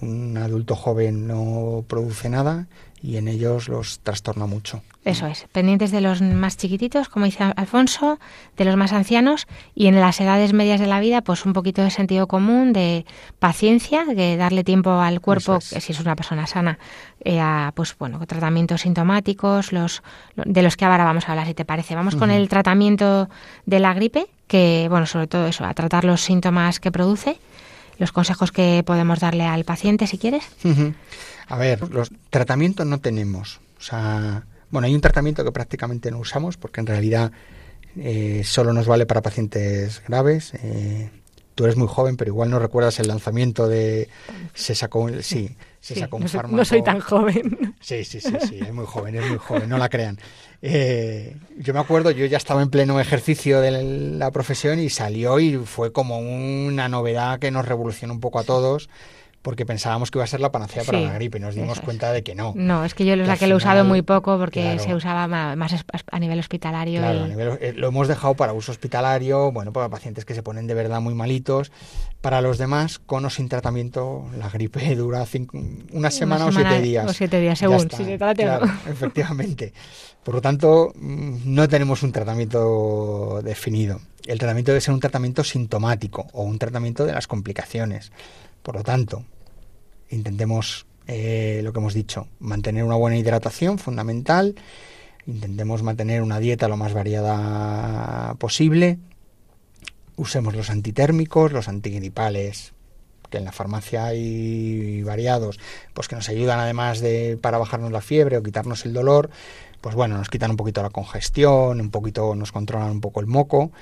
un 0.00 0.37
adulto 0.37 0.76
joven 0.76 1.26
no 1.26 1.85
produce 1.87 2.28
nada 2.28 2.66
y 3.02 3.16
en 3.16 3.28
ellos 3.28 3.68
los 3.68 3.98
trastorna 4.00 4.46
mucho. 4.46 4.82
Eso 5.04 5.26
es, 5.26 5.46
pendientes 5.50 5.90
de 5.90 6.00
los 6.00 6.22
más 6.22 6.56
chiquititos, 6.56 7.08
como 7.08 7.24
dice 7.24 7.42
Alfonso, 7.56 8.20
de 8.56 8.64
los 8.64 8.76
más 8.76 8.92
ancianos 8.92 9.48
y 9.74 9.88
en 9.88 10.00
las 10.00 10.20
edades 10.20 10.52
medias 10.52 10.78
de 10.78 10.86
la 10.86 11.00
vida, 11.00 11.22
pues 11.22 11.44
un 11.44 11.52
poquito 11.52 11.82
de 11.82 11.90
sentido 11.90 12.28
común, 12.28 12.72
de 12.72 13.04
paciencia, 13.40 14.04
de 14.04 14.36
darle 14.36 14.62
tiempo 14.62 14.92
al 14.92 15.20
cuerpo, 15.20 15.56
es. 15.56 15.70
que 15.70 15.80
si 15.80 15.90
es 15.90 15.98
una 15.98 16.14
persona 16.14 16.46
sana, 16.46 16.78
eh, 17.24 17.40
a, 17.40 17.72
pues 17.74 17.96
bueno, 17.98 18.24
tratamientos 18.26 18.82
sintomáticos, 18.82 19.72
los 19.72 20.04
de 20.36 20.62
los 20.62 20.76
que 20.76 20.84
ahora 20.84 21.04
vamos 21.04 21.28
a 21.28 21.32
hablar, 21.32 21.48
si 21.48 21.54
te 21.54 21.64
parece. 21.64 21.96
Vamos 21.96 22.14
con 22.14 22.30
el 22.30 22.48
tratamiento 22.48 23.28
de 23.66 23.80
la 23.80 23.94
gripe, 23.94 24.26
que 24.46 24.86
bueno, 24.88 25.06
sobre 25.06 25.26
todo 25.26 25.48
eso, 25.48 25.64
a 25.64 25.74
tratar 25.74 26.04
los 26.04 26.20
síntomas 26.20 26.78
que 26.78 26.92
produce, 26.92 27.38
los 27.98 28.12
consejos 28.12 28.52
que 28.52 28.84
podemos 28.86 29.18
darle 29.18 29.46
al 29.46 29.64
paciente, 29.64 30.06
si 30.06 30.18
quieres. 30.18 30.44
Ujú. 30.64 30.94
A 31.48 31.57
ver, 31.59 31.90
los 31.90 32.11
tratamientos 32.31 32.87
no 32.87 32.98
tenemos. 33.00 33.61
O 33.78 33.83
sea, 33.83 34.44
bueno, 34.70 34.87
hay 34.87 34.94
un 34.94 35.00
tratamiento 35.00 35.44
que 35.44 35.52
prácticamente 35.52 36.11
no 36.11 36.18
usamos 36.18 36.57
porque 36.57 36.81
en 36.81 36.87
realidad 36.87 37.33
eh, 37.96 38.42
solo 38.44 38.72
nos 38.72 38.87
vale 38.87 39.07
para 39.07 39.20
pacientes 39.22 40.02
graves. 40.09 40.52
Eh, 40.62 41.11
tú 41.55 41.64
eres 41.64 41.76
muy 41.76 41.88
joven, 41.88 42.16
pero 42.16 42.31
igual 42.31 42.48
no 42.50 42.59
recuerdas 42.59 42.98
el 43.00 43.09
lanzamiento 43.09 43.68
de... 43.68 44.09
Se 44.55 44.74
sacó, 44.74 45.00
un- 45.00 45.22
sí, 45.22 45.55
se 45.81 45.94
sacó 46.00 46.16
un 46.16 46.22
fármaco. 46.38 46.57
joven. 47.00 47.74
Sí, 47.81 48.05
sí, 48.05 48.20
sí, 48.20 48.33
sí, 48.48 48.59
es 48.62 48.72
muy 48.72 48.87
joven, 48.87 49.16
es 49.16 49.28
muy 49.28 49.38
joven, 49.38 49.68
no 49.68 49.76
la 49.76 49.88
crean. 49.90 50.18
Eh, 50.62 51.37
yo 51.59 51.74
me 51.74 51.81
acuerdo, 51.81 52.11
yo 52.12 52.24
ya 52.26 52.37
estaba 52.38 52.62
en 52.62 52.70
pleno 52.70 52.98
ejercicio 53.00 53.61
de 53.61 53.83
la 54.16 54.31
profesión 54.31 54.78
y 54.78 54.88
salió 54.90 55.40
y 55.40 55.57
fue 55.59 55.92
como 55.92 56.18
una 56.20 56.88
novedad 56.88 57.38
que 57.40 57.50
nos 57.50 57.66
revolucionó 57.66 58.14
un 58.14 58.20
poco 58.20 58.38
a 58.38 58.44
todos 58.44 58.88
porque 59.42 59.66
pensábamos 59.66 60.11
que 60.11 60.18
iba 60.18 60.24
a 60.24 60.28
ser 60.28 60.40
la 60.40 60.52
panacea 60.52 60.85
para 60.85 60.98
Sí, 60.98 61.05
la 61.05 61.12
gripe 61.14 61.38
y 61.38 61.40
nos 61.40 61.55
dimos 61.55 61.72
eso 61.72 61.81
es. 61.81 61.85
cuenta 61.85 62.12
de 62.12 62.22
que 62.22 62.35
no. 62.35 62.52
No, 62.57 62.85
es 62.85 62.94
que 62.94 63.05
yo 63.05 63.16
lo, 63.16 63.24
Que 63.24 63.37
que 63.37 63.46
lo 63.48 63.55
he 63.55 63.57
usado 63.57 63.85
muy 63.85 64.00
poco 64.02 64.38
porque 64.38 64.62
claro. 64.62 64.78
se 64.83 64.94
usaba 64.94 65.26
más 65.57 65.74
a 66.11 66.18
nivel 66.18 66.38
hospitalario. 66.38 67.00
Claro, 67.00 67.18
y- 67.18 67.22
a 67.22 67.26
nivel- 67.28 67.59
eh, 67.61 67.72
lo 67.76 67.88
hemos 67.88 68.07
dejado 68.09 68.35
para 68.35 68.52
uso 68.52 68.70
hospitalario, 68.72 69.50
bueno, 69.52 69.72
para 69.72 69.88
pacientes 69.88 70.24
que 70.24 70.35
se 70.35 70.42
ponen 70.42 70.66
de 70.66 70.74
verdad 70.74 71.00
muy 71.00 71.14
malitos. 71.14 71.72
Para 72.20 72.40
los 72.40 72.57
demás, 72.57 73.00
con 73.00 73.24
o 73.24 73.31
sin 73.31 73.48
tratamiento, 73.48 74.26
la 74.38 74.48
gripe 74.48 74.81
dura 74.96 75.26
cinco- 75.26 75.59
una 75.92 76.11
semana, 76.12 76.46
o 76.46 76.52
semana 76.52 76.70
siete 76.70 76.83
días. 76.87 77.11
o 77.11 77.12
siete 77.12 77.40
días, 77.40 77.59
según, 77.59 77.90
si 77.90 78.05
se 78.05 78.16
trate 78.18 78.42
o 78.44 78.59
claro, 78.59 78.66
efectivamente. 78.90 79.72
Por 80.22 80.37
lo 80.37 80.40
tanto, 80.40 80.92
mm, 80.94 81.38
no 81.52 81.68
tenemos 81.68 82.05
un 82.05 82.12
tratamiento 82.12 83.40
definido. 83.42 84.00
El 84.26 84.38
tratamiento 84.38 84.70
debe 84.70 84.81
ser 84.81 84.94
un 84.94 85.00
tratamiento 85.00 85.42
sintomático 85.42 86.28
o 86.33 86.44
un 86.44 86.59
tratamiento 86.59 87.05
de 87.05 87.12
las 87.12 87.26
complicaciones. 87.26 88.12
Por 88.62 88.77
lo 88.77 88.83
tanto, 88.83 89.25
intentemos 90.11 90.87
eh, 91.07 91.61
lo 91.64 91.72
que 91.72 91.81
hemos 91.81 91.94
dicho, 91.94 92.29
mantener 92.38 92.85
una 92.85 92.96
buena 92.96 93.16
hidratación, 93.16 93.79
fundamental. 93.79 94.55
Intentemos 95.27 95.83
mantener 95.83 96.22
una 96.22 96.38
dieta 96.38 96.68
lo 96.68 96.77
más 96.77 96.94
variada 96.94 98.35
posible. 98.35 98.98
Usemos 100.16 100.55
los 100.55 100.70
antitérmicos, 100.70 101.53
los 101.53 101.68
antigripales, 101.68 102.72
que 103.31 103.38
en 103.38 103.44
la 103.44 103.53
farmacia 103.53 104.07
hay 104.07 105.03
variados, 105.03 105.59
pues 105.94 106.07
que 106.07 106.16
nos 106.16 106.29
ayudan 106.29 106.61
además 106.61 107.01
de 107.01 107.38
para 107.40 107.59
bajarnos 107.59 107.90
la 107.90 108.01
fiebre 108.01 108.37
o 108.37 108.42
quitarnos 108.42 108.85
el 108.85 108.92
dolor, 108.92 109.31
pues 109.81 109.94
bueno, 109.94 110.18
nos 110.18 110.29
quitan 110.29 110.51
un 110.51 110.57
poquito 110.57 110.83
la 110.83 110.90
congestión, 110.90 111.81
un 111.81 111.90
poquito 111.90 112.35
nos 112.35 112.53
controlan 112.53 112.90
un 112.90 113.01
poco 113.01 113.20
el 113.20 113.27
moco 113.27 113.72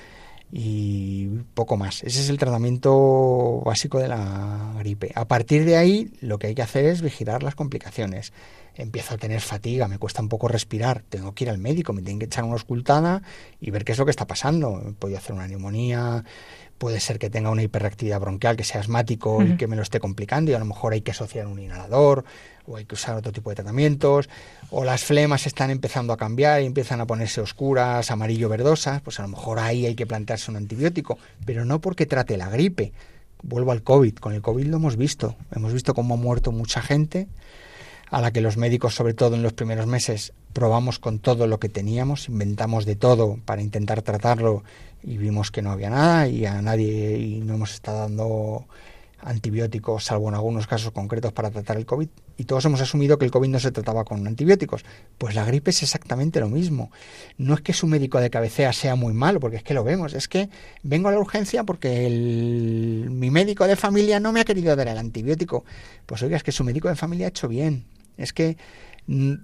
y 0.53 1.27
poco 1.55 1.77
más. 1.77 2.03
Ese 2.03 2.21
es 2.21 2.29
el 2.29 2.39
tratamiento 2.39 3.63
básico 3.65 3.99
de 3.99 4.09
la 4.09 4.75
gripe. 4.79 5.13
A 5.15 5.27
partir 5.27 5.65
de 5.65 5.77
ahí, 5.77 6.13
lo 6.21 6.39
que 6.39 6.49
hay 6.49 6.55
que 6.55 6.63
hacer 6.63 6.87
es 6.87 7.03
vigilar 7.03 7.43
las 7.43 7.55
complicaciones. 7.55 8.33
Empiezo 8.75 9.15
a 9.15 9.19
tener 9.19 9.41
fatiga, 9.41 9.89
me 9.89 9.99
cuesta 9.99 10.23
un 10.23 10.29
poco 10.29 10.49
respirar, 10.49 11.03
tengo 11.09 11.35
que 11.35 11.45
ir 11.45 11.51
al 11.51 11.59
médico, 11.59 11.93
me 11.93 12.03
tienen 12.03 12.19
que 12.19 12.27
echar 12.27 12.45
una 12.45 12.55
auscultada 12.55 13.23
y 13.61 13.71
ver 13.71 13.85
qué 13.85 13.93
es 13.93 13.99
lo 13.99 14.05
que 14.05 14.11
está 14.11 14.27
pasando. 14.27 14.95
Puedo 14.99 15.17
hacer 15.17 15.35
una 15.35 15.47
neumonía, 15.47 16.25
puede 16.79 16.99
ser 16.99 17.19
que 17.19 17.31
tenga 17.31 17.51
una 17.51 17.63
hiperreactividad 17.63 18.21
bronquial, 18.21 18.57
que 18.57 18.65
sea 18.65 18.81
asmático 18.81 19.43
y 19.43 19.57
que 19.57 19.67
me 19.67 19.77
lo 19.77 19.83
esté 19.83 20.01
complicando 20.01 20.51
y 20.51 20.55
a 20.55 20.59
lo 20.59 20.65
mejor 20.65 20.95
hay 20.95 21.03
que 21.03 21.11
asociar 21.11 21.47
un 21.47 21.59
inhalador 21.59 22.25
o 22.67 22.77
hay 22.77 22.85
que 22.85 22.95
usar 22.95 23.17
otro 23.17 23.33
tipo 23.33 23.51
de 23.51 23.57
tratamientos, 23.57 24.29
o 24.71 24.85
las 24.85 25.05
flemas 25.05 25.47
están 25.47 25.71
empezando 25.71 26.13
a 26.13 26.17
cambiar 26.17 26.63
y 26.63 26.67
empiezan 26.67 27.01
a 27.01 27.07
ponerse 27.07 27.41
oscuras, 27.41 28.11
amarillo 28.11 28.49
verdosas, 28.49 29.01
pues 29.03 29.19
a 29.19 29.23
lo 29.23 29.29
mejor 29.29 29.59
ahí 29.59 29.87
hay 29.87 29.95
que 29.95 30.07
plantearse 30.07 30.51
un 30.51 30.57
antibiótico, 30.57 31.19
pero 31.45 31.65
no 31.65 31.81
porque 31.81 32.07
trate 32.07 32.37
la 32.37 32.49
gripe. 32.49 32.93
Vuelvo 33.43 33.73
al 33.73 33.83
COVID, 33.83 34.17
con 34.17 34.35
el 34.35 34.43
COVID 34.43 34.67
lo 34.67 34.77
hemos 34.77 34.97
visto, 34.97 35.37
hemos 35.55 35.73
visto 35.73 35.95
cómo 35.95 36.15
ha 36.15 36.19
muerto 36.19 36.53
mucha 36.53 36.83
gente, 36.83 37.29
a 38.11 38.21
la 38.21 38.33
que 38.33 38.41
los 38.41 38.57
médicos, 38.57 38.95
sobre 38.95 39.15
todo 39.15 39.37
en 39.37 39.43
los 39.43 39.53
primeros 39.53 39.87
meses, 39.87 40.33
probamos 40.53 40.99
con 40.99 41.21
todo 41.21 41.47
lo 41.47 41.61
que 41.61 41.69
teníamos, 41.69 42.29
inventamos 42.29 42.85
de 42.85 42.97
todo 42.97 43.39
para 43.45 43.63
intentar 43.63 44.03
tratarlo 44.03 44.65
y 45.03 45.17
vimos 45.17 45.51
que 45.51 45.63
no 45.63 45.71
había 45.71 45.91
nada 45.91 46.29
y 46.29 46.45
a 46.45 46.61
nadie 46.61 47.19
y 47.19 47.41
no 47.41 47.55
hemos 47.55 47.73
estado 47.73 48.01
dando 48.01 48.67
antibióticos, 49.23 50.05
salvo 50.05 50.29
en 50.29 50.35
algunos 50.35 50.67
casos 50.67 50.93
concretos 50.93 51.33
para 51.33 51.51
tratar 51.51 51.77
el 51.77 51.87
COVID, 51.87 52.09
y 52.41 52.45
todos 52.45 52.65
hemos 52.65 52.81
asumido 52.81 53.19
que 53.19 53.27
el 53.27 53.31
COVID 53.31 53.51
no 53.51 53.61
se 53.61 53.71
trataba 53.71 54.03
con 54.05 54.27
antibióticos. 54.27 54.83
Pues 55.19 55.35
la 55.35 55.45
gripe 55.45 55.73
es 55.73 55.83
exactamente 55.83 56.41
lo 56.41 56.49
mismo. 56.49 56.91
No 57.37 57.53
es 57.53 57.61
que 57.61 57.75
su 57.75 57.87
médico 57.87 58.19
de 58.19 58.31
cabecera 58.31 58.73
sea 58.73 58.95
muy 58.95 59.13
malo, 59.13 59.41
porque 59.41 59.59
es 59.59 59.63
que 59.63 59.75
lo 59.75 59.85
vemos, 59.85 60.15
es 60.15 60.27
que 60.27 60.49
vengo 60.83 61.11
a 61.11 61.13
la 61.13 61.19
urgencia 61.19 61.65
porque 61.65 62.07
el, 62.07 63.09
mi 63.11 63.31
médico 63.31 63.67
de 63.67 63.77
familia 63.77 64.21
no 64.21 64.33
me 64.33 64.41
ha 64.41 64.47
querido 64.47 64.75
dar 64.75 64.89
el 64.89 64.97
antibiótico. 64.97 65.67
Pues 66.07 66.23
oiga, 66.23 66.39
es 66.39 66.43
que 66.43 66.51
su 66.51 66.65
médico 66.65 66.89
de 66.89 66.97
familia 66.97 67.27
ha 67.27 67.29
hecho 67.29 67.47
bien. 67.47 67.85
Es 68.17 68.33
que 68.33 68.57
mm, 69.07 69.35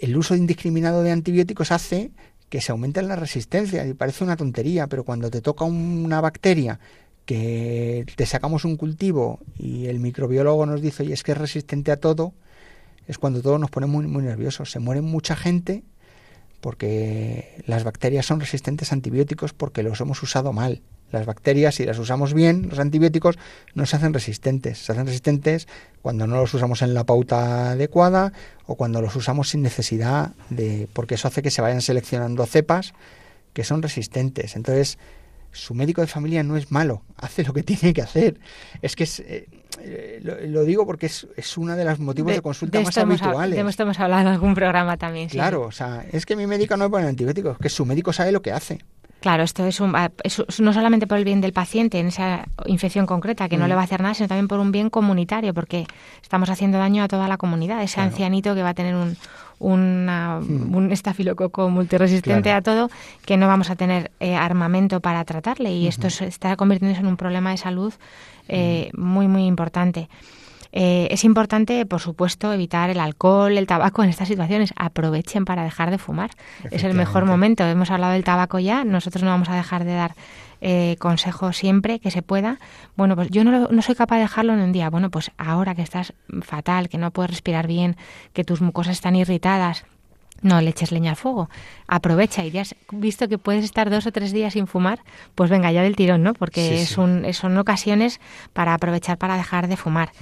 el 0.00 0.16
uso 0.16 0.34
indiscriminado 0.34 1.04
de 1.04 1.12
antibióticos 1.12 1.70
hace 1.70 2.10
que 2.48 2.60
se 2.60 2.72
aumenten 2.72 3.06
las 3.06 3.20
resistencias 3.20 3.86
y 3.86 3.94
parece 3.94 4.24
una 4.24 4.36
tontería, 4.36 4.88
pero 4.88 5.04
cuando 5.04 5.30
te 5.30 5.40
toca 5.40 5.64
una 5.64 6.20
bacteria 6.20 6.80
que 7.28 8.06
te 8.16 8.24
sacamos 8.24 8.64
un 8.64 8.78
cultivo 8.78 9.40
y 9.58 9.84
el 9.88 10.00
microbiólogo 10.00 10.64
nos 10.64 10.80
dice, 10.80 11.04
y 11.04 11.12
es 11.12 11.22
que 11.22 11.32
es 11.32 11.38
resistente 11.38 11.92
a 11.92 11.98
todo, 11.98 12.32
es 13.06 13.18
cuando 13.18 13.42
todos 13.42 13.60
nos 13.60 13.70
ponemos 13.70 13.96
muy, 13.96 14.06
muy 14.06 14.22
nerviosos. 14.22 14.70
Se 14.70 14.78
muere 14.78 15.02
mucha 15.02 15.36
gente 15.36 15.84
porque 16.62 17.62
las 17.66 17.84
bacterias 17.84 18.24
son 18.24 18.40
resistentes 18.40 18.92
a 18.92 18.94
antibióticos 18.94 19.52
porque 19.52 19.82
los 19.82 20.00
hemos 20.00 20.22
usado 20.22 20.54
mal. 20.54 20.80
Las 21.12 21.26
bacterias, 21.26 21.74
si 21.74 21.84
las 21.84 21.98
usamos 21.98 22.32
bien, 22.32 22.70
los 22.70 22.78
antibióticos 22.78 23.38
no 23.74 23.84
se 23.84 23.96
hacen 23.96 24.14
resistentes. 24.14 24.78
Se 24.78 24.92
hacen 24.92 25.04
resistentes 25.04 25.68
cuando 26.00 26.26
no 26.26 26.36
los 26.36 26.54
usamos 26.54 26.80
en 26.80 26.94
la 26.94 27.04
pauta 27.04 27.72
adecuada 27.72 28.32
o 28.64 28.74
cuando 28.76 29.02
los 29.02 29.14
usamos 29.16 29.50
sin 29.50 29.60
necesidad 29.60 30.32
de. 30.48 30.88
porque 30.94 31.16
eso 31.16 31.28
hace 31.28 31.42
que 31.42 31.50
se 31.50 31.60
vayan 31.60 31.82
seleccionando 31.82 32.46
cepas 32.46 32.94
que 33.52 33.64
son 33.64 33.82
resistentes. 33.82 34.56
Entonces, 34.56 34.98
su 35.52 35.74
médico 35.74 36.00
de 36.00 36.06
familia 36.06 36.42
no 36.42 36.56
es 36.56 36.70
malo, 36.70 37.02
hace 37.16 37.44
lo 37.44 37.52
que 37.52 37.62
tiene 37.62 37.92
que 37.92 38.02
hacer. 38.02 38.38
Es 38.82 38.96
que 38.96 39.04
es, 39.04 39.20
eh, 39.20 39.48
eh, 39.80 40.20
lo, 40.22 40.64
digo 40.64 40.86
porque 40.86 41.06
es, 41.06 41.26
es 41.36 41.56
uno 41.56 41.76
de 41.76 41.84
los 41.84 41.98
motivos 41.98 42.32
de, 42.32 42.40
consulta 42.40 42.80
más 42.80 42.96
habituales. 42.96 43.62
de 43.62 43.70
esto 43.70 43.82
hemos 43.82 43.98
hablado 44.00 44.22
en 44.22 44.28
algún 44.28 44.54
programa 44.54 44.96
también. 44.96 45.28
Claro, 45.28 45.62
o 45.62 45.72
sea, 45.72 46.04
es 46.12 46.26
que 46.26 46.36
mi 46.36 46.46
médico 46.46 46.76
no 46.76 46.84
me 46.84 46.90
pone 46.90 47.06
antibióticos, 47.06 47.58
que 47.58 47.68
su 47.68 47.84
médico 47.84 48.12
sabe 48.12 48.32
lo 48.32 48.42
que 48.42 48.52
hace. 48.52 48.78
Claro, 49.20 49.42
esto 49.42 49.66
es, 49.66 49.80
un, 49.80 49.92
no 50.60 50.72
solamente 50.72 51.08
por 51.08 51.18
el 51.18 51.24
bien 51.24 51.40
del 51.40 51.52
paciente 51.52 51.98
en 51.98 52.06
esa 52.06 52.46
infección 52.66 53.04
concreta, 53.04 53.48
que 53.48 53.56
no 53.56 53.66
le 53.66 53.74
va 53.74 53.80
a 53.80 53.84
hacer 53.84 54.00
nada, 54.00 54.14
sino 54.14 54.28
también 54.28 54.46
por 54.46 54.60
un 54.60 54.70
bien 54.70 54.90
comunitario, 54.90 55.52
porque 55.54 55.86
estamos 56.22 56.48
haciendo 56.50 56.78
daño 56.78 57.02
a 57.02 57.08
toda 57.08 57.26
la 57.26 57.36
comunidad. 57.36 57.82
Ese 57.82 58.00
ancianito 58.00 58.54
que 58.54 58.62
va 58.62 58.70
a 58.70 58.74
tener 58.74 58.94
un, 58.94 59.16
hmm. 59.60 60.74
un 60.74 60.90
estafilococo 60.92 61.68
multiresistente 61.68 62.52
a 62.52 62.62
todo, 62.62 62.90
que 63.24 63.36
no 63.36 63.48
vamos 63.48 63.70
a 63.70 63.76
tener 63.76 64.10
eh, 64.20 64.34
armamento 64.34 65.00
para 65.00 65.24
tratarle. 65.24 65.72
Y 65.72 65.86
esto 65.86 66.10
se 66.10 66.26
está 66.26 66.56
convirtiéndose 66.56 67.00
en 67.00 67.06
un 67.06 67.16
problema 67.16 67.50
de 67.50 67.56
salud 67.56 67.92
eh, 68.48 68.90
hmm. 68.92 69.00
muy, 69.00 69.28
muy 69.28 69.46
importante. 69.46 70.08
Eh, 70.72 71.08
es 71.10 71.24
importante, 71.24 71.84
por 71.86 72.00
supuesto, 72.00 72.52
evitar 72.52 72.90
el 72.90 73.00
alcohol, 73.00 73.56
el 73.56 73.66
tabaco 73.66 74.02
en 74.02 74.10
estas 74.10 74.28
situaciones. 74.28 74.72
Aprovechen 74.76 75.44
para 75.44 75.64
dejar 75.64 75.90
de 75.90 75.98
fumar. 75.98 76.30
Es 76.70 76.84
el 76.84 76.94
mejor 76.94 77.24
momento. 77.24 77.64
Hemos 77.64 77.90
hablado 77.90 78.12
del 78.12 78.24
tabaco 78.24 78.58
ya. 78.58 78.84
Nosotros 78.84 79.22
no 79.22 79.30
vamos 79.30 79.48
a 79.48 79.56
dejar 79.56 79.84
de 79.84 79.94
dar 79.94 80.14
eh, 80.60 80.96
consejos 80.98 81.56
siempre 81.56 82.00
que 82.00 82.10
se 82.10 82.22
pueda. 82.22 82.58
Bueno, 82.96 83.16
pues 83.16 83.30
yo 83.30 83.44
no, 83.44 83.68
no 83.68 83.82
soy 83.82 83.94
capaz 83.94 84.16
de 84.16 84.22
dejarlo 84.22 84.54
en 84.54 84.60
un 84.60 84.72
día. 84.72 84.90
Bueno, 84.90 85.10
pues 85.10 85.30
ahora 85.38 85.74
que 85.74 85.82
estás 85.82 86.14
fatal, 86.42 86.88
que 86.88 86.98
no 86.98 87.10
puedes 87.12 87.30
respirar 87.30 87.66
bien, 87.66 87.96
que 88.32 88.44
tus 88.44 88.60
mucosas 88.60 88.92
están 88.92 89.16
irritadas, 89.16 89.84
no 90.42 90.60
le 90.60 90.70
eches 90.70 90.92
leña 90.92 91.10
al 91.10 91.16
fuego. 91.16 91.48
Aprovecha 91.86 92.44
y 92.44 92.50
ya 92.50 92.62
has 92.62 92.74
visto 92.92 93.28
que 93.28 93.38
puedes 93.38 93.64
estar 93.64 93.90
dos 93.90 94.06
o 94.06 94.12
tres 94.12 94.32
días 94.32 94.52
sin 94.52 94.66
fumar, 94.66 95.00
pues 95.34 95.50
venga 95.50 95.72
ya 95.72 95.82
del 95.82 95.96
tirón, 95.96 96.22
¿no? 96.22 96.34
Porque 96.34 96.82
es 96.82 96.98
Un, 96.98 97.26
son 97.32 97.56
ocasiones 97.58 98.20
para 98.52 98.74
aprovechar 98.74 99.18
para 99.18 99.36
dejar 99.36 99.68
de 99.68 99.76
fumar. 99.76 100.12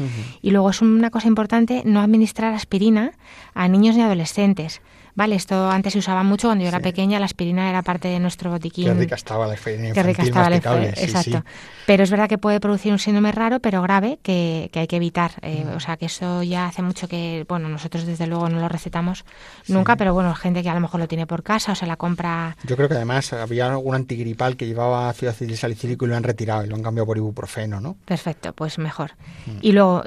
Y 0.42 0.50
luego 0.50 0.70
es 0.70 0.82
una 0.82 1.10
cosa 1.10 1.28
importante 1.28 1.82
no 1.84 2.00
administrar 2.00 2.54
aspirina 2.54 3.12
a 3.54 3.68
niños 3.68 3.96
ni 3.96 4.02
adolescentes. 4.02 4.80
Vale, 5.16 5.34
esto 5.34 5.70
antes 5.70 5.94
se 5.94 5.98
usaba 5.98 6.22
mucho 6.22 6.48
cuando 6.48 6.62
yo 6.62 6.68
era 6.68 6.80
pequeña, 6.80 7.18
la 7.18 7.24
aspirina 7.24 7.70
era 7.70 7.80
parte 7.80 8.08
de 8.08 8.20
nuestro 8.20 8.50
botiquín. 8.50 8.84
Qué 8.84 8.94
rica 8.94 9.14
estaba 9.14 9.46
la 9.46 9.54
aspirina 9.54 9.92
Qué 9.92 10.02
rica 10.02 10.22
estaba 10.22 10.50
la 10.50 10.56
exacto. 10.56 11.42
Pero 11.86 12.04
es 12.04 12.10
verdad 12.10 12.28
que 12.28 12.36
puede 12.36 12.60
producir 12.60 12.92
un 12.92 12.98
síndrome 12.98 13.32
raro, 13.32 13.60
pero 13.60 13.80
grave, 13.80 14.18
que, 14.22 14.68
que 14.72 14.80
hay 14.80 14.86
que 14.86 14.96
evitar. 14.96 15.32
Eh, 15.40 15.64
mm. 15.64 15.76
O 15.76 15.80
sea, 15.80 15.96
que 15.96 16.06
eso 16.06 16.42
ya 16.42 16.66
hace 16.66 16.82
mucho 16.82 17.08
que, 17.08 17.46
bueno, 17.48 17.70
nosotros 17.70 18.04
desde 18.04 18.26
luego 18.26 18.50
no 18.50 18.60
lo 18.60 18.68
recetamos 18.68 19.24
nunca, 19.68 19.96
pero 19.96 20.12
bueno, 20.12 20.34
gente 20.34 20.62
que 20.62 20.68
a 20.68 20.74
lo 20.74 20.80
mejor 20.80 21.00
lo 21.00 21.08
tiene 21.08 21.26
por 21.26 21.42
casa 21.42 21.72
o 21.72 21.74
se 21.74 21.86
la 21.86 21.96
compra. 21.96 22.54
Yo 22.64 22.76
creo 22.76 22.88
que 22.88 22.96
además 22.96 23.32
había 23.32 23.70
algún 23.70 23.94
antigripal 23.94 24.56
que 24.58 24.66
llevaba 24.66 25.08
ácido 25.08 25.32
salicílico 25.56 26.04
y 26.04 26.08
lo 26.08 26.16
han 26.16 26.24
retirado 26.24 26.62
y 26.64 26.68
lo 26.68 26.76
han 26.76 26.82
cambiado 26.82 27.06
por 27.06 27.16
ibuprofeno, 27.16 27.80
¿no? 27.80 27.96
Perfecto, 28.04 28.52
pues 28.52 28.76
mejor. 28.78 29.12
Mm. 29.46 29.58
Y 29.62 29.72
luego, 29.72 30.04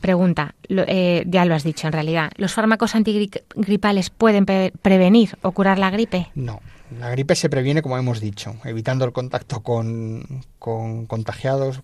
pregunta, 0.00 0.54
eh, 0.68 1.24
ya 1.26 1.44
lo 1.44 1.54
has 1.54 1.64
dicho 1.64 1.86
en 1.86 1.92
realidad, 1.92 2.32
¿los 2.36 2.52
fármacos 2.52 2.94
antigripales 2.94 4.10
pueden 4.10 4.44
prevenir 4.44 5.36
o 5.42 5.52
curar 5.52 5.78
la 5.78 5.90
gripe? 5.90 6.28
No. 6.34 6.60
La 6.98 7.08
gripe 7.10 7.36
se 7.36 7.48
previene, 7.48 7.82
como 7.82 7.96
hemos 7.96 8.20
dicho, 8.20 8.56
evitando 8.64 9.04
el 9.04 9.12
contacto 9.12 9.62
con, 9.62 10.42
contagiados, 10.58 11.80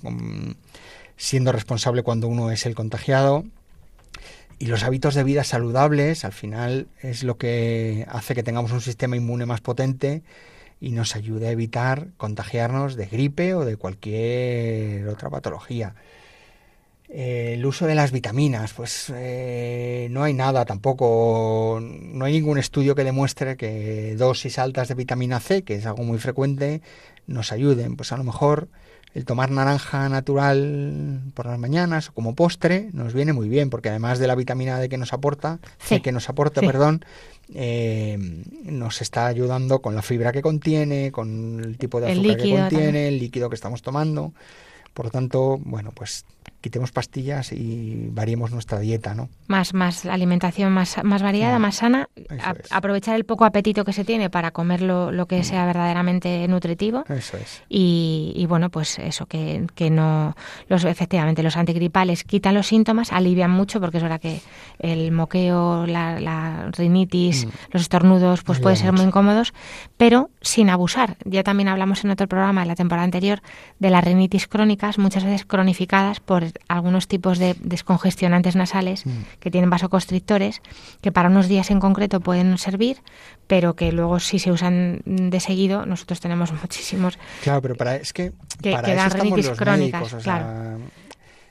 siendo 1.16 1.52
responsable 1.52 2.02
cuando 2.02 2.26
uno 2.26 2.50
es 2.50 2.66
el 2.66 2.74
contagiado. 2.74 3.44
Y 4.59 4.66
los 4.66 4.83
hábitos 4.83 5.14
de 5.14 5.22
vida 5.22 5.44
saludables, 5.44 6.24
al 6.24 6.33
final, 6.33 6.88
es 7.02 7.22
lo 7.22 7.37
que 7.37 8.05
hace 8.09 8.35
que 8.35 8.42
tengamos 8.42 8.72
un 8.72 8.81
sistema 8.81 9.16
inmune 9.16 9.46
más 9.46 9.61
potente 9.61 10.22
y 10.81 10.90
nos 10.90 11.14
ayude 11.14 11.48
a 11.48 11.50
evitar 11.50 12.09
contagiarnos 12.16 12.96
de 12.96 13.07
gripe 13.07 13.55
o 13.55 13.64
de 13.64 13.76
cualquier 13.76 15.07
otra 15.09 15.31
patología. 15.31 15.94
Eh, 17.18 17.55
el 17.55 17.64
uso 17.64 17.87
de 17.87 17.94
las 17.94 18.12
vitaminas, 18.12 18.74
pues 18.74 19.11
eh, 19.14 20.07
no 20.11 20.22
hay 20.22 20.35
nada 20.35 20.66
tampoco, 20.66 21.79
no 21.81 22.26
hay 22.26 22.35
ningún 22.35 22.59
estudio 22.59 22.94
que 22.94 23.05
demuestre 23.05 23.57
que 23.57 24.14
dosis 24.18 24.59
altas 24.59 24.88
de 24.88 24.96
vitamina 24.96 25.40
C, 25.40 25.62
que 25.62 25.76
es 25.76 25.87
algo 25.87 26.05
muy 26.05 26.18
frecuente, 26.18 26.83
nos 27.26 27.52
ayuden. 27.52 27.96
Pues 27.96 28.12
a 28.12 28.18
lo 28.18 28.24
mejor 28.24 28.68
el 29.14 29.24
tomar 29.24 29.50
naranja 29.50 30.11
natural 30.11 31.22
por 31.33 31.46
las 31.46 31.59
mañanas 31.59 32.11
o 32.11 32.12
como 32.12 32.35
postre 32.35 32.90
nos 32.92 33.14
viene 33.14 33.33
muy 33.33 33.48
bien, 33.48 33.70
porque 33.70 33.88
además 33.88 34.18
de 34.18 34.26
la 34.26 34.35
vitamina 34.35 34.79
D 34.79 34.90
que 34.90 34.98
nos 34.98 35.14
aporta, 35.14 35.59
que 36.02 36.12
nos 36.12 36.29
aporta, 36.29 36.61
perdón, 36.61 37.02
eh, 37.55 38.18
nos 38.64 39.00
está 39.00 39.26
ayudando 39.26 39.81
con 39.81 39.94
la 39.94 40.02
fibra 40.02 40.33
que 40.33 40.42
contiene, 40.42 41.12
con 41.12 41.62
el 41.64 41.79
tipo 41.79 41.98
de 41.98 42.12
azúcar 42.12 42.37
que 42.37 42.50
contiene, 42.50 43.09
el 43.09 43.18
líquido 43.18 43.48
que 43.48 43.55
estamos 43.55 43.81
tomando. 43.81 44.35
Por 44.92 45.07
lo 45.07 45.11
tanto, 45.11 45.59
bueno, 45.62 45.92
pues 45.94 46.26
quitemos 46.66 46.90
pastillas 46.90 47.52
y 47.52 48.09
variemos 48.11 48.50
nuestra 48.50 48.81
dieta, 48.81 49.14
¿no? 49.14 49.29
Más, 49.46 49.72
más 49.72 50.05
alimentación 50.05 50.72
más, 50.72 50.96
más 51.05 51.22
variada, 51.22 51.61
más 51.61 51.76
sana, 51.76 52.09
aprovechar 52.70 53.14
el 53.14 53.24
poco 53.24 53.44
apetito 53.44 53.85
que 53.85 53.92
se 53.92 54.05
tiene 54.05 54.31
para 54.31 54.50
comer 54.50 54.83
lo, 54.83 55.26
que 55.26 55.44
sea 55.44 55.64
verdaderamente 55.64 56.48
nutritivo. 56.48 57.05
Eso 57.09 57.37
es. 57.37 57.62
Y, 57.68 58.44
bueno, 58.48 58.70
pues 58.70 58.98
eso, 58.98 59.26
que, 59.26 59.64
que, 59.76 59.90
no, 59.90 60.35
los 60.68 60.85
efectivamente 60.85 61.44
los 61.44 61.57
antigripales 61.57 62.24
quitan 62.24 62.55
los 62.55 62.66
síntomas, 62.66 63.12
alivian 63.12 63.52
mucho, 63.52 63.81
porque 63.81 63.98
es 63.98 64.02
verdad 64.02 64.20
que 64.20 64.40
el 64.81 65.12
moqueo, 65.12 65.87
la, 65.87 66.68
rinitis, 66.72 67.46
mm. 67.46 67.50
los 67.70 67.83
estornudos, 67.83 68.42
pues 68.42 68.59
pueden 68.59 68.76
ser 68.76 68.92
muy 68.92 69.05
incómodos, 69.05 69.55
pero 69.96 70.31
sin 70.40 70.68
abusar. 70.68 71.16
Ya 71.24 71.44
también 71.44 71.68
hablamos 71.68 72.05
en 72.05 72.11
otro 72.11 72.26
programa 72.26 72.62
de 72.62 72.66
la 72.66 72.74
temporada 72.74 73.05
anterior 73.05 73.40
de 73.79 73.90
las 73.90 74.05
rinitis 74.05 74.48
crónicas, 74.48 74.98
muchas 74.98 75.22
veces 75.22 75.44
cronificadas 75.44 76.18
por 76.18 76.44
algunos 76.69 77.09
tipos 77.09 77.38
de 77.38 77.55
descongestionantes 77.61 78.57
nasales 78.57 79.05
Mm. 79.07 79.11
que 79.40 79.51
tienen 79.51 79.71
vasoconstrictores, 79.71 80.61
que 81.01 81.12
para 81.12 81.29
unos 81.29 81.49
días 81.49 81.71
en 81.71 81.81
concreto 81.81 82.21
pueden 82.21 82.59
servir, 82.59 82.99
pero 83.47 83.75
que 83.77 83.92
luego 83.92 84.19
si 84.21 84.38
se 84.38 84.51
usan 84.53 85.01
de 85.05 85.40
seguido, 85.40 85.87
nosotros 85.87 86.21
tenemos 86.21 86.53
muchísimos. 86.62 87.19
Claro, 87.42 87.62
pero 87.62 87.75
para, 87.77 87.97
es 87.97 88.12
que, 88.12 88.33
Que- 88.62 88.73
para 88.73 88.83
que 88.87 88.95
eso 88.95 89.07
estamos 89.07 89.47
los 89.47 89.59
crónicas, 89.59 90.01
médicos, 90.01 90.12
o 90.14 90.21
sea, 90.21 90.38
claro. 90.38 90.79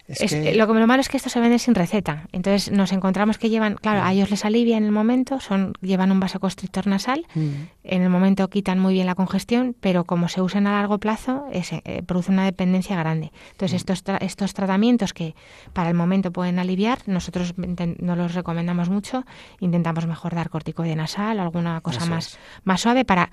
Es 0.08 0.22
Es- 0.22 0.32
que- 0.34 0.54
Lo, 0.56 0.68
que, 0.68 0.74
lo 0.80 0.88
malo 0.88 1.02
es 1.02 1.10
que 1.10 1.18
esto 1.18 1.30
se 1.30 1.40
vende 1.40 1.58
sin 1.60 1.74
receta. 1.76 2.28
Entonces 2.32 2.72
nos 2.72 2.92
encontramos 2.92 3.38
que 3.38 3.50
llevan, 3.50 3.76
claro, 3.76 4.04
a 4.04 4.14
ellos 4.14 4.30
les 4.30 4.46
alivia 4.46 4.78
en 4.78 4.84
el 4.86 4.92
momento, 4.92 5.40
son 5.40 5.74
llevan 5.82 6.12
un 6.12 6.20
vasoconstrictor 6.20 6.88
nasal, 6.88 7.26
Mm. 7.36 7.50
en 7.84 8.02
el 8.02 8.10
momento 8.10 8.48
quitan 8.50 8.80
muy 8.80 8.94
bien 8.94 9.06
la 9.08 9.16
congestión, 9.16 9.76
pero 9.80 10.04
como 10.04 10.28
se 10.28 10.42
usan 10.42 10.68
a 10.68 10.72
largo 10.74 11.00
plazo, 11.00 11.46
es, 11.52 11.72
eh, 11.74 12.04
produce 12.06 12.32
una 12.32 12.46
dependencia 12.46 12.96
grande. 12.96 13.32
Entonces 13.52 13.78
estos, 13.78 14.04
tra- 14.06 14.18
estos 14.22 14.54
tratamientos 14.54 15.14
que 15.14 15.36
para 15.74 15.90
el 15.90 15.96
momento 15.96 16.32
pueden 16.32 16.60
aliviar, 16.60 17.00
nosotros 17.08 17.54
no 17.58 18.16
los 18.16 18.34
recomendamos 18.36 18.90
mucho, 18.90 19.26
intentamos 19.60 20.06
mejor 20.08 20.36
dar 20.36 20.50
corticoide 20.50 20.96
nasal 20.96 21.40
o 21.40 21.42
alguna 21.42 21.82
cosa 21.82 22.00
Eso 22.02 22.10
más, 22.10 22.40
más 22.64 22.82
suave 22.82 23.06
para 23.06 23.32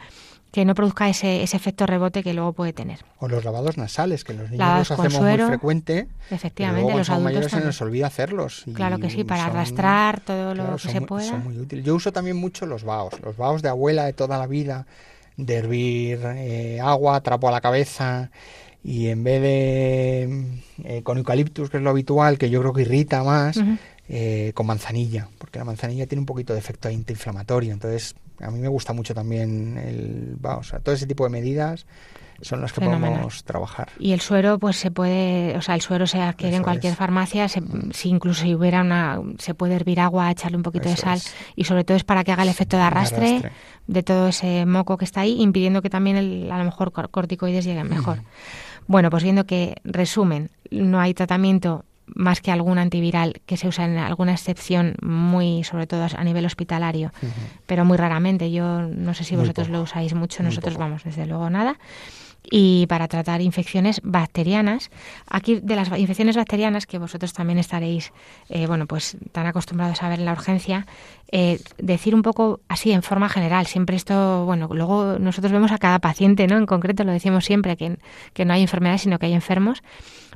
que 0.52 0.64
no 0.66 0.74
produzca 0.74 1.08
ese, 1.08 1.42
ese 1.42 1.56
efecto 1.56 1.86
rebote 1.86 2.22
que 2.22 2.34
luego 2.34 2.52
puede 2.52 2.72
tener. 2.74 3.00
O 3.18 3.26
los 3.26 3.42
lavados 3.44 3.78
nasales, 3.78 4.22
que 4.22 4.34
los 4.34 4.44
niños 4.50 4.58
Lavados 4.58 4.90
los 4.90 4.98
hacemos 5.00 5.18
suero, 5.18 5.44
muy 5.44 5.50
frecuente. 5.52 6.06
Efectivamente, 6.30 6.82
luego 6.84 6.98
los 6.98 7.08
adultos 7.10 7.24
mayores 7.24 7.50
se 7.50 7.60
nos 7.60 7.80
olvida 7.80 8.06
hacerlos. 8.06 8.62
y 8.66 8.72
Claro 8.74 8.98
que 8.98 9.08
sí, 9.10 9.24
para 9.24 9.42
son- 9.46 9.50
arrastrar 9.50 10.20
todo 10.20 10.54
lo 10.54 10.76
que 10.76 10.88
se 10.88 11.00
muy- 11.00 11.08
pueda. 11.08 11.26
Son 11.28 11.42
muy 11.42 11.58
útiles. 11.58 11.84
Yo 11.84 11.94
uso 11.94 12.12
también 12.12 12.36
mucho 12.36 12.66
los 12.66 12.84
vaos, 12.84 13.14
los 13.22 13.36
vaos 13.36 13.62
de 13.62 13.70
abuela 13.70 14.04
de 14.04 14.12
toda 14.12 14.36
la 14.38 14.46
vida, 14.46 14.86
de 15.38 15.54
hervir 15.56 16.20
eh, 16.36 16.80
agua, 16.82 17.22
trapo 17.22 17.48
a 17.48 17.50
la 17.50 17.62
cabeza 17.62 18.30
y 18.84 19.08
en 19.08 19.24
vez 19.24 19.40
de 19.40 20.46
eh, 20.84 21.02
con 21.02 21.16
eucaliptus, 21.16 21.70
que 21.70 21.78
es 21.78 21.82
lo 21.82 21.88
habitual, 21.88 22.36
que 22.36 22.50
yo 22.50 22.60
creo 22.60 22.74
que 22.74 22.82
irrita 22.82 23.24
más, 23.24 23.58
eh, 24.10 24.52
con 24.54 24.66
manzanilla, 24.66 25.28
porque 25.38 25.58
la 25.58 25.64
manzanilla 25.64 26.06
tiene 26.06 26.20
un 26.20 26.26
poquito 26.26 26.52
de 26.52 26.58
efecto 26.58 26.88
antiinflamatorio. 26.88 27.72
Entonces, 27.72 28.14
a 28.42 28.50
mí 28.50 28.58
me 28.58 28.68
gusta 28.68 28.92
mucho 28.92 29.14
también 29.14 29.78
el 29.78 30.36
vaos. 30.38 30.66
O 30.66 30.70
sea, 30.70 30.80
todo 30.80 30.94
ese 30.94 31.06
tipo 31.06 31.24
de 31.24 31.30
medidas 31.30 31.86
son 32.40 32.60
las 32.60 32.72
que 32.72 32.80
Fenomenal. 32.80 33.10
podemos 33.12 33.44
trabajar. 33.44 33.88
Y 34.00 34.12
el 34.12 34.20
suero, 34.20 34.58
pues 34.58 34.76
se 34.76 34.90
puede, 34.90 35.56
o 35.56 35.62
sea, 35.62 35.76
el 35.76 35.80
suero 35.80 36.06
se 36.08 36.20
adquiere 36.20 36.56
en 36.56 36.62
cualquier 36.64 36.92
es. 36.94 36.98
farmacia, 36.98 37.48
se, 37.48 37.62
si 37.92 38.08
incluso 38.08 38.42
si 38.42 38.54
hubiera 38.54 38.80
una, 38.80 39.20
se 39.38 39.54
puede 39.54 39.74
hervir 39.76 40.00
agua, 40.00 40.30
echarle 40.30 40.56
un 40.56 40.64
poquito 40.64 40.88
de 40.88 40.96
sal 40.96 41.18
es. 41.18 41.32
y 41.54 41.64
sobre 41.64 41.84
todo 41.84 41.96
es 41.96 42.02
para 42.04 42.24
que 42.24 42.32
haga 42.32 42.42
el 42.42 42.48
efecto 42.48 42.76
de 42.76 42.82
arrastre, 42.82 43.28
arrastre. 43.28 43.52
de 43.86 44.02
todo 44.02 44.26
ese 44.28 44.66
moco 44.66 44.96
que 44.96 45.04
está 45.04 45.20
ahí, 45.20 45.40
impidiendo 45.40 45.82
que 45.82 45.90
también 45.90 46.16
el- 46.16 46.50
a 46.50 46.58
lo 46.58 46.64
mejor 46.64 46.90
cor- 46.90 47.10
corticoides 47.10 47.64
lleguen 47.64 47.88
mejor. 47.88 48.22
Bueno, 48.88 49.08
pues 49.10 49.22
viendo 49.22 49.46
que, 49.46 49.76
resumen, 49.84 50.50
no 50.72 50.98
hay 51.00 51.14
tratamiento 51.14 51.84
más 52.06 52.40
que 52.40 52.50
algún 52.50 52.78
antiviral 52.78 53.40
que 53.46 53.56
se 53.56 53.68
usa 53.68 53.84
en 53.84 53.96
alguna 53.98 54.32
excepción 54.32 54.96
muy, 55.02 55.64
sobre 55.64 55.86
todo 55.86 56.06
a 56.16 56.24
nivel 56.24 56.44
hospitalario, 56.46 57.12
pero 57.66 57.84
muy 57.84 57.96
raramente. 57.96 58.50
Yo 58.52 58.82
no 58.82 59.14
sé 59.14 59.24
si 59.24 59.34
Muy 59.34 59.42
vosotros 59.44 59.68
poco. 59.68 59.76
lo 59.78 59.82
usáis 59.84 60.14
mucho, 60.14 60.42
Muy 60.42 60.50
nosotros 60.50 60.74
poco. 60.74 60.84
vamos, 60.84 61.04
desde 61.04 61.26
luego 61.26 61.48
nada. 61.50 61.78
Y 62.50 62.86
para 62.88 63.06
tratar 63.06 63.40
infecciones 63.40 64.00
bacterianas, 64.02 64.90
aquí 65.28 65.60
de 65.62 65.76
las 65.76 65.96
infecciones 65.96 66.36
bacterianas, 66.36 66.86
que 66.86 66.98
vosotros 66.98 67.32
también 67.32 67.60
estaréis, 67.60 68.12
eh, 68.48 68.66
bueno, 68.66 68.86
pues 68.86 69.16
tan 69.30 69.46
acostumbrados 69.46 70.02
a 70.02 70.08
ver 70.08 70.18
en 70.18 70.24
la 70.24 70.32
urgencia, 70.32 70.86
eh, 71.30 71.60
decir 71.78 72.16
un 72.16 72.22
poco 72.22 72.60
así 72.68 72.90
en 72.90 73.04
forma 73.04 73.28
general, 73.28 73.66
siempre 73.66 73.94
esto, 73.94 74.44
bueno, 74.44 74.68
luego 74.72 75.20
nosotros 75.20 75.52
vemos 75.52 75.70
a 75.70 75.78
cada 75.78 76.00
paciente, 76.00 76.48
¿no? 76.48 76.58
En 76.58 76.66
concreto 76.66 77.04
lo 77.04 77.12
decimos 77.12 77.44
siempre, 77.44 77.76
que, 77.76 77.96
que 78.32 78.44
no 78.44 78.54
hay 78.54 78.62
enfermedades, 78.62 79.02
sino 79.02 79.20
que 79.20 79.26
hay 79.26 79.34
enfermos, 79.34 79.84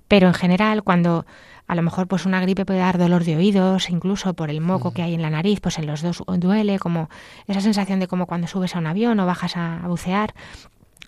pero 0.07 0.29
en 0.29 0.35
general 0.35 0.85
cuando 0.85 1.27
a 1.67 1.75
lo 1.75 1.83
mejor 1.83 2.07
pues 2.07 2.27
una 2.27 2.41
gripe 2.41 2.65
puede 2.65 2.81
dar 2.81 2.99
dolor 2.99 3.25
de 3.25 3.37
oídos, 3.37 3.91
incluso 3.91 4.35
por 4.35 4.51
el 4.51 4.61
moco 4.61 4.93
que 4.93 5.03
hay 5.03 5.15
en 5.15 5.23
la 5.23 5.31
nariz, 5.31 5.61
pues 5.61 5.79
en 5.79 5.87
los 5.87 6.03
dos 6.03 6.23
duele, 6.27 6.79
como 6.79 7.09
esa 7.47 7.61
sensación 7.61 8.01
de 8.01 8.07
como 8.07 8.27
cuando 8.27 8.47
subes 8.47 8.77
a 8.77 8.79
un 8.79 8.87
avión 8.87 9.19
o 9.21 9.27
bajas 9.27 9.57
a, 9.57 9.85
a 9.85 9.89
bucear, 9.89 10.35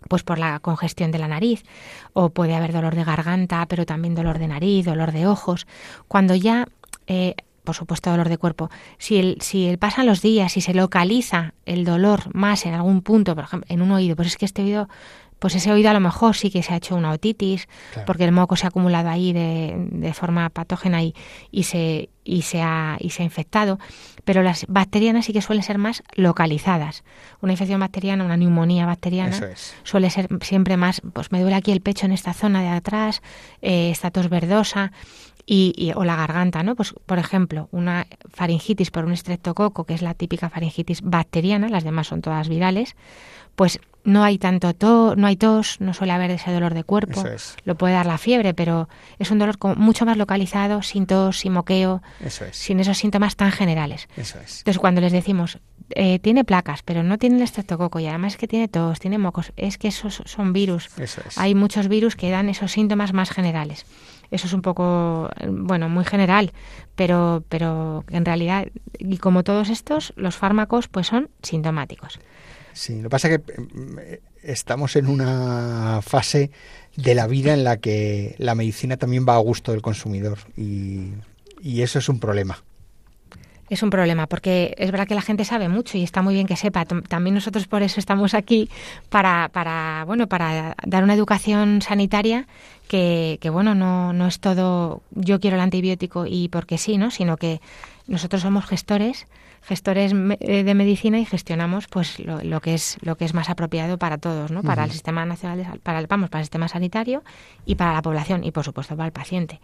pues 0.08 0.22
por 0.22 0.38
la 0.38 0.60
congestión 0.60 1.10
de 1.10 1.18
la 1.18 1.28
nariz, 1.28 1.64
o 2.12 2.30
puede 2.30 2.54
haber 2.54 2.72
dolor 2.72 2.94
de 2.94 3.04
garganta, 3.04 3.66
pero 3.66 3.86
también 3.86 4.14
dolor 4.14 4.38
de 4.38 4.48
nariz, 4.48 4.84
dolor 4.84 5.12
de 5.12 5.26
ojos. 5.26 5.66
Cuando 6.06 6.34
ya, 6.34 6.66
eh, 7.06 7.34
por 7.64 7.74
supuesto, 7.74 8.10
dolor 8.10 8.28
de 8.28 8.38
cuerpo, 8.38 8.70
si 8.98 9.18
el, 9.18 9.38
si 9.40 9.66
el 9.66 9.78
pasan 9.78 10.06
los 10.06 10.22
días, 10.22 10.52
si 10.52 10.60
se 10.60 10.74
localiza 10.74 11.54
el 11.66 11.84
dolor 11.84 12.34
más 12.34 12.64
en 12.66 12.74
algún 12.74 13.02
punto, 13.02 13.34
por 13.34 13.44
ejemplo, 13.44 13.66
en 13.72 13.82
un 13.82 13.90
oído, 13.92 14.16
pues 14.16 14.28
es 14.28 14.36
que 14.36 14.44
este 14.44 14.62
oído 14.62 14.88
pues 15.38 15.54
ese 15.54 15.70
oído 15.72 15.90
a 15.90 15.92
lo 15.92 16.00
mejor 16.00 16.34
sí 16.36 16.50
que 16.50 16.62
se 16.62 16.72
ha 16.72 16.76
hecho 16.76 16.96
una 16.96 17.12
otitis, 17.12 17.68
Claro. 17.92 18.06
porque 18.06 18.24
el 18.24 18.32
moco 18.32 18.56
se 18.56 18.66
ha 18.66 18.68
acumulado 18.68 19.08
ahí 19.08 19.32
de, 19.32 19.74
de 19.90 20.12
forma 20.14 20.48
patógena 20.50 21.02
y, 21.02 21.14
y, 21.50 21.62
se, 21.64 22.08
y, 22.24 22.42
se 22.42 22.60
ha, 22.62 22.96
y 23.00 23.10
se 23.10 23.22
ha 23.22 23.24
infectado, 23.24 23.78
pero 24.24 24.42
las 24.42 24.66
bacterianas 24.68 25.24
sí 25.26 25.32
que 25.32 25.40
suelen 25.42 25.62
ser 25.62 25.78
más 25.78 26.02
localizadas. 26.14 27.04
Una 27.40 27.52
infección 27.52 27.80
bacteriana, 27.80 28.24
una 28.24 28.36
neumonía 28.36 28.84
bacteriana, 28.86 29.36
es. 29.36 29.74
suele 29.84 30.10
ser 30.10 30.28
siempre 30.42 30.76
más, 30.76 31.00
pues 31.12 31.32
me 31.32 31.40
duele 31.40 31.56
aquí 31.56 31.72
el 31.72 31.80
pecho 31.80 32.06
en 32.06 32.12
esta 32.12 32.32
zona 32.34 32.60
de 32.62 32.68
atrás, 32.68 33.22
eh, 33.62 33.90
esta 33.90 34.10
tos 34.10 34.28
verdosa, 34.28 34.92
y, 35.50 35.72
y- 35.78 35.92
o 35.94 36.04
la 36.04 36.14
garganta, 36.14 36.62
¿no? 36.62 36.76
Pues, 36.76 36.92
por 37.06 37.18
ejemplo, 37.18 37.68
una 37.72 38.06
faringitis 38.28 38.90
por 38.90 39.06
un 39.06 39.12
estreptococo, 39.12 39.84
que 39.84 39.94
es 39.94 40.02
la 40.02 40.12
típica 40.12 40.50
faringitis 40.50 41.00
bacteriana, 41.00 41.70
las 41.70 41.84
demás 41.84 42.08
son 42.08 42.20
todas 42.20 42.50
virales, 42.50 42.96
pues 43.58 43.80
no 44.04 44.22
hay 44.22 44.38
tanto 44.38 44.72
tos, 44.72 45.16
no 45.16 45.26
hay 45.26 45.34
tos, 45.34 45.80
no 45.80 45.92
suele 45.92 46.12
haber 46.12 46.30
ese 46.30 46.52
dolor 46.52 46.74
de 46.74 46.84
cuerpo, 46.84 47.18
Eso 47.20 47.26
es. 47.26 47.56
lo 47.64 47.74
puede 47.74 47.92
dar 47.94 48.06
la 48.06 48.16
fiebre, 48.16 48.54
pero 48.54 48.88
es 49.18 49.32
un 49.32 49.40
dolor 49.40 49.58
como 49.58 49.74
mucho 49.74 50.06
más 50.06 50.16
localizado, 50.16 50.80
sin 50.82 51.06
tos, 51.06 51.40
sin 51.40 51.52
moqueo, 51.54 52.00
Eso 52.24 52.44
es. 52.44 52.56
sin 52.56 52.78
esos 52.78 52.96
síntomas 52.96 53.34
tan 53.34 53.50
generales. 53.50 54.08
Eso 54.16 54.38
es. 54.38 54.60
Entonces, 54.60 54.78
cuando 54.78 55.00
les 55.00 55.10
decimos, 55.10 55.58
eh, 55.90 56.20
tiene 56.20 56.44
placas, 56.44 56.82
pero 56.84 57.02
no 57.02 57.18
tiene 57.18 57.36
el 57.36 57.42
estreptococo 57.42 57.98
y 57.98 58.06
además 58.06 58.34
es 58.34 58.38
que 58.38 58.46
tiene 58.46 58.68
tos, 58.68 59.00
tiene 59.00 59.18
mocos, 59.18 59.52
es 59.56 59.76
que 59.76 59.88
esos 59.88 60.22
son 60.24 60.52
virus. 60.52 60.88
Eso 60.96 61.20
es. 61.26 61.36
Hay 61.36 61.56
muchos 61.56 61.88
virus 61.88 62.14
que 62.14 62.30
dan 62.30 62.48
esos 62.48 62.70
síntomas 62.70 63.12
más 63.12 63.30
generales. 63.30 63.84
Eso 64.30 64.46
es 64.46 64.52
un 64.52 64.62
poco, 64.62 65.30
bueno, 65.50 65.88
muy 65.88 66.04
general, 66.04 66.52
pero, 66.94 67.42
pero 67.48 68.04
en 68.08 68.24
realidad, 68.24 68.68
y 69.00 69.16
como 69.16 69.42
todos 69.42 69.68
estos, 69.68 70.12
los 70.16 70.36
fármacos 70.36 70.86
pues 70.86 71.08
son 71.08 71.28
sintomáticos. 71.42 72.20
Sí, 72.78 72.94
lo 73.02 73.08
que 73.08 73.10
pasa 73.10 73.28
es 73.28 73.40
que 73.40 73.60
mm, 73.60 73.98
estamos 74.44 74.94
en 74.94 75.08
una 75.08 75.98
fase 76.00 76.52
de 76.94 77.14
la 77.16 77.26
vida 77.26 77.52
en 77.52 77.64
la 77.64 77.78
que 77.78 78.36
la 78.38 78.54
medicina 78.54 78.96
también 78.96 79.26
va 79.28 79.34
a 79.34 79.38
gusto 79.38 79.72
del 79.72 79.82
consumidor 79.82 80.38
y, 80.56 81.08
y 81.60 81.82
eso 81.82 81.98
es 81.98 82.08
un 82.08 82.20
problema. 82.20 82.62
Es 83.68 83.82
un 83.82 83.90
problema, 83.90 84.28
porque 84.28 84.76
es 84.78 84.92
verdad 84.92 85.08
que 85.08 85.16
la 85.16 85.22
gente 85.22 85.44
sabe 85.44 85.68
mucho 85.68 85.98
y 85.98 86.04
está 86.04 86.22
muy 86.22 86.34
bien 86.34 86.46
que 86.46 86.54
sepa. 86.56 86.86
Tam- 86.86 87.02
También 87.06 87.34
nosotros 87.34 87.66
por 87.66 87.82
eso 87.82 87.98
estamos 87.98 88.32
aquí 88.32 88.70
para, 89.10 89.50
para 89.52 90.04
bueno, 90.06 90.28
para 90.28 90.76
dar 90.86 91.02
una 91.02 91.14
educación 91.14 91.82
sanitaria 91.82 92.46
que, 92.86 93.38
que 93.40 93.50
bueno, 93.50 93.74
no, 93.74 94.12
no 94.12 94.28
es 94.28 94.38
todo 94.38 95.02
yo 95.10 95.40
quiero 95.40 95.56
el 95.56 95.62
antibiótico 95.62 96.26
y 96.26 96.48
porque 96.48 96.78
sí, 96.78 96.96
¿no? 96.96 97.10
Sino 97.10 97.36
que 97.36 97.60
nosotros 98.08 98.42
somos 98.42 98.64
gestores, 98.64 99.26
gestores 99.62 100.12
eh, 100.40 100.64
de 100.64 100.74
medicina 100.74 101.18
y 101.20 101.24
gestionamos 101.24 101.86
pues 101.86 102.18
lo, 102.18 102.42
lo 102.42 102.60
que 102.60 102.74
es 102.74 102.96
lo 103.02 103.16
que 103.16 103.24
es 103.24 103.34
más 103.34 103.50
apropiado 103.50 103.98
para 103.98 104.18
todos, 104.18 104.50
¿no? 104.50 104.62
Para 104.62 104.84
el 104.84 104.90
sistema 104.90 105.24
nacional 105.26 105.58
de 105.58 105.78
para 105.80 105.98
el 105.98 106.06
vamos, 106.06 106.30
para 106.30 106.40
el 106.40 106.46
sistema 106.46 106.68
sanitario 106.68 107.22
y 107.66 107.74
para 107.74 107.92
la 107.92 108.02
población 108.02 108.44
y 108.44 108.50
por 108.50 108.64
supuesto 108.64 108.96
para 108.96 109.06
el 109.06 109.12
paciente. 109.12 109.60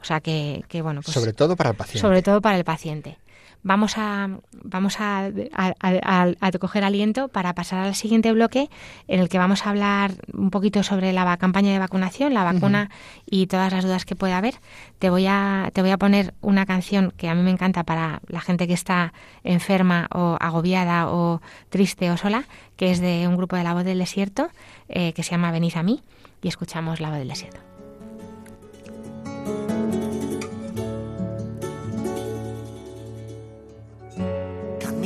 O 0.00 0.04
sea 0.04 0.20
que, 0.20 0.64
que 0.68 0.80
bueno, 0.80 1.02
pues 1.02 1.12
sobre 1.12 1.32
todo 1.32 1.56
para 1.56 1.70
el 1.70 1.76
paciente. 1.76 2.00
sobre 2.00 2.22
todo 2.22 2.40
para 2.40 2.56
el 2.56 2.64
paciente. 2.64 3.18
Vamos 3.64 3.94
a 3.98 4.28
vamos 4.62 5.00
a, 5.00 5.26
a- 5.54 5.74
a- 5.80 6.32
a 6.40 6.50
coger 6.52 6.84
aliento 6.84 7.28
para 7.28 7.54
pasar 7.54 7.80
al 7.80 7.94
siguiente 7.94 8.32
bloque 8.32 8.70
en 9.08 9.20
el 9.20 9.28
que 9.28 9.36
vamos 9.38 9.66
a 9.66 9.70
hablar 9.70 10.12
un 10.32 10.50
poquito 10.50 10.82
sobre 10.82 11.12
la 11.12 11.36
campaña 11.36 11.72
de 11.72 11.78
vacunación, 11.78 12.32
la 12.34 12.44
vacuna 12.44 12.88
y 13.26 13.46
todas 13.46 13.72
las 13.72 13.84
dudas 13.84 14.04
que 14.04 14.14
pueda 14.16 14.38
haber. 14.38 14.54
Te 14.98 15.10
voy 15.10 15.26
a 15.28 15.70
te 15.72 15.82
voy 15.82 15.90
a 15.90 15.98
poner 15.98 16.34
una 16.40 16.66
canción 16.66 17.12
que 17.16 17.28
a 17.28 17.34
mí 17.34 17.42
me 17.42 17.50
encanta 17.50 17.82
para 17.84 18.20
la 18.28 18.40
gente 18.40 18.66
que 18.66 18.74
está 18.74 19.12
enferma 19.44 20.08
o 20.14 20.36
agobiada 20.40 21.08
o 21.10 21.40
triste 21.68 22.10
o 22.10 22.16
sola, 22.16 22.44
que 22.76 22.90
es 22.90 23.00
de 23.00 23.26
un 23.28 23.36
grupo 23.36 23.56
de 23.56 23.64
La 23.64 23.74
Voz 23.74 23.84
del 23.84 23.98
Desierto 23.98 24.48
eh, 24.88 25.12
que 25.12 25.22
se 25.22 25.32
llama 25.32 25.50
Venid 25.50 25.76
a 25.76 25.82
mí 25.82 26.02
y 26.42 26.48
escuchamos 26.48 27.00
La 27.00 27.10
Voz 27.10 27.18
del 27.18 27.28
Desierto. 27.28 27.67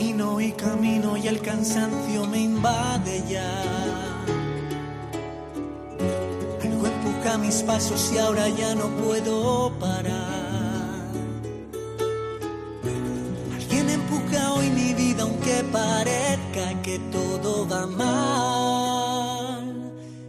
Camino 0.02 0.40
y 0.40 0.50
camino 0.50 1.16
y 1.16 1.28
el 1.28 1.40
cansancio 1.40 2.26
me 2.26 2.40
invade 2.40 3.22
ya. 3.28 3.62
Algo 6.60 6.86
empuja 6.88 7.38
mis 7.38 7.62
pasos 7.62 8.10
y 8.12 8.18
ahora 8.18 8.48
ya 8.48 8.74
no 8.74 8.88
puedo 9.04 9.72
parar. 9.78 11.06
Alguien 13.54 13.90
empuja 13.90 14.54
hoy 14.54 14.70
mi 14.70 14.92
vida 14.92 15.22
aunque 15.22 15.62
parezca 15.70 16.82
que 16.82 16.98
todo 17.12 17.68
va 17.68 17.86
mal. 17.86 19.62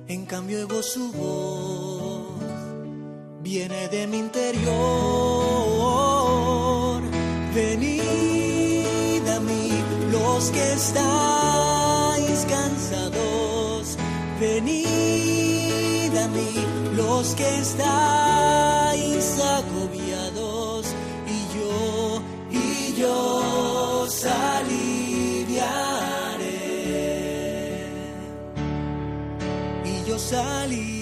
En 0.08 0.28
cambio 0.28 0.68
su 0.84 1.12
voz. 1.14 2.44
viene 3.42 3.88
de 3.88 4.06
mi 4.06 4.20
interior. 4.20 5.34
Mí 7.80 8.23
los 10.44 10.52
que 10.52 10.74
estáis 10.74 12.46
cansados. 12.50 13.98
Venid 14.42 16.18
a 16.18 16.28
mí 16.28 16.54
los 16.98 17.34
que 17.36 17.60
estáis 17.60 19.40
agobiados. 19.40 20.88
Y 21.28 21.48
yo, 21.56 22.22
y 22.52 22.94
yo 23.00 24.06
aliviaré. 24.26 24.84
Y 29.86 30.04
yo 30.06 30.18
aliviaré. 30.36 30.93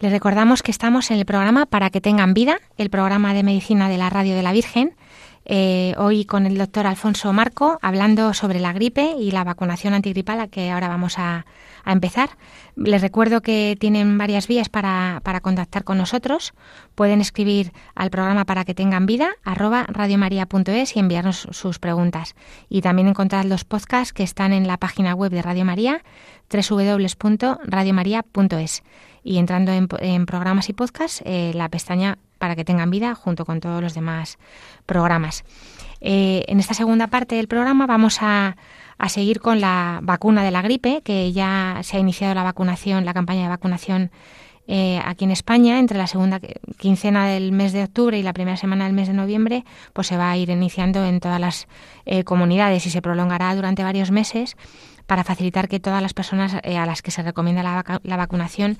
Les 0.00 0.10
recordamos 0.10 0.62
que 0.62 0.70
estamos 0.70 1.10
en 1.10 1.18
el 1.18 1.26
programa 1.26 1.66
Para 1.66 1.90
que 1.90 2.00
tengan 2.00 2.32
vida, 2.32 2.58
el 2.78 2.88
programa 2.88 3.34
de 3.34 3.42
medicina 3.42 3.90
de 3.90 3.98
la 3.98 4.08
Radio 4.08 4.34
de 4.34 4.42
la 4.42 4.52
Virgen. 4.52 4.96
Eh, 5.44 5.94
hoy 5.98 6.24
con 6.24 6.46
el 6.46 6.56
doctor 6.56 6.86
Alfonso 6.86 7.34
Marco 7.34 7.78
hablando 7.82 8.32
sobre 8.32 8.60
la 8.60 8.72
gripe 8.72 9.14
y 9.18 9.30
la 9.30 9.44
vacunación 9.44 9.92
antigripal 9.92 10.40
a 10.40 10.48
que 10.48 10.70
ahora 10.70 10.88
vamos 10.88 11.18
a, 11.18 11.44
empezar. 11.84 12.30
Les 12.76 13.02
recuerdo 13.02 13.42
que 13.42 13.76
tienen 13.78 14.16
varias 14.16 14.48
vías 14.48 14.70
para, 14.70 15.20
para, 15.22 15.40
contactar 15.40 15.84
con 15.84 15.98
nosotros. 15.98 16.54
Pueden 16.94 17.20
escribir 17.20 17.72
al 17.94 18.08
programa 18.10 18.46
para 18.46 18.64
que 18.64 18.74
tengan 18.74 19.04
vida 19.04 19.32
arroba 19.44 19.84
radiomaria.es 19.86 20.96
y 20.96 20.98
enviarnos 20.98 21.46
sus 21.50 21.78
preguntas. 21.78 22.34
Y 22.70 22.80
también 22.80 23.08
encontrar 23.08 23.44
los 23.44 23.64
podcasts 23.64 24.14
que 24.14 24.22
están 24.22 24.54
en 24.54 24.66
la 24.66 24.78
página 24.78 25.14
web 25.14 25.32
de 25.32 25.42
Radio 25.42 25.66
María 25.66 26.02
www.radiomaria.es 26.50 28.82
y 29.22 29.38
entrando 29.38 29.72
en, 29.72 30.26
programas 30.26 30.68
y 30.68 30.72
podcasts, 30.72 31.22
eh, 31.24 31.52
la 31.54 31.68
pestaña 31.68 32.18
para 32.38 32.56
que 32.56 32.64
tengan 32.64 32.90
vida 32.90 33.14
junto 33.14 33.44
con 33.44 33.60
todos 33.60 33.82
los 33.82 33.94
demás 33.94 34.38
programas. 34.86 35.44
Eh, 36.00 36.44
en 36.48 36.58
esta 36.58 36.72
segunda 36.72 37.08
parte 37.08 37.34
del 37.34 37.48
programa 37.48 37.86
vamos 37.86 38.18
a, 38.22 38.56
a, 38.96 39.08
seguir 39.10 39.40
con 39.40 39.60
la 39.60 40.00
vacuna 40.02 40.42
de 40.42 40.50
la 40.50 40.62
gripe, 40.62 41.02
que 41.02 41.32
ya 41.32 41.80
se 41.82 41.98
ha 41.98 42.00
iniciado 42.00 42.34
la 42.34 42.42
vacunación, 42.42 43.04
la 43.04 43.12
campaña 43.12 43.42
de 43.42 43.48
vacunación 43.50 44.10
eh, 44.66 45.02
aquí 45.04 45.24
en 45.24 45.32
España, 45.32 45.78
entre 45.78 45.98
la 45.98 46.06
segunda 46.06 46.40
quincena 46.78 47.26
del 47.26 47.52
mes 47.52 47.72
de 47.72 47.82
octubre 47.84 48.18
y 48.18 48.22
la 48.22 48.32
primera 48.32 48.56
semana 48.56 48.84
del 48.84 48.94
mes 48.94 49.08
de 49.08 49.14
noviembre, 49.14 49.64
pues 49.92 50.06
se 50.06 50.16
va 50.16 50.30
a 50.30 50.36
ir 50.36 50.48
iniciando 50.48 51.04
en 51.04 51.20
todas 51.20 51.40
las 51.40 51.68
comunidades 52.24 52.86
y 52.86 52.90
se 52.90 53.02
prolongará 53.02 53.54
durante 53.54 53.82
varios 53.82 54.10
meses 54.10 54.56
para 55.06 55.24
facilitar 55.24 55.68
que 55.68 55.80
todas 55.80 56.00
las 56.00 56.14
personas 56.14 56.54
a 56.54 56.86
las 56.86 57.02
que 57.02 57.10
se 57.10 57.22
recomienda 57.22 57.62
la, 57.62 57.74
vac 57.74 58.00
la 58.04 58.16
vacunación 58.16 58.78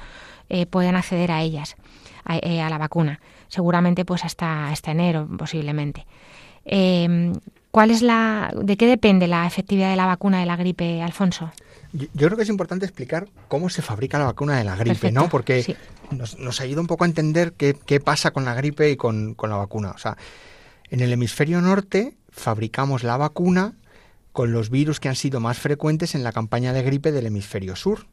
eh, 0.50 0.66
puedan 0.66 0.96
acceder 0.96 1.32
a 1.32 1.42
ellas, 1.42 1.76
a, 2.24 2.36
eh, 2.36 2.60
a, 2.60 2.68
la 2.68 2.78
vacuna. 2.78 3.20
Seguramente 3.48 4.04
pues 4.04 4.24
hasta, 4.24 4.68
hasta 4.68 4.90
enero 4.90 5.28
posiblemente. 5.38 6.06
Eh, 6.64 7.32
¿Cuál 7.70 7.92
es 7.92 8.02
la, 8.02 8.52
de 8.54 8.76
qué 8.76 8.86
depende 8.86 9.28
la 9.28 9.46
efectividad 9.46 9.90
de 9.90 9.96
la 9.96 10.06
vacuna 10.06 10.40
de 10.40 10.46
la 10.46 10.56
gripe, 10.56 11.02
Alfonso? 11.02 11.52
Yo, 11.92 12.08
yo 12.14 12.26
creo 12.26 12.36
que 12.36 12.42
es 12.42 12.48
importante 12.48 12.84
explicar 12.84 13.28
cómo 13.48 13.68
se 13.68 13.80
fabrica 13.80 14.18
la 14.18 14.24
vacuna 14.24 14.58
de 14.58 14.64
la 14.64 14.74
gripe, 14.74 14.90
Perfecto, 14.90 15.20
¿no? 15.20 15.28
Porque 15.28 15.62
sí. 15.62 15.76
nos, 16.10 16.38
nos, 16.38 16.60
ayuda 16.60 16.80
un 16.80 16.88
poco 16.88 17.04
a 17.04 17.06
entender 17.06 17.52
qué, 17.52 17.76
qué 17.86 18.00
pasa 18.00 18.32
con 18.32 18.44
la 18.44 18.54
gripe 18.54 18.90
y 18.90 18.96
con, 18.96 19.34
con 19.34 19.50
la 19.50 19.56
vacuna. 19.56 19.92
O 19.92 19.98
sea, 19.98 20.16
en 20.90 21.00
el 21.00 21.12
hemisferio 21.12 21.60
norte 21.60 22.16
fabricamos 22.30 23.04
la 23.04 23.16
vacuna 23.16 23.74
con 24.32 24.52
los 24.52 24.70
virus 24.70 24.98
que 24.98 25.08
han 25.08 25.16
sido 25.16 25.38
más 25.40 25.58
frecuentes 25.58 26.14
en 26.14 26.24
la 26.24 26.32
campaña 26.32 26.72
de 26.72 26.82
gripe 26.82 27.12
del 27.12 27.26
hemisferio 27.26 27.76
sur. 27.76 28.06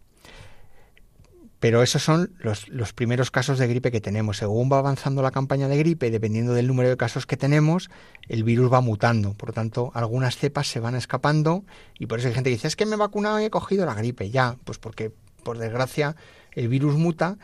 Pero 1.59 1.81
esos 1.81 2.03
son 2.03 2.31
los, 2.39 2.67
los, 2.69 2.93
primeros 2.93 3.31
casos 3.31 3.57
de 3.57 3.67
gripe 3.67 3.91
que 3.91 4.01
tenemos. 4.01 4.37
Según 4.37 4.71
va 4.71 4.77
avanzando 4.77 5.21
la 5.21 5.31
campaña 5.31 5.67
de 5.67 5.77
gripe, 5.77 6.11
dependiendo 6.11 6.53
del 6.53 6.67
número 6.67 6.89
de 6.89 6.97
casos 6.97 7.25
que 7.25 7.35
tenemos, 7.35 7.89
el 8.27 8.43
virus 8.43 8.71
va 8.71 8.81
mutando. 8.81 9.33
Por 9.33 9.49
lo 9.49 9.53
tanto, 9.53 9.91
algunas 9.95 10.37
cepas 10.37 10.67
se 10.67 10.79
van 10.79 10.95
escapando 10.95 11.65
y 11.97 12.05
por 12.05 12.19
eso 12.19 12.27
hay 12.27 12.35
gente 12.35 12.51
que 12.51 12.55
dice, 12.55 12.67
es 12.67 12.75
que 12.75 12.85
me 12.85 12.93
he 12.93 12.99
vacunado 12.99 13.39
y 13.41 13.45
he 13.45 13.49
cogido 13.49 13.85
la 13.85 13.95
gripe. 13.95 14.29
Ya, 14.29 14.57
pues 14.65 14.77
porque, 14.77 15.11
por 15.43 15.57
desgracia, 15.57 16.15
el 16.51 16.67
virus 16.67 16.95
muta 16.95 17.37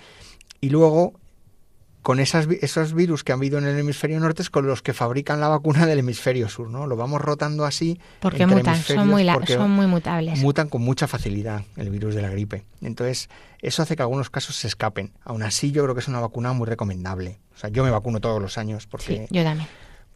y 0.62 0.70
luego 0.70 1.20
con 2.04 2.20
esas, 2.20 2.48
esos 2.62 2.94
virus 2.94 3.24
que 3.24 3.32
han 3.32 3.40
habido 3.40 3.58
en 3.58 3.66
el 3.66 3.80
hemisferio 3.80 4.20
norte 4.20 4.42
es 4.42 4.50
con 4.50 4.68
los 4.68 4.82
que 4.82 4.94
fabrican 4.94 5.40
la 5.40 5.48
vacuna 5.48 5.86
del 5.86 6.00
hemisferio 6.00 6.50
sur, 6.50 6.70
¿no? 6.70 6.86
Lo 6.86 6.96
vamos 6.98 7.22
rotando 7.22 7.66
así. 7.66 8.00
Porque 8.20 8.46
mutan, 8.46 8.76
son 8.76 9.08
muy, 9.08 9.26
porque 9.34 9.54
son 9.54 9.72
muy 9.72 9.88
mutables. 9.88 10.40
Mutan 10.40 10.70
con 10.70 10.82
mucha 10.82 11.08
facilidad 11.08 11.64
el 11.78 11.90
virus 11.90 12.14
de 12.14 12.22
la 12.22 12.30
gripe. 12.30 12.66
Entonces, 12.82 13.30
eso 13.60 13.82
hace 13.82 13.96
que 13.96 14.02
algunos 14.02 14.30
casos 14.30 14.56
se 14.58 14.68
escapen. 14.68 15.12
Aún 15.24 15.44
así, 15.44 15.72
yo 15.72 15.82
creo 15.84 15.96
que 15.96 16.02
es 16.02 16.08
una 16.08 16.20
vacuna 16.20 16.54
muy 16.54 16.68
recomendable. 16.68 17.40
O 17.56 17.58
sea, 17.58 17.70
yo 17.70 17.84
me 17.84 17.90
vacuno 17.90 18.20
todos 18.20 18.42
los 18.42 18.58
años 18.58 18.86
porque... 18.86 19.28
Sí, 19.28 19.28
yo 19.32 19.44
también 19.44 19.68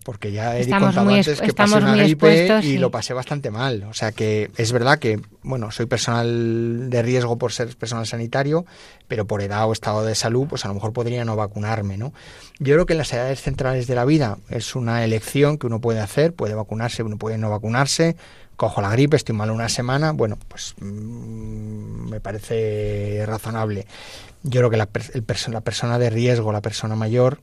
porque 0.08 0.32
ya 0.32 0.56
he 0.56 0.62
estamos 0.62 0.96
contado 0.96 1.06
muy 1.06 1.20
antes 1.20 1.42
que 1.42 1.52
pasé 1.52 1.76
una 1.76 1.94
gripe 1.94 2.62
y, 2.64 2.78
lo 2.78 2.92
pasé 2.92 3.14
bastante 3.14 3.52
mal. 3.52 3.84
O 3.90 3.94
sea 3.94 4.14
que 4.14 4.50
es 4.56 4.72
verdad 4.72 5.00
que, 5.00 5.20
bueno, 5.44 5.70
soy 5.70 5.86
personal 5.86 6.90
de 6.90 7.02
riesgo 7.02 7.38
por 7.38 7.52
ser 7.52 7.76
personal 7.76 8.08
sanitario, 8.08 8.66
pero 9.10 9.28
por 9.28 9.42
edad 9.42 9.68
o 9.68 9.74
estado 9.74 10.06
de 10.06 10.16
salud, 10.16 10.48
pues 10.48 10.64
a 10.64 10.70
lo 10.70 10.76
mejor 10.76 10.94
podría 10.94 11.26
no 11.26 11.36
vacunarme, 11.36 11.98
¿no? 11.98 12.14
Yo 12.58 12.76
creo 12.76 12.86
que 12.86 12.94
en 12.94 13.00
las 13.00 13.12
edades 13.12 13.42
centrales 13.42 13.86
de 13.86 13.96
la 13.96 14.06
vida 14.06 14.38
es 14.50 14.78
una 14.78 15.04
elección 15.04 15.58
que 15.58 15.68
uno 15.68 15.82
puede 15.82 16.00
hacer, 16.00 16.34
puede 16.34 16.54
vacunarse, 16.54 17.04
uno 17.04 17.18
puede 17.18 17.38
no 17.38 17.50
vacunarse, 17.50 18.16
cojo 18.56 18.82
la 18.82 18.92
gripe, 18.92 19.18
estoy 19.18 19.36
mal 19.36 19.52
una 19.52 19.68
semana, 19.68 20.14
bueno, 20.14 20.38
pues 20.48 20.74
mmm, 20.80 22.10
me 22.10 22.22
parece 22.22 23.26
razonable. 23.28 23.88
Yo 24.44 24.62
creo 24.62 24.70
que 24.70 24.78
la, 24.78 24.88
el 25.14 25.26
la 25.52 25.62
persona 25.62 26.00
de 26.00 26.10
riesgo, 26.10 26.54
la 26.54 26.62
persona 26.62 26.96
mayor, 26.96 27.42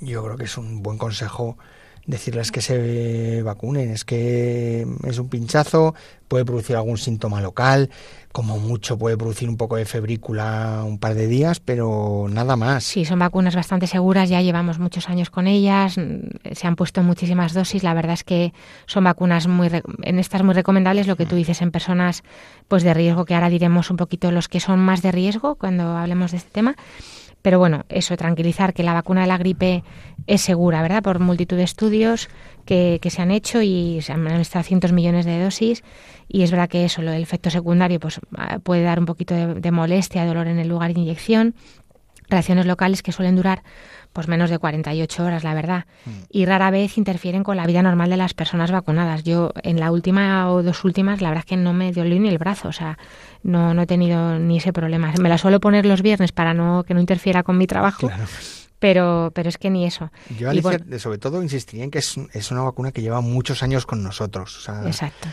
yo 0.00 0.24
creo 0.24 0.38
que 0.38 0.44
es 0.44 0.56
un 0.56 0.82
buen 0.82 0.96
consejo 0.96 1.58
decirles 2.06 2.52
que 2.52 2.60
se 2.60 3.42
vacunen. 3.42 3.90
Es 3.90 4.04
que 4.04 4.86
es 5.04 5.18
un 5.18 5.28
pinchazo, 5.28 5.94
puede 6.28 6.44
producir 6.44 6.76
algún 6.76 6.98
síntoma 6.98 7.40
local, 7.40 7.90
como 8.32 8.58
mucho 8.58 8.98
puede 8.98 9.16
producir 9.16 9.48
un 9.48 9.56
poco 9.56 9.76
de 9.76 9.84
febrícula 9.84 10.82
un 10.84 10.98
par 10.98 11.14
de 11.14 11.28
días, 11.28 11.60
pero 11.60 12.26
nada 12.28 12.56
más. 12.56 12.84
Sí, 12.84 13.04
son 13.04 13.20
vacunas 13.20 13.54
bastante 13.54 13.86
seguras, 13.86 14.28
ya 14.28 14.42
llevamos 14.42 14.78
muchos 14.78 15.08
años 15.08 15.30
con 15.30 15.46
ellas, 15.46 15.94
se 15.94 16.66
han 16.66 16.76
puesto 16.76 17.02
muchísimas 17.02 17.54
dosis, 17.54 17.82
la 17.82 17.94
verdad 17.94 18.14
es 18.14 18.24
que 18.24 18.52
son 18.86 19.04
vacunas 19.04 19.46
muy 19.46 19.70
en 20.02 20.18
estas 20.18 20.42
muy 20.42 20.54
recomendables, 20.54 21.06
lo 21.06 21.16
que 21.16 21.26
tú 21.26 21.36
dices 21.36 21.62
en 21.62 21.70
personas 21.70 22.24
pues 22.68 22.82
de 22.82 22.92
riesgo, 22.94 23.24
que 23.24 23.34
ahora 23.34 23.50
diremos 23.50 23.90
un 23.90 23.96
poquito 23.96 24.30
los 24.30 24.48
que 24.48 24.60
son 24.60 24.80
más 24.80 25.02
de 25.02 25.12
riesgo 25.12 25.54
cuando 25.54 25.96
hablemos 25.96 26.32
de 26.32 26.38
este 26.38 26.50
tema. 26.50 26.74
Pero 27.44 27.58
bueno, 27.58 27.84
eso, 27.90 28.16
tranquilizar 28.16 28.72
que 28.72 28.82
la 28.82 28.94
vacuna 28.94 29.20
de 29.20 29.26
la 29.26 29.36
gripe 29.36 29.84
es 30.26 30.40
segura, 30.40 30.80
¿verdad? 30.80 31.02
Por 31.02 31.18
multitud 31.18 31.58
de 31.58 31.64
estudios 31.64 32.30
que, 32.64 32.98
se 33.10 33.20
han 33.20 33.30
hecho 33.30 33.60
y 33.60 34.00
se 34.00 34.14
han 34.14 34.26
administrado 34.26 34.64
cientos 34.64 34.92
millones 34.92 35.26
de 35.26 35.44
dosis 35.44 35.84
y 36.26 36.40
es 36.40 36.50
verdad 36.50 36.70
que 36.70 36.86
eso, 36.86 37.02
el 37.02 37.22
efecto 37.22 37.50
secundario, 37.50 38.00
pues 38.00 38.18
ah, 38.38 38.60
puede 38.60 38.82
dar 38.82 38.98
un 38.98 39.04
poquito 39.04 39.34
de, 39.34 39.60
de 39.60 39.70
molestia, 39.70 40.24
dolor 40.24 40.46
en 40.46 40.58
el 40.58 40.68
lugar 40.68 40.94
de 40.94 41.00
inyección, 41.00 41.54
reacciones 42.34 42.66
locales 42.66 43.02
que 43.02 43.12
suelen 43.12 43.36
durar 43.36 43.62
pues 44.14 44.28
menos 44.28 44.48
de 44.48 44.58
48 44.58 45.24
horas, 45.24 45.42
la 45.42 45.54
verdad. 45.54 45.86
Mm. 46.06 46.10
Y 46.30 46.46
rara 46.46 46.70
vez 46.70 46.98
interfieren 46.98 47.42
con 47.42 47.56
la 47.56 47.66
vida 47.66 47.82
normal 47.82 48.10
de 48.10 48.16
las 48.16 48.32
personas 48.32 48.70
vacunadas. 48.70 49.24
Yo 49.24 49.52
en 49.62 49.80
la 49.80 49.90
última 49.90 50.50
o 50.52 50.62
dos 50.62 50.84
últimas, 50.84 51.20
la 51.20 51.30
verdad 51.30 51.44
es 51.44 51.48
que 51.48 51.56
no 51.56 51.72
me 51.72 51.90
dolió 51.92 52.18
ni 52.20 52.28
el 52.28 52.38
brazo, 52.38 52.68
o 52.68 52.72
sea, 52.72 52.96
no, 53.42 53.74
no 53.74 53.82
he 53.82 53.86
tenido 53.86 54.38
ni 54.38 54.58
ese 54.58 54.72
problema. 54.72 55.12
Me 55.20 55.28
la 55.28 55.36
suelo 55.36 55.58
poner 55.58 55.84
los 55.84 56.00
viernes 56.00 56.30
para 56.30 56.54
no 56.54 56.84
que 56.84 56.94
no 56.94 57.00
interfiera 57.00 57.42
con 57.42 57.58
mi 57.58 57.66
trabajo. 57.66 58.08
Pero, 58.78 59.32
pero 59.34 59.48
es 59.48 59.58
que 59.58 59.70
ni 59.70 59.86
eso. 59.86 60.12
Yo, 60.38 60.50
sobre 60.98 61.18
todo, 61.18 61.42
insistiría 61.42 61.84
en 61.84 61.90
que 61.90 61.98
es, 61.98 62.16
es, 62.34 62.50
una 62.50 62.62
vacuna 62.62 62.92
que 62.92 63.02
lleva 63.02 63.20
muchos 63.20 63.62
años 63.62 63.86
con 63.86 64.02
nosotros. 64.02 64.68
Exacto. 64.84 65.28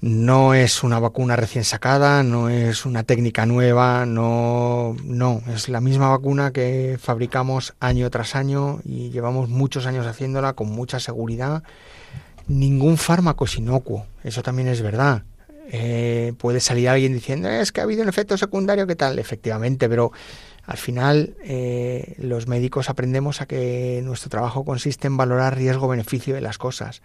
No 0.00 0.54
es 0.54 0.84
una 0.84 1.00
vacuna 1.00 1.34
recién 1.34 1.64
sacada, 1.64 2.22
no 2.22 2.48
es 2.48 2.86
una 2.86 3.02
técnica 3.02 3.46
nueva, 3.46 4.06
no, 4.06 4.94
no, 5.02 5.42
es 5.52 5.68
la 5.68 5.80
misma 5.80 6.10
vacuna 6.10 6.52
que 6.52 6.98
fabricamos 7.00 7.74
año 7.80 8.08
tras 8.08 8.36
año 8.36 8.78
y 8.84 9.10
llevamos 9.10 9.48
muchos 9.48 9.86
años 9.86 10.06
haciéndola 10.06 10.52
con 10.52 10.68
mucha 10.68 11.00
seguridad. 11.00 11.64
Ningún 12.46 12.96
fármaco 12.96 13.46
es 13.46 13.56
inocuo, 13.56 14.06
eso 14.22 14.42
también 14.42 14.68
es 14.68 14.82
verdad. 14.82 15.24
Eh, 15.70 16.32
puede 16.38 16.60
salir 16.60 16.88
alguien 16.88 17.12
diciendo 17.12 17.48
es 17.48 17.72
que 17.72 17.80
ha 17.80 17.84
habido 17.84 18.02
un 18.02 18.08
efecto 18.08 18.38
secundario, 18.38 18.86
¿qué 18.86 18.96
tal? 18.96 19.18
Efectivamente, 19.18 19.88
pero 19.88 20.12
al 20.68 20.76
final, 20.76 21.34
eh, 21.42 22.14
los 22.18 22.46
médicos 22.46 22.90
aprendemos 22.90 23.40
a 23.40 23.46
que 23.46 24.02
nuestro 24.04 24.28
trabajo 24.28 24.66
consiste 24.66 25.06
en 25.06 25.16
valorar 25.16 25.56
riesgo-beneficio 25.56 26.34
de 26.34 26.42
las 26.42 26.58
cosas. 26.58 27.00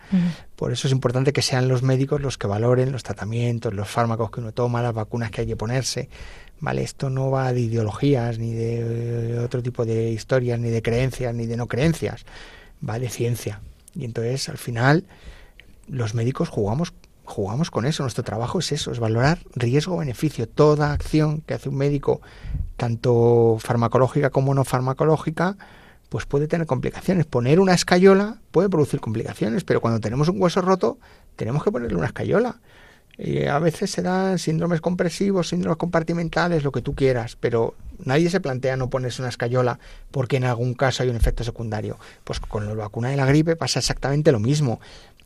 Por 0.58 0.74
eso 0.74 0.88
es 0.88 0.92
importante 0.92 1.32
que 1.32 1.42
sean 1.42 1.70
los 1.70 1.82
médicos 1.82 2.20
los 2.20 2.38
que 2.38 2.46
valoren 2.46 2.92
los 2.92 3.04
tratamientos, 3.04 3.74
los 3.74 3.88
fármacos 3.88 4.32
que 4.32 4.42
uno 4.42 4.52
toma, 4.52 4.82
las 4.82 4.94
vacunas 4.94 5.32
que 5.32 5.42
hay 5.42 5.48
que 5.48 5.56
ponerse. 5.56 6.10
¿Vale? 6.60 6.84
Esto 6.84 7.10
no 7.10 7.32
va 7.32 7.54
de 7.54 7.62
ideologías, 7.62 8.38
ni 8.38 8.52
de 8.52 9.40
otro 9.40 9.64
tipo 9.64 9.86
de 9.86 10.12
historias, 10.12 10.60
ni 10.60 10.70
de 10.70 10.82
creencias, 10.82 11.34
ni 11.34 11.46
de 11.46 11.56
no 11.56 11.68
creencias. 11.68 12.26
Va 12.88 13.00
de 13.00 13.08
ciencia. 13.08 13.62
Y 13.96 14.04
entonces, 14.04 14.50
al 14.50 14.58
final, 14.58 15.06
los 15.88 16.16
médicos 16.16 16.50
jugamos 16.50 16.92
jugamos 17.24 17.72
con 17.72 17.86
eso. 17.86 18.04
Nuestro 18.04 18.26
trabajo 18.26 18.60
es 18.60 18.74
eso, 18.74 18.92
es 18.92 19.00
valorar 19.00 19.40
riesgo-beneficio. 19.56 20.50
Toda 20.50 20.92
acción 20.92 21.40
que 21.42 21.54
hace 21.54 21.70
un 21.70 21.76
médico 21.76 22.22
tanto 22.84 23.56
farmacológica 23.62 24.30
como 24.30 24.54
no 24.54 24.66
farmacológica, 24.66 25.56
pues 26.10 26.26
puede 26.26 26.50
tener 26.50 26.68
complicaciones. 26.68 27.26
Poner 27.26 27.62
una 27.62 27.74
escayola 27.74 28.40
puede 28.52 28.68
producir 28.68 29.00
complicaciones, 29.00 29.64
pero 29.64 29.80
cuando 29.80 30.02
tenemos 30.02 30.28
un 30.28 30.42
hueso 30.42 30.60
roto, 30.60 30.98
tenemos 31.38 31.64
que 31.64 31.72
ponerle 31.72 31.96
una 31.96 32.08
escayola. 32.08 32.60
Y 33.18 33.46
a 33.46 33.58
veces 33.60 33.90
se 33.90 34.02
dan 34.02 34.38
síndromes 34.38 34.82
compresivos, 34.82 35.48
síndromes 35.48 35.78
compartimentales, 35.78 36.66
lo 36.66 36.74
que 36.74 36.82
tú 36.82 36.94
quieras, 36.94 37.38
pero 37.40 37.76
nadie 38.04 38.30
se 38.30 38.42
plantea 38.42 38.76
no 38.76 38.90
ponerse 38.90 39.22
una 39.22 39.30
escayola 39.30 39.80
porque 40.12 40.36
en 40.36 40.44
algún 40.44 40.74
caso 40.74 41.04
hay 41.04 41.10
un 41.10 41.16
efecto 41.16 41.46
secundario. 41.46 41.98
Pues 42.26 42.42
con 42.42 42.68
la 42.68 42.74
vacuna 42.74 43.12
de 43.12 43.16
la 43.16 43.26
gripe 43.26 43.56
pasa 43.56 43.80
exactamente 43.80 44.34
lo 44.34 44.42
mismo. 44.42 44.82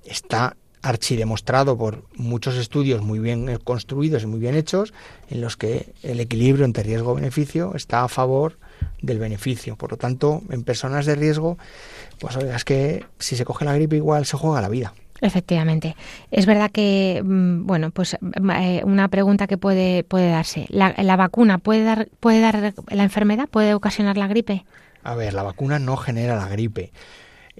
Está 0.06 0.56
archidemostrado 0.82 1.78
por 1.78 2.04
muchos 2.16 2.56
estudios 2.56 3.02
muy 3.02 3.20
bien 3.20 3.58
construidos 3.64 4.24
y 4.24 4.28
muy 4.28 4.40
bien 4.40 4.56
hechos, 4.56 4.94
en 5.30 5.42
los 5.42 5.58
que 5.58 5.94
el 6.04 6.20
equilibrio 6.20 6.66
entre 6.66 6.84
riesgo-beneficio 6.84 7.74
está 7.76 8.04
a 8.04 8.08
favor 8.08 8.58
del 9.02 9.20
beneficio. 9.20 9.76
Por 9.76 9.92
lo 9.92 9.98
tanto, 9.98 10.42
en 10.50 10.64
personas 10.64 11.06
de 11.06 11.16
riesgo, 11.16 11.58
pues 12.20 12.36
es 12.36 12.64
que 12.64 13.06
si 13.20 13.36
se 13.36 13.46
coge 13.46 13.66
la 13.66 13.74
gripe 13.74 13.96
igual 13.96 14.26
se 14.26 14.38
juega 14.38 14.62
la 14.62 14.70
vida. 14.70 14.94
Efectivamente. 15.20 15.96
Es 16.30 16.46
verdad 16.46 16.70
que, 16.70 17.22
mm, 17.24 17.66
bueno, 17.66 17.90
pues 17.92 18.18
eh, 18.60 18.82
una 18.84 19.08
pregunta 19.08 19.48
que 19.48 19.58
puede, 19.58 20.04
puede 20.04 20.30
darse. 20.30 20.68
¿La, 20.70 20.94
¿La, 20.98 21.16
vacuna 21.16 21.58
puede 21.58 21.84
dar, 21.84 22.08
puede 22.20 22.40
dar 22.40 22.74
la 22.90 23.04
enfermedad? 23.04 23.50
¿Puede 23.50 23.74
ocasionar 23.74 24.18
la 24.18 24.28
gripe? 24.28 24.64
A 25.04 25.16
ver, 25.16 25.34
la 25.34 25.44
vacuna 25.44 25.80
no 25.80 25.98
genera 25.98 26.36
la 26.36 26.48
gripe. 26.48 26.92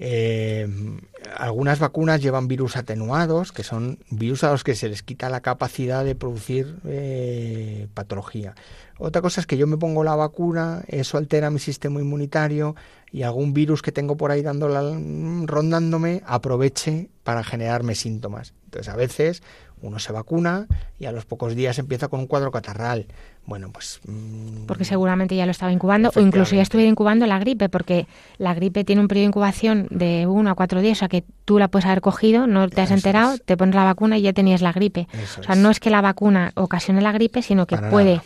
Eh, 0.00 0.68
algunas 1.36 1.80
vacunas 1.80 2.22
llevan 2.22 2.46
virus 2.46 2.76
atenuados, 2.76 3.50
que 3.50 3.64
son 3.64 3.98
virus 4.10 4.44
a 4.44 4.52
los 4.52 4.62
que 4.62 4.76
se 4.76 4.88
les 4.88 5.02
quita 5.02 5.28
la 5.28 5.40
capacidad 5.40 6.04
de 6.04 6.14
producir 6.14 6.78
eh, 6.86 7.88
patología. 7.94 8.54
Otra 8.98 9.22
cosa 9.22 9.40
es 9.40 9.46
que 9.48 9.56
yo 9.56 9.66
me 9.66 9.76
pongo 9.76 10.04
la 10.04 10.14
vacuna, 10.14 10.84
eso 10.86 11.18
altera 11.18 11.50
mi 11.50 11.58
sistema 11.58 12.00
inmunitario 12.00 12.76
y 13.10 13.22
algún 13.22 13.52
virus 13.52 13.82
que 13.82 13.90
tengo 13.90 14.16
por 14.16 14.30
ahí 14.30 14.42
dándola, 14.42 14.82
rondándome 15.46 16.22
aproveche 16.26 17.10
para 17.24 17.42
generarme 17.42 17.96
síntomas. 17.96 18.54
Entonces 18.66 18.92
a 18.92 18.96
veces 18.96 19.42
uno 19.82 19.98
se 19.98 20.12
vacuna 20.12 20.66
y 20.98 21.06
a 21.06 21.12
los 21.12 21.24
pocos 21.24 21.54
días 21.54 21.78
empieza 21.78 22.08
con 22.08 22.20
un 22.20 22.26
cuadro 22.26 22.50
catarral. 22.50 23.06
Bueno, 23.46 23.70
pues... 23.72 24.00
Mm, 24.06 24.66
porque 24.66 24.84
seguramente 24.84 25.34
ya 25.34 25.46
lo 25.46 25.52
estaba 25.52 25.72
incubando 25.72 26.10
o 26.14 26.20
incluso 26.20 26.54
ya 26.54 26.62
estuviera 26.62 26.90
incubando 26.90 27.26
la 27.26 27.38
gripe, 27.38 27.68
porque 27.68 28.06
la 28.36 28.52
gripe 28.54 28.84
tiene 28.84 29.00
un 29.00 29.08
periodo 29.08 29.24
de 29.24 29.28
incubación 29.28 29.86
de 29.90 30.26
uno 30.26 30.50
a 30.50 30.54
cuatro 30.54 30.80
días, 30.82 30.98
o 30.98 31.00
sea 31.00 31.08
que 31.08 31.24
tú 31.44 31.58
la 31.58 31.68
puedes 31.68 31.86
haber 31.86 32.02
cogido, 32.02 32.46
no 32.46 32.68
te 32.68 32.82
has 32.82 32.90
enterado, 32.90 33.38
te 33.38 33.56
pones 33.56 33.74
la 33.74 33.84
vacuna 33.84 34.18
y 34.18 34.22
ya 34.22 34.32
tenías 34.32 34.60
la 34.60 34.72
gripe. 34.72 35.08
o 35.38 35.42
sea, 35.42 35.54
no 35.54 35.70
es 35.70 35.80
que 35.80 35.88
la 35.88 36.02
vacuna 36.02 36.52
ocasione 36.56 37.00
la 37.00 37.12
gripe, 37.12 37.42
sino 37.42 37.66
que 37.66 37.78
puede... 37.78 38.20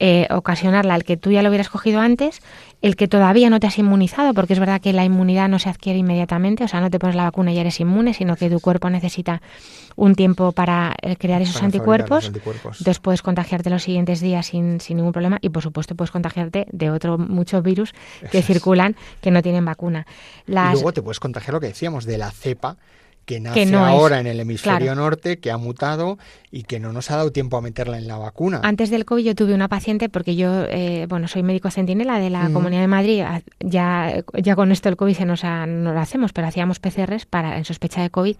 Eh, 0.00 0.26
ocasionarla 0.30 0.96
el 0.96 1.04
que 1.04 1.16
tú 1.16 1.30
ya 1.30 1.40
lo 1.42 1.50
hubieras 1.50 1.68
cogido 1.68 2.00
antes, 2.00 2.40
el 2.82 2.96
que 2.96 3.06
todavía 3.06 3.48
no 3.48 3.60
te 3.60 3.68
has 3.68 3.78
inmunizado, 3.78 4.34
porque 4.34 4.52
es 4.52 4.58
verdad 4.58 4.80
que 4.80 4.92
la 4.92 5.04
inmunidad 5.04 5.48
no 5.48 5.60
se 5.60 5.68
adquiere 5.68 6.00
inmediatamente, 6.00 6.64
o 6.64 6.68
sea, 6.68 6.80
no 6.80 6.90
te 6.90 6.98
pones 6.98 7.14
la 7.14 7.22
vacuna 7.22 7.52
y 7.52 7.54
ya 7.54 7.60
eres 7.60 7.78
inmune, 7.78 8.12
sino 8.12 8.34
que 8.34 8.50
tu 8.50 8.58
cuerpo 8.58 8.90
necesita 8.90 9.40
un 9.94 10.16
tiempo 10.16 10.50
para 10.50 10.96
eh, 11.00 11.14
crear 11.16 11.40
esos 11.42 11.62
anticuerpos. 11.62 12.26
Entonces 12.26 12.98
puedes 12.98 13.22
contagiarte 13.22 13.70
los 13.70 13.84
siguientes 13.84 14.20
días 14.20 14.46
sin, 14.46 14.80
sin, 14.80 14.96
ningún 14.96 15.12
problema 15.12 15.38
y, 15.40 15.50
por 15.50 15.62
supuesto, 15.62 15.94
puedes 15.94 16.10
contagiarte 16.10 16.66
de 16.72 16.90
otros 16.90 17.20
muchos 17.20 17.62
virus 17.62 17.94
que 18.32 18.42
circulan 18.42 18.96
que 19.20 19.30
no 19.30 19.42
tienen 19.42 19.64
vacuna. 19.64 20.06
Y 20.46 20.52
luego 20.52 20.92
te 20.92 21.02
puedes 21.02 21.20
contagiar 21.20 21.54
lo 21.54 21.60
que 21.60 21.68
decíamos 21.68 22.04
de 22.04 22.18
la 22.18 22.32
cepa 22.32 22.76
que 23.24 23.40
nace 23.40 23.74
ahora 23.74 24.20
en 24.20 24.26
el 24.26 24.40
hemisferio 24.40 24.94
norte, 24.94 25.38
que 25.38 25.50
ha 25.50 25.56
mutado 25.56 26.18
y 26.50 26.64
que 26.64 26.78
no 26.80 26.92
nos 26.92 27.10
ha 27.10 27.16
dado 27.16 27.32
tiempo 27.32 27.56
a 27.56 27.60
meterla 27.60 27.98
en 27.98 28.06
la 28.06 28.16
vacuna. 28.16 28.60
Antes 28.62 28.90
del 28.90 29.04
COVID 29.04 29.24
yo 29.24 29.34
tuve 29.34 29.54
una 29.54 29.68
paciente, 29.68 30.08
porque 30.08 30.36
yo, 30.36 30.64
eh, 30.68 31.06
bueno, 31.08 31.28
soy 31.28 31.42
médico 31.42 31.70
centinela 31.70 32.18
de 32.18 32.30
la 32.30 32.50
Comunidad 32.50 32.82
de 32.82 32.88
Madrid, 32.88 33.24
ya, 33.60 34.22
ya 34.34 34.56
con 34.56 34.72
esto 34.72 34.88
el 34.88 34.96
COVID 34.96 35.14
se 35.14 35.24
nos 35.24 35.42
no 35.44 35.92
lo 35.92 36.00
hacemos, 36.00 36.32
pero 36.32 36.46
hacíamos 36.46 36.78
PCRs 36.78 37.26
para, 37.26 37.56
en 37.58 37.64
sospecha 37.64 38.02
de 38.02 38.10
COVID, 38.10 38.36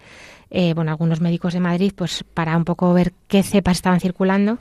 eh, 0.51 0.73
bueno, 0.73 0.91
algunos 0.91 1.21
médicos 1.21 1.53
de 1.53 1.59
Madrid, 1.59 1.91
pues 1.95 2.23
para 2.33 2.55
un 2.55 2.65
poco 2.65 2.93
ver 2.93 3.13
qué 3.27 3.43
cepas 3.43 3.77
estaban 3.77 3.99
circulando 3.99 4.57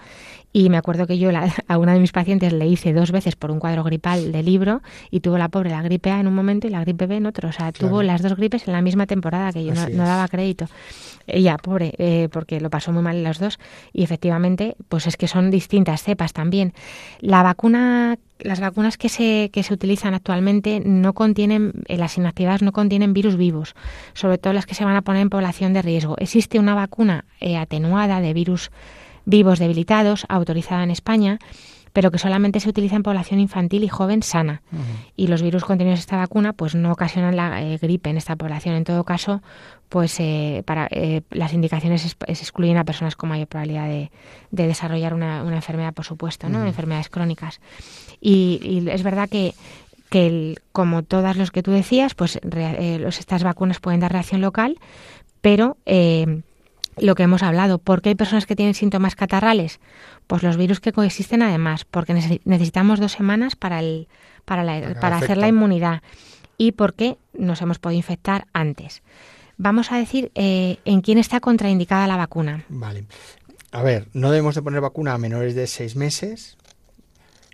y 0.56 0.70
me 0.70 0.76
acuerdo 0.76 1.08
que 1.08 1.18
yo 1.18 1.30
a 1.68 1.78
una 1.78 1.92
de 1.92 2.00
mis 2.00 2.12
pacientes 2.12 2.52
le 2.52 2.66
hice 2.66 2.94
dos 2.94 3.10
veces 3.10 3.34
por 3.34 3.50
un 3.50 3.58
cuadro 3.58 3.82
gripal 3.82 4.30
de 4.30 4.42
libro 4.42 4.82
y 5.10 5.20
tuvo 5.20 5.36
la 5.36 5.48
pobre 5.48 5.68
la 5.68 5.82
gripe 5.82 6.12
A 6.12 6.20
en 6.20 6.28
un 6.28 6.34
momento 6.34 6.68
y 6.68 6.70
la 6.70 6.80
gripe 6.80 7.06
B 7.06 7.16
en 7.16 7.26
otro. 7.26 7.48
O 7.48 7.52
sea, 7.52 7.72
tuvo 7.72 8.02
las 8.04 8.22
dos 8.22 8.36
gripes 8.36 8.66
en 8.68 8.72
la 8.72 8.80
misma 8.80 9.06
temporada 9.06 9.52
que 9.52 9.64
yo 9.64 9.74
no, 9.74 10.04
daba 10.04 10.28
crédito. 10.28 10.66
Ella, 11.26 11.56
pobre, 11.58 11.92
eh, 11.98 12.28
porque 12.30 12.60
lo 12.60 12.70
pasó 12.70 12.92
muy 12.92 13.02
mal 13.02 13.16
en 13.16 13.24
las 13.24 13.40
dos. 13.40 13.58
Y 13.92 14.04
efectivamente, 14.04 14.76
pues 14.88 15.08
es 15.08 15.16
que 15.16 15.26
son 15.26 15.50
distintas 15.50 16.04
cepas 16.04 16.32
también. 16.32 16.72
La 17.20 17.42
vacuna 17.42 18.16
las 18.38 18.60
vacunas 18.60 18.96
que 18.96 19.08
se, 19.08 19.50
que 19.52 19.62
se 19.62 19.72
utilizan 19.72 20.14
actualmente 20.14 20.80
no 20.84 21.14
contienen, 21.14 21.72
eh, 21.88 21.96
las 21.96 22.16
inactivadas 22.18 22.62
no 22.62 22.72
contienen 22.72 23.12
virus 23.14 23.36
vivos, 23.36 23.74
sobre 24.12 24.38
todo 24.38 24.52
las 24.52 24.66
que 24.66 24.74
se 24.74 24.84
van 24.84 24.96
a 24.96 25.02
poner 25.02 25.22
en 25.22 25.30
población 25.30 25.72
de 25.72 25.82
riesgo. 25.82 26.16
Existe 26.18 26.58
una 26.58 26.74
vacuna 26.74 27.24
eh, 27.40 27.56
atenuada 27.56 28.20
de 28.20 28.34
virus 28.34 28.70
vivos 29.24 29.58
debilitados, 29.58 30.26
autorizada 30.28 30.82
en 30.82 30.90
España, 30.90 31.38
pero 31.92 32.10
que 32.10 32.18
solamente 32.18 32.58
se 32.58 32.68
utiliza 32.68 32.96
en 32.96 33.04
población 33.04 33.38
infantil 33.38 33.84
y 33.84 33.88
joven 33.88 34.22
sana. 34.22 34.62
Y 35.14 35.28
los 35.28 35.42
virus 35.42 35.64
contenidos 35.64 35.98
en 35.98 36.00
esta 36.00 36.16
vacuna 36.16 36.52
pues 36.52 36.74
no 36.74 36.90
ocasionan 36.90 37.36
la 37.36 37.62
eh, 37.62 37.78
gripe 37.80 38.10
en 38.10 38.16
esta 38.16 38.34
población. 38.34 38.74
En 38.74 38.82
todo 38.82 39.04
caso, 39.04 39.42
pues 39.88 40.18
eh, 40.18 40.64
para 40.66 40.88
eh, 40.90 41.22
las 41.30 41.52
indicaciones 41.52 42.16
excluyen 42.26 42.78
a 42.78 42.84
personas 42.84 43.14
con 43.14 43.28
mayor 43.28 43.46
probabilidad 43.46 43.86
de, 43.86 44.10
desarrollar 44.50 45.14
una, 45.14 45.42
enfermedad, 45.54 45.94
por 45.94 46.04
supuesto, 46.04 46.48
¿no? 46.48 46.66
Enfermedades 46.66 47.10
crónicas. 47.10 47.60
Y, 48.20 48.58
y, 48.62 48.90
es 48.90 49.04
verdad 49.04 49.28
que 49.28 49.54
que 50.14 50.54
como 50.70 51.02
todas 51.02 51.36
los 51.36 51.50
que 51.50 51.64
tú 51.64 51.72
decías, 51.72 52.14
pues 52.14 52.36
eh, 52.36 53.04
estas 53.08 53.42
vacunas 53.42 53.80
pueden 53.80 53.98
dar 53.98 54.12
reacción 54.12 54.40
local, 54.40 54.78
pero 55.40 55.76
eh, 55.86 56.42
lo 56.98 57.14
que 57.14 57.24
hemos 57.24 57.42
hablado, 57.42 57.78
¿por 57.78 58.02
qué 58.02 58.10
hay 58.10 58.14
personas 58.14 58.46
que 58.46 58.56
tienen 58.56 58.74
síntomas 58.74 59.16
catarrales? 59.16 59.80
Pues 60.26 60.42
los 60.42 60.56
virus 60.56 60.80
que 60.80 60.92
coexisten 60.92 61.42
además, 61.42 61.84
porque 61.84 62.14
necesitamos 62.44 63.00
dos 63.00 63.12
semanas 63.12 63.56
para, 63.56 63.80
el, 63.80 64.08
para, 64.44 64.94
para 65.00 65.16
hacer 65.16 65.36
la 65.36 65.48
inmunidad 65.48 66.02
y 66.56 66.72
porque 66.72 67.18
nos 67.32 67.60
hemos 67.62 67.78
podido 67.78 67.98
infectar 67.98 68.46
antes. 68.52 69.02
Vamos 69.56 69.92
a 69.92 69.96
decir 69.96 70.32
eh, 70.34 70.78
en 70.84 71.00
quién 71.00 71.18
está 71.18 71.40
contraindicada 71.40 72.06
la 72.06 72.16
vacuna. 72.16 72.64
Vale. 72.68 73.04
A 73.70 73.82
ver, 73.82 74.08
no 74.12 74.30
debemos 74.30 74.54
de 74.54 74.62
poner 74.62 74.80
vacuna 74.80 75.14
a 75.14 75.18
menores 75.18 75.54
de 75.54 75.66
seis 75.66 75.96
meses. 75.96 76.56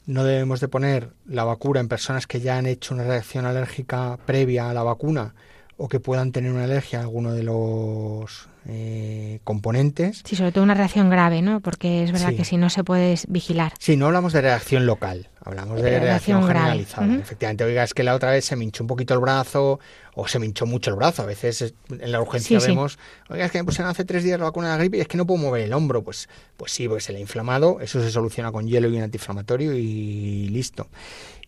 No 0.07 0.25
debemos 0.25 0.61
de 0.61 0.69
poner 0.69 1.11
la 1.27 1.45
vacuna 1.45 1.81
en 1.81 1.89
personas 1.89 2.27
que 2.27 2.41
ya 2.41 2.59
han 2.59 2.67
hecho 2.67 2.95
una 2.95 3.05
reacción 3.05 3.47
alérgica 3.47 4.19
previa 4.27 4.71
a 4.71 4.75
la 4.75 4.83
vacuna 4.83 5.35
o 5.77 5.89
que 5.89 6.01
puedan 6.01 6.33
tener 6.33 6.53
una 6.53 6.65
alergia 6.65 6.99
a 6.99 7.03
alguno 7.03 7.33
de 7.33 7.43
los 7.43 8.50
eh, 8.73 9.41
componentes. 9.43 10.23
Sí, 10.25 10.37
sobre 10.37 10.53
todo 10.53 10.63
una 10.63 10.75
reacción 10.75 11.11
grave, 11.11 11.43
¿no? 11.43 11.59
Porque 11.61 12.05
es 12.05 12.13
verdad 12.13 12.35
que 12.35 12.45
si 12.45 12.57
no 12.57 12.71
se 12.71 12.85
puede 12.85 13.19
vigilar. 13.27 13.73
Sí, 13.81 13.97
no 13.97 14.07
hablamos 14.07 14.33
de 14.33 14.43
reacción 14.43 14.87
local, 14.87 15.29
hablamos 15.45 15.83
de, 15.83 15.99
reacción, 15.99 16.47
generalizada. 16.47 17.17
Efectivamente, 17.17 17.65
oiga, 17.65 17.83
es 17.83 17.95
que 17.95 18.05
la 18.05 18.15
otra 18.15 18.31
vez 18.31 18.45
se 18.45 18.55
me 18.55 18.63
hinchó 18.63 18.85
un 18.85 18.89
poquito 18.89 19.13
el 19.15 19.21
brazo 19.21 19.81
o 20.15 20.29
se 20.29 20.39
me 20.39 20.47
hinchó 20.47 20.67
mucho 20.67 20.91
el 20.91 20.97
brazo. 20.97 21.23
A 21.23 21.27
veces 21.27 21.75
en 21.89 22.13
la 22.13 22.21
urgencia 22.21 22.61
vemos, 22.61 22.97
oiga, 23.29 23.47
es 23.47 23.51
que 23.51 23.59
me 23.59 23.65
pusieron 23.65 23.91
hace 23.91 24.05
tres 24.05 24.23
días 24.23 24.39
la 24.39 24.45
vacuna 24.45 24.69
de 24.69 24.75
la 24.75 24.79
gripe 24.79 24.99
y 24.99 25.01
es 25.01 25.09
que 25.09 25.17
no 25.17 25.27
puedo 25.27 25.43
mover 25.43 25.63
el 25.63 25.73
hombro. 25.73 26.05
Pues, 26.05 26.29
pues 26.57 26.71
sí, 26.71 26.87
porque 26.87 27.03
se 27.03 27.13
le 27.13 27.19
ha 27.19 27.23
inflamado, 27.23 27.81
eso 27.81 28.01
se 28.01 28.11
soluciona 28.13 28.53
con 28.53 28.69
hielo 28.69 28.89
y 28.89 28.97
un 28.97 29.03
antiinflamatorio 29.03 29.75
y 29.75 30.49
listo. 30.49 30.87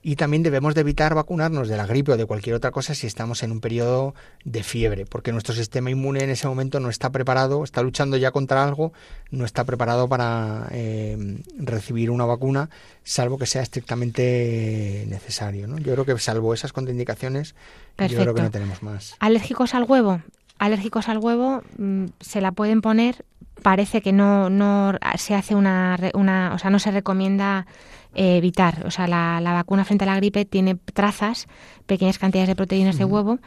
Y 0.05 0.17
también 0.17 0.43
debemos 0.43 0.75
de 0.75 0.81
evitar 0.81 1.15
vacunarnos 1.15 1.69
de 1.69 1.77
la 1.77 1.87
gripe 1.87 2.13
o 2.13 2.17
de 2.17 2.27
cualquier 2.27 2.57
otra 2.57 2.73
cosa 2.73 2.93
si 2.95 3.07
estamos 3.07 3.45
en 3.45 3.53
un 3.53 3.61
periodo 3.61 4.15
de 4.45 4.65
fiebre, 4.65 5.07
porque 5.07 5.31
nuestro 5.31 5.55
sistema 5.55 5.91
inmune 5.91 6.25
en 6.25 6.31
ese 6.31 6.49
momento 6.49 6.81
no 6.81 6.89
está 6.89 7.11
preparado, 7.11 7.63
está 7.63 7.83
luchando 7.83 8.17
ya 8.17 8.33
contra 8.33 8.65
algo, 8.65 8.93
no 9.31 9.45
está 9.45 9.63
preparado 9.63 10.09
para 10.09 10.67
eh, 10.73 11.39
recibir 11.57 12.11
una 12.11 12.25
vacuna, 12.25 12.69
salvo 13.05 13.39
que 13.39 13.47
sea 13.47 13.63
estrictamente 13.63 15.07
necesario. 15.09 15.69
¿no? 15.69 15.79
Yo 15.79 15.93
creo 15.93 16.05
que 16.05 16.19
salvo 16.19 16.53
esas 16.53 16.73
contraindicaciones, 16.73 17.55
yo 17.99 18.19
creo 18.19 18.35
que 18.35 18.43
no 18.43 18.51
tenemos 18.51 18.83
más. 18.83 19.15
¿Alérgicos 19.21 19.75
al 19.75 19.85
huevo? 19.85 20.21
Alérgicos 20.59 21.09
al 21.09 21.19
huevo 21.19 21.63
mm, 21.79 22.07
se 22.19 22.41
la 22.41 22.51
pueden 22.51 22.83
poner, 22.83 23.25
parece 23.63 24.03
que 24.03 24.13
no, 24.13 24.51
no 24.51 24.99
se 25.17 25.37
hace 25.37 25.55
una, 25.55 25.97
una, 26.15 26.55
o 26.55 26.59
sea, 26.59 26.71
no 26.71 26.81
se 26.81 26.91
recomienda 26.91 27.67
eh, 28.15 28.37
evitar. 28.37 28.85
O 28.87 28.91
sea, 28.91 29.07
la, 29.07 29.41
vacuna 29.41 29.85
frente 29.85 30.05
a 30.05 30.07
la 30.07 30.17
gripe 30.17 30.45
tiene 30.45 30.75
trazas, 30.75 31.47
pequeñas 31.87 32.19
cantidades 32.19 32.49
de 32.49 32.57
proteínas 32.57 32.99
de 32.99 33.05
huevo, 33.05 33.39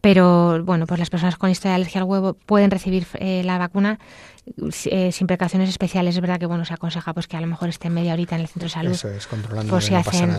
pero 0.00 0.62
bueno, 0.64 0.86
pues 0.86 0.98
las 0.98 1.10
personas 1.10 1.36
con 1.36 1.50
historia 1.50 1.72
de 1.72 1.76
alergia 1.76 2.00
al 2.00 2.06
huevo 2.06 2.34
pueden 2.34 2.70
recibir 2.70 3.06
eh, 3.14 3.42
la 3.44 3.58
vacuna 3.58 3.98
eh, 4.86 5.12
sin 5.12 5.26
precauciones 5.26 5.68
especiales. 5.68 6.14
Es 6.14 6.20
verdad 6.20 6.38
que 6.38 6.46
bueno 6.46 6.64
se 6.64 6.74
aconseja 6.74 7.12
pues 7.12 7.28
que 7.28 7.36
a 7.36 7.40
lo 7.40 7.46
mejor 7.46 7.68
estén 7.68 7.92
media 7.92 8.12
horita 8.12 8.34
en 8.34 8.40
el 8.40 8.48
centro 8.48 8.66
de 8.66 8.70
salud. 8.70 8.92
Eso 8.92 9.08
es, 9.08 9.26
controlando. 9.26 9.70
Por 9.70 9.82
si 9.82 9.94
hacen, 9.94 10.34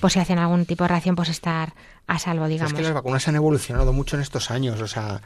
por 0.00 0.10
si 0.10 0.18
hacen 0.18 0.38
algún 0.38 0.66
tipo 0.66 0.84
de 0.84 0.88
reacción, 0.88 1.14
pues 1.14 1.28
estar 1.28 1.72
a 2.06 2.18
salvo, 2.18 2.48
digamos. 2.48 2.72
Es 2.72 2.76
que 2.76 2.82
las 2.82 2.92
vacunas 2.92 3.26
han 3.28 3.36
evolucionado 3.36 3.92
mucho 3.92 4.16
en 4.16 4.22
estos 4.22 4.50
años. 4.50 4.80
O 4.80 4.86
sea, 4.86 5.22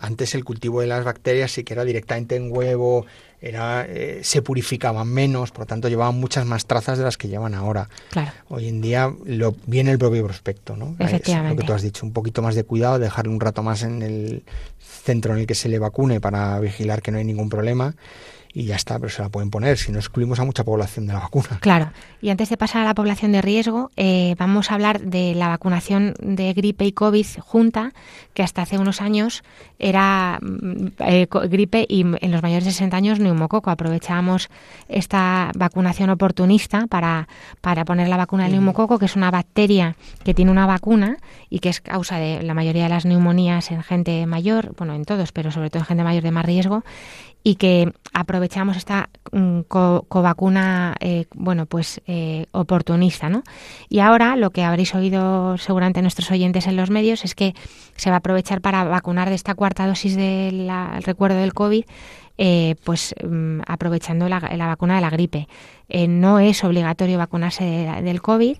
antes 0.00 0.34
el 0.34 0.44
cultivo 0.44 0.80
de 0.80 0.86
las 0.86 1.04
bacterias 1.04 1.50
sí 1.50 1.64
que 1.64 1.74
era 1.74 1.84
directamente 1.84 2.36
en 2.36 2.54
huevo, 2.54 3.06
era, 3.42 3.84
eh, 3.88 4.20
se 4.22 4.40
purificaban 4.40 5.08
menos, 5.08 5.50
por 5.50 5.60
lo 5.60 5.66
tanto 5.66 5.88
llevaban 5.88 6.14
muchas 6.14 6.46
más 6.46 6.66
trazas 6.66 6.96
de 6.96 7.04
las 7.04 7.18
que 7.18 7.28
llevan 7.28 7.54
ahora. 7.54 7.88
Claro. 8.10 8.30
Hoy 8.48 8.68
en 8.68 8.80
día 8.80 9.12
lo, 9.24 9.54
viene 9.66 9.90
el 9.90 9.98
propio 9.98 10.24
prospecto, 10.24 10.76
¿no? 10.76 10.94
Efectivamente. 11.00 11.56
lo 11.56 11.60
que 11.60 11.66
tú 11.66 11.72
has 11.72 11.82
dicho, 11.82 12.06
un 12.06 12.12
poquito 12.12 12.40
más 12.40 12.54
de 12.54 12.62
cuidado, 12.62 13.00
dejarle 13.00 13.32
un 13.32 13.40
rato 13.40 13.64
más 13.64 13.82
en 13.82 14.02
el 14.02 14.44
centro 14.78 15.34
en 15.34 15.40
el 15.40 15.46
que 15.46 15.56
se 15.56 15.68
le 15.68 15.80
vacune 15.80 16.20
para 16.20 16.58
vigilar 16.60 17.02
que 17.02 17.10
no 17.10 17.18
hay 17.18 17.24
ningún 17.24 17.48
problema 17.48 17.96
y 18.54 18.64
ya 18.64 18.76
está, 18.76 18.98
pero 18.98 19.08
se 19.08 19.22
la 19.22 19.28
pueden 19.28 19.50
poner 19.50 19.78
si 19.78 19.92
no 19.92 19.98
excluimos 19.98 20.38
a 20.38 20.44
mucha 20.44 20.64
población 20.64 21.06
de 21.06 21.14
la 21.14 21.20
vacuna. 21.20 21.58
Claro, 21.60 21.90
y 22.20 22.30
antes 22.30 22.50
de 22.50 22.56
pasar 22.56 22.82
a 22.82 22.84
la 22.84 22.94
población 22.94 23.32
de 23.32 23.40
riesgo, 23.40 23.90
eh, 23.96 24.34
vamos 24.38 24.70
a 24.70 24.74
hablar 24.74 25.00
de 25.00 25.34
la 25.34 25.48
vacunación 25.48 26.14
de 26.20 26.52
gripe 26.52 26.84
y 26.84 26.92
COVID 26.92 27.26
junta, 27.40 27.92
que 28.34 28.42
hasta 28.42 28.62
hace 28.62 28.78
unos 28.78 29.00
años 29.00 29.42
era 29.78 30.38
mm, 30.42 30.86
eh, 31.00 31.26
gripe 31.48 31.86
y 31.88 32.02
en 32.02 32.30
los 32.30 32.42
mayores 32.42 32.64
de 32.64 32.72
60 32.72 32.96
años 32.96 33.18
neumococo. 33.20 33.70
Aprovechábamos 33.70 34.50
esta 34.88 35.50
vacunación 35.54 36.10
oportunista 36.10 36.86
para, 36.86 37.28
para 37.60 37.84
poner 37.84 38.08
la 38.08 38.18
vacuna 38.18 38.44
del 38.44 38.52
neumococo, 38.52 38.98
que 38.98 39.06
es 39.06 39.16
una 39.16 39.30
bacteria 39.30 39.96
que 40.24 40.34
tiene 40.34 40.50
una 40.50 40.66
vacuna 40.66 41.16
y 41.48 41.60
que 41.60 41.70
es 41.70 41.80
causa 41.80 42.18
de 42.18 42.42
la 42.42 42.54
mayoría 42.54 42.84
de 42.84 42.88
las 42.90 43.06
neumonías 43.06 43.70
en 43.70 43.82
gente 43.82 44.26
mayor, 44.26 44.74
bueno, 44.76 44.94
en 44.94 45.04
todos, 45.04 45.32
pero 45.32 45.50
sobre 45.50 45.70
todo 45.70 45.80
en 45.80 45.86
gente 45.86 46.04
mayor 46.04 46.22
de 46.22 46.30
más 46.30 46.44
riesgo 46.44 46.84
y 47.44 47.56
que 47.56 47.92
aprovechamos 48.12 48.76
esta 48.76 49.08
mm, 49.32 49.60
covacuna, 50.08 50.94
eh, 51.00 51.26
bueno, 51.34 51.66
pues 51.66 52.00
eh, 52.06 52.46
oportunista, 52.52 53.28
¿no? 53.28 53.42
Y 53.88 53.98
ahora 54.00 54.36
lo 54.36 54.50
que 54.50 54.62
habréis 54.62 54.94
oído 54.94 55.58
seguramente 55.58 56.02
nuestros 56.02 56.30
oyentes 56.30 56.66
en 56.66 56.76
los 56.76 56.90
medios 56.90 57.24
es 57.24 57.34
que 57.34 57.54
se 57.96 58.10
va 58.10 58.16
a 58.16 58.18
aprovechar 58.18 58.60
para 58.60 58.84
vacunar 58.84 59.28
de 59.28 59.34
esta 59.34 59.54
cuarta 59.54 59.86
dosis 59.86 60.16
del 60.16 60.70
recuerdo 61.00 61.38
del 61.38 61.54
COVID, 61.54 61.84
eh, 62.38 62.76
pues 62.84 63.14
mm, 63.24 63.60
aprovechando 63.66 64.28
la, 64.28 64.40
vacuna 64.40 64.96
de 64.96 65.00
la 65.00 65.10
gripe. 65.10 65.48
no 66.08 66.38
es 66.38 66.62
obligatorio 66.64 67.18
vacunarse 67.18 67.64
del 68.02 68.22
COVID 68.22 68.56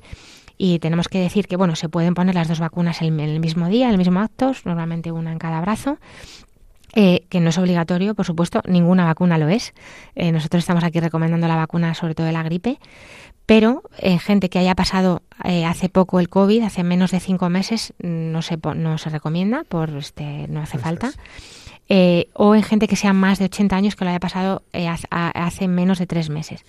y 0.59 0.79
tenemos 0.79 1.09
que 1.09 1.19
decir 1.19 1.47
que, 1.47 1.57
bueno, 1.57 1.77
se 1.77 1.89
pueden 1.89 2.15
poner 2.15 2.35
las 2.35 2.49
dos 2.49 2.61
vacunas 2.61 3.03
en 3.03 3.21
el 3.21 3.41
mismo 3.41 3.69
día, 3.69 3.91
el 3.91 3.99
mismo 3.99 4.21
acto, 4.21 4.53
normalmente 4.65 5.13
una 5.13 5.33
en 5.33 5.39
cada 5.39 5.61
brazo 5.61 5.99
eh, 6.95 7.25
que 7.29 7.41
no 7.41 7.51
es 7.51 7.59
obligatorio, 7.59 8.15
por 8.15 8.27
supuesto, 8.27 8.63
ninguna 8.67 9.05
vacuna 9.05 9.39
lo 9.39 9.49
es. 9.49 9.73
Eh, 10.15 10.31
nosotros 10.33 10.61
estamos 10.61 10.85
aquí 10.85 11.01
recomendando 11.01 11.49
la 11.49 11.57
vacuna 11.57 11.95
sobre 11.95 12.15
todo 12.15 12.27
de 12.27 12.33
la 12.33 12.43
gripe, 12.43 12.79
pero 13.47 13.83
en 13.99 14.19
gente 14.19 14.51
que 14.51 14.59
haya 14.59 14.75
pasado 14.75 15.23
eh, 15.45 15.65
hace 15.65 15.89
poco 15.89 16.21
el 16.21 16.29
COVID, 16.29 16.63
hace 16.63 16.83
menos 16.83 17.11
de 17.11 17.21
cinco 17.21 17.49
meses, 17.49 17.95
no 17.99 18.43
se, 18.43 18.59
no 18.77 18.99
se 18.99 19.11
recomienda, 19.11 19.65
por 19.65 19.91
este 19.97 20.47
no 20.49 20.61
hace 20.61 20.79
falta. 20.79 21.13
o 22.35 22.55
en 22.55 22.63
gente 22.63 22.89
que 22.89 22.97
sea 22.97 23.13
más 23.13 23.39
de 23.39 23.47
80 23.47 23.75
años 23.77 23.97
que 23.97 24.05
lo 24.05 24.11
haya 24.11 24.21
pasado 24.21 24.63
hace 25.11 25.69
menos 25.69 25.99
de 25.99 26.07
tres 26.07 26.29
meses. 26.31 26.65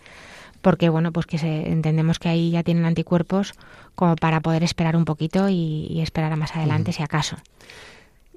Porque, 0.61 0.88
bueno, 0.88 1.11
pues 1.11 1.26
que 1.26 1.38
se, 1.38 1.69
entendemos 1.69 2.19
que 2.19 2.30
ahí 2.30 2.51
ya 2.51 2.63
tienen 2.63 2.86
anticuerpos 2.86 3.53
como 3.95 4.15
para 4.15 4.39
poder 4.39 4.63
esperar 4.63 4.95
un 4.95 5.03
poquito 5.03 5.49
y, 5.49 5.99
esperar 6.01 6.32
a 6.32 6.38
más 6.38 6.55
adelante, 6.55 6.93
si 6.93 7.03
acaso. 7.03 7.36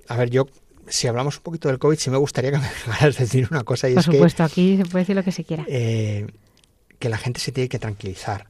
A 0.08 0.16
ver, 0.16 0.30
yo 0.30 0.46
si 0.88 1.08
hablamos 1.08 1.36
un 1.36 1.42
poquito 1.42 1.68
del 1.68 1.78
COVID, 1.78 1.98
sí 1.98 2.10
me 2.10 2.16
gustaría 2.16 2.50
que 2.50 2.58
me 2.58 2.64
dejaras 2.86 3.18
decir 3.18 3.48
una 3.50 3.64
cosa. 3.64 3.88
Y 3.88 3.94
Por 3.94 4.02
supuesto, 4.02 4.44
aquí 4.44 4.76
se 4.76 4.84
puede 4.84 5.02
decir 5.02 5.16
lo 5.16 5.24
que 5.24 5.32
se 5.32 5.44
quiera. 5.44 5.64
Eh, 5.68 6.26
que 6.98 7.08
la 7.08 7.18
gente 7.18 7.40
se 7.40 7.52
tiene 7.52 7.68
que 7.68 7.78
tranquilizar. 7.78 8.46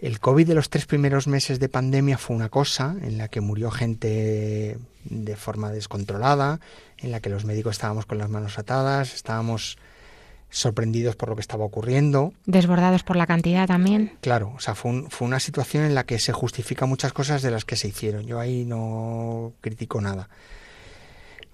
El 0.00 0.18
COVID 0.18 0.48
de 0.48 0.54
los 0.54 0.68
tres 0.68 0.86
primeros 0.86 1.28
meses 1.28 1.60
de 1.60 1.68
pandemia 1.68 2.18
fue 2.18 2.34
una 2.34 2.48
cosa 2.48 2.96
en 3.02 3.18
la 3.18 3.28
que 3.28 3.40
murió 3.40 3.70
gente 3.70 4.76
de 5.04 5.36
forma 5.36 5.70
descontrolada, 5.70 6.58
en 6.98 7.12
la 7.12 7.20
que 7.20 7.30
los 7.30 7.44
médicos 7.44 7.72
estábamos 7.76 8.06
con 8.06 8.18
las 8.18 8.28
manos 8.28 8.58
atadas, 8.58 9.14
estábamos 9.14 9.78
sorprendidos 10.50 11.16
por 11.16 11.28
lo 11.28 11.36
que 11.36 11.40
estaba 11.40 11.64
ocurriendo. 11.64 12.32
Desbordados 12.46 13.04
por 13.04 13.16
la 13.16 13.26
cantidad 13.26 13.66
también. 13.66 14.12
Claro, 14.20 14.52
o 14.56 14.60
sea, 14.60 14.74
fue, 14.74 15.04
fue 15.08 15.26
una 15.26 15.40
situación 15.40 15.84
en 15.84 15.94
la 15.94 16.04
que 16.04 16.18
se 16.18 16.32
justifica 16.32 16.84
muchas 16.84 17.12
cosas 17.12 17.40
de 17.42 17.50
las 17.50 17.64
que 17.64 17.76
se 17.76 17.88
hicieron. 17.88 18.26
Yo 18.26 18.40
ahí 18.40 18.64
no 18.64 19.52
critico 19.60 20.00
nada. 20.00 20.28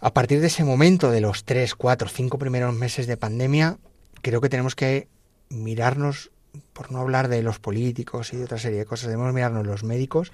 A 0.01 0.15
partir 0.15 0.41
de 0.41 0.47
ese 0.47 0.63
momento, 0.63 1.11
de 1.11 1.21
los 1.21 1.45
tres, 1.45 1.75
cuatro, 1.75 2.09
cinco 2.09 2.39
primeros 2.39 2.73
meses 2.75 3.07
de 3.09 3.17
pandemia, 3.17 3.79
creo 4.23 4.41
que 4.41 4.49
tenemos 4.49 4.77
que 4.77 5.09
mirarnos, 5.49 6.31
por 6.73 6.93
no 6.93 7.01
hablar 7.01 7.29
de 7.29 7.43
los 7.43 7.59
políticos 7.59 8.33
y 8.33 8.37
de 8.37 8.45
otra 8.45 8.59
serie 8.59 8.79
de 8.79 8.85
cosas, 8.85 9.09
debemos 9.09 9.35
mirarnos 9.35 9.67
los 9.67 9.83
médicos. 9.83 10.33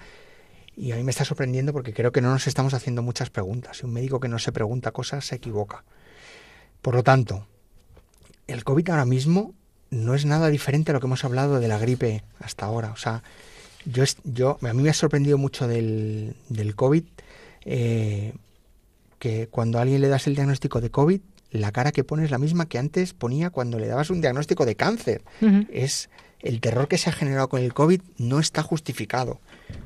Y 0.76 0.92
a 0.92 0.96
mí 0.96 1.04
me 1.04 1.10
está 1.10 1.24
sorprendiendo 1.24 1.72
porque 1.72 1.94
creo 1.94 2.12
que 2.12 2.20
no 2.20 2.30
nos 2.30 2.46
estamos 2.46 2.74
haciendo 2.74 3.00
muchas 3.00 3.30
preguntas. 3.30 3.80
Y 3.80 3.86
un 3.86 3.92
médico 3.92 4.20
que 4.20 4.28
no 4.28 4.38
se 4.38 4.52
pregunta 4.52 4.90
cosas 4.90 5.24
se 5.24 5.36
equivoca. 5.36 5.84
Por 6.82 6.94
lo 6.94 7.02
tanto, 7.02 7.46
el 8.46 8.64
COVID 8.64 8.90
ahora 8.90 9.06
mismo 9.06 9.54
no 9.88 10.14
es 10.14 10.26
nada 10.26 10.48
diferente 10.48 10.90
a 10.90 10.94
lo 10.94 11.00
que 11.00 11.06
hemos 11.06 11.24
hablado 11.24 11.60
de 11.60 11.68
la 11.68 11.78
gripe 11.78 12.22
hasta 12.40 12.66
ahora. 12.66 12.90
O 12.90 12.96
sea, 12.96 13.22
yo, 13.86 14.04
yo 14.24 14.58
a 14.60 14.72
mí 14.74 14.82
me 14.82 14.90
ha 14.90 14.94
sorprendido 14.94 15.38
mucho 15.38 15.68
del, 15.68 16.36
del 16.48 16.74
COVID 16.74 17.04
eh, 17.64 18.34
que 19.24 19.48
cuando 19.48 19.78
a 19.78 19.80
alguien 19.80 20.02
le 20.02 20.08
das 20.08 20.26
el 20.26 20.34
diagnóstico 20.34 20.82
de 20.82 20.90
COVID, 20.90 21.18
la 21.50 21.72
cara 21.72 21.92
que 21.92 22.04
pone 22.04 22.26
es 22.26 22.30
la 22.30 22.36
misma 22.36 22.66
que 22.66 22.76
antes 22.76 23.14
ponía 23.14 23.48
cuando 23.48 23.78
le 23.78 23.86
dabas 23.86 24.10
un 24.10 24.20
diagnóstico 24.20 24.66
de 24.66 24.76
cáncer. 24.76 25.22
Es 25.72 26.10
el 26.40 26.60
terror 26.60 26.88
que 26.88 26.98
se 26.98 27.08
ha 27.08 27.12
generado 27.14 27.48
con 27.48 27.62
el 27.62 27.72
COVID 27.72 28.02
no 28.18 28.38
está 28.38 28.62
justificado. 28.62 29.40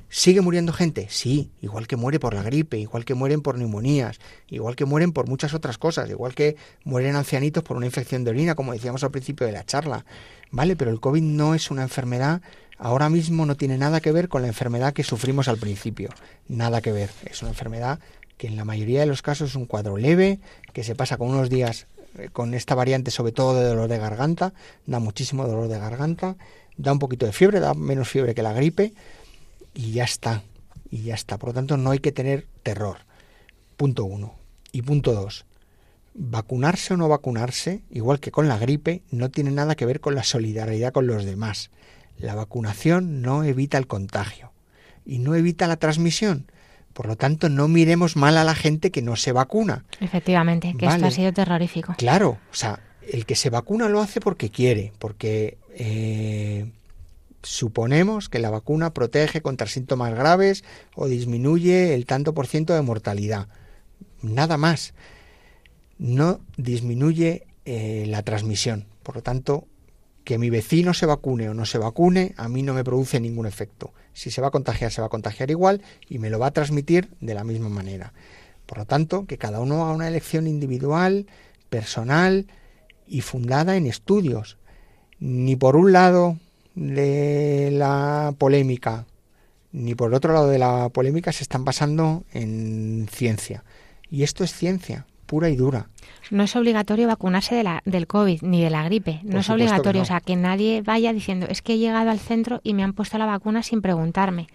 ¿Sigue 0.09 0.41
muriendo 0.41 0.73
gente? 0.73 1.07
Sí, 1.09 1.53
igual 1.61 1.87
que 1.87 1.95
muere 1.95 2.19
por 2.19 2.35
la 2.35 2.43
gripe, 2.43 2.79
igual 2.79 3.05
que 3.05 3.15
mueren 3.15 3.41
por 3.41 3.57
neumonías, 3.57 4.19
igual 4.49 4.75
que 4.75 4.87
mueren 4.87 5.13
por 5.13 5.29
muchas 5.29 5.55
otras 5.55 5.79
cosas, 5.79 6.11
igual 6.11 6.35
que 6.35 6.57
mueren 6.83 7.15
ancianitos 7.15 7.63
por 7.63 7.77
una 7.77 7.87
infección 7.87 8.25
de 8.25 8.31
orina, 8.31 8.57
como 8.57 8.73
decíamos 8.73 9.05
al 9.05 9.13
principio 9.13 9.47
de 9.47 9.53
la 9.53 9.65
charla. 9.65 10.05
¿Vale? 10.51 10.75
Pero 10.75 10.91
el 10.91 10.99
COVID 10.99 11.23
no 11.23 11.55
es 11.55 11.71
una 11.71 11.83
enfermedad, 11.83 12.43
ahora 12.77 13.09
mismo 13.09 13.47
no 13.47 13.55
tiene 13.55 13.79
nada 13.79 14.01
que 14.01 14.11
ver 14.11 14.29
con 14.29 14.43
la 14.43 14.49
enfermedad 14.49 14.95
que 14.95 15.05
sufrimos 15.05 15.47
al 15.47 15.59
principio. 15.59 16.09
Nada 16.49 16.81
que 16.81 16.91
ver. 16.91 17.11
Es 17.25 17.41
una 17.43 17.53
enfermedad 17.53 18.01
que 18.39 18.47
en 18.47 18.57
la 18.57 18.65
mayoría 18.65 19.01
de 19.01 19.07
los 19.07 19.21
casos 19.21 19.51
es 19.51 19.57
un 19.57 19.67
cuadro 19.67 19.97
leve, 19.99 20.41
que 20.73 20.85
se 20.85 20.95
pasa 20.95 21.19
con 21.19 21.29
unos 21.29 21.51
días 21.51 21.87
eh, 22.17 22.31
con 22.33 22.55
esta 22.55 22.75
variante 22.75 23.11
sobre 23.11 23.33
todo 23.33 23.55
de 23.55 23.67
dolor 23.67 23.89
de 23.89 23.99
garganta, 23.99 24.55
da 24.87 25.01
muchísimo 25.01 25.47
dolor 25.47 25.69
de 25.69 25.79
garganta, 25.79 26.37
da 26.77 26.93
un 26.93 26.99
poquito 26.99 27.27
de 27.27 27.33
fiebre, 27.33 27.61
da 27.61 27.75
menos 27.75 28.09
fiebre 28.09 28.35
que 28.35 28.43
la 28.43 28.53
gripe 28.53 28.95
y 29.75 29.93
ya 29.93 30.05
está, 30.05 30.43
y 30.91 31.03
ya 31.03 31.15
está. 31.15 31.37
Por 31.39 31.51
lo 31.51 31.55
tanto, 31.55 31.77
no 31.77 31.91
hay 31.91 31.99
que 31.99 32.13
tener 32.13 32.47
terror. 32.63 32.99
Punto 33.77 34.05
uno. 34.05 34.35
Y 34.73 34.83
punto 34.83 35.13
dos, 35.13 35.47
vacunarse 36.15 36.95
o 36.95 36.97
no 36.97 37.09
vacunarse, 37.09 37.83
igual 37.91 38.21
que 38.21 38.31
con 38.31 38.49
la 38.49 38.59
gripe, 38.59 39.03
no 39.11 39.31
tiene 39.31 39.51
nada 39.51 39.77
que 39.77 39.87
ver 39.87 40.01
con 40.01 40.15
la 40.15 40.25
solidaridad 40.25 40.93
con 40.93 41.07
los 41.07 41.25
demás. 41.25 41.71
La 42.19 42.35
vacunación 42.35 43.23
no 43.23 43.45
evita 43.45 43.79
el 43.79 43.87
contagio 43.87 44.53
y 45.07 45.21
no 45.21 45.35
evita 45.35 45.67
la 45.67 45.77
transmisión. 45.77 46.51
Por 46.99 47.07
lo 47.07 47.15
tanto, 47.15 47.49
no 47.49 47.69
miremos 47.69 48.17
mal 48.17 48.37
a 48.39 48.43
la 48.43 48.57
gente 48.57 48.91
que 48.91 49.03
no 49.03 49.15
se 49.15 49.31
vacuna. 49.31 49.85
Efectivamente, 50.01 50.75
que 50.77 50.87
esto 50.87 51.07
ha 51.07 51.11
sido 51.13 51.33
terrorífico. 51.33 51.95
Claro, 51.97 52.39
o 52.51 52.55
sea, 52.57 52.81
el 53.09 53.25
que 53.25 53.37
se 53.37 53.51
vacuna 53.51 53.89
lo 53.89 54.01
hace 54.01 54.21
porque 54.21 54.51
quiere, 54.51 54.93
porque 54.99 55.59
eh, 55.77 56.73
suponemos 57.45 58.29
que 58.29 58.41
la 58.41 58.51
vacuna 58.51 58.95
protege 58.95 59.43
contra 59.43 59.69
síntomas 59.69 60.13
graves 60.13 60.65
o 60.97 61.07
disminuye 61.07 61.95
el 61.95 62.05
tanto 62.05 62.35
por 62.35 62.49
ciento 62.49 62.75
de 62.75 62.83
mortalidad. 62.83 63.47
Nada 64.21 64.57
más. 64.57 64.93
No 65.99 66.41
disminuye 66.57 67.47
eh, 67.65 68.07
la 68.09 68.25
transmisión. 68.25 68.87
Por 69.05 69.15
lo 69.15 69.23
tanto, 69.23 69.69
que 70.29 70.37
mi 70.37 70.51
vecino 70.51 70.93
se 70.93 71.07
vacune 71.07 71.49
o 71.49 71.55
no 71.55 71.65
se 71.65 71.79
vacune, 71.79 72.35
a 72.37 72.51
mí 72.51 72.63
no 72.63 72.75
me 72.75 72.85
produce 72.85 73.19
ningún 73.19 73.47
efecto. 73.47 73.95
Si 74.13 74.31
se 74.31 74.43
va 74.43 74.49
a 74.49 74.51
contagiar, 74.51 74.93
se 74.93 75.01
va 75.01 75.07
a 75.07 75.09
contagiar 75.09 75.51
igual 75.51 75.81
y 76.07 76.19
me 76.19 76.29
lo 76.29 76.39
va 76.39 76.49
a 76.49 76.51
transmitir 76.51 77.09
de 77.23 77.33
la 77.33 77.45
misma 77.45 77.71
manera. 77.71 78.13
Por 78.67 78.77
lo 78.77 78.85
tanto, 78.85 79.25
que 79.25 79.39
cada 79.39 79.59
uno 79.59 79.83
haga 79.83 79.95
una 79.95 80.07
elección 80.07 80.47
individual, 80.47 81.25
personal 81.71 82.45
y 83.07 83.23
fundada 83.23 83.79
en 83.79 83.87
estudios. 83.87 84.59
Ni 85.19 85.57
por 85.57 85.77
un 85.77 85.93
lado 85.93 86.37
de 86.75 87.71
la 87.73 88.35
polémica, 88.37 89.07
ni 89.73 89.95
por 89.95 90.11
el 90.11 90.15
otro 90.15 90.35
lado 90.35 90.51
de 90.51 90.59
la 90.59 90.91
polémica 90.91 91.33
se 91.33 91.43
están 91.43 91.65
basando 91.65 92.25
en 92.35 93.09
ciencia. 93.11 93.65
Y 94.11 94.25
esto 94.25 94.45
es 94.45 94.53
ciencia, 94.53 95.07
pura 95.29 95.51
y 95.51 95.57
dura. 95.57 95.87
No 96.31 96.43
es 96.43 96.57
obligatorio 96.57 97.07
vacunarse 97.07 97.55
de 97.55 97.63
la, 97.63 97.83
del 97.85 98.09
COVID 98.09 98.43
ni 98.43 98.63
de 98.63 98.71
la 98.71 98.83
gripe. 98.83 99.21
No 99.23 99.39
es 99.39 99.51
obligatorio. 99.51 100.03
O 100.03 100.05
sea, 100.05 100.21
que 100.21 100.35
nadie 100.35 100.83
vaya 100.83 101.13
diciendo, 101.13 101.47
es 101.49 101.63
que 101.63 101.75
he 101.75 101.79
llegado 101.79 102.11
al 102.11 102.19
centro 102.19 102.61
y 102.65 102.75
me 102.75 102.83
han 102.83 102.95
puesto 102.95 103.19
la 103.19 103.27
vacuna 103.27 103.63
sin 103.63 103.81
preguntarme. 103.83 104.49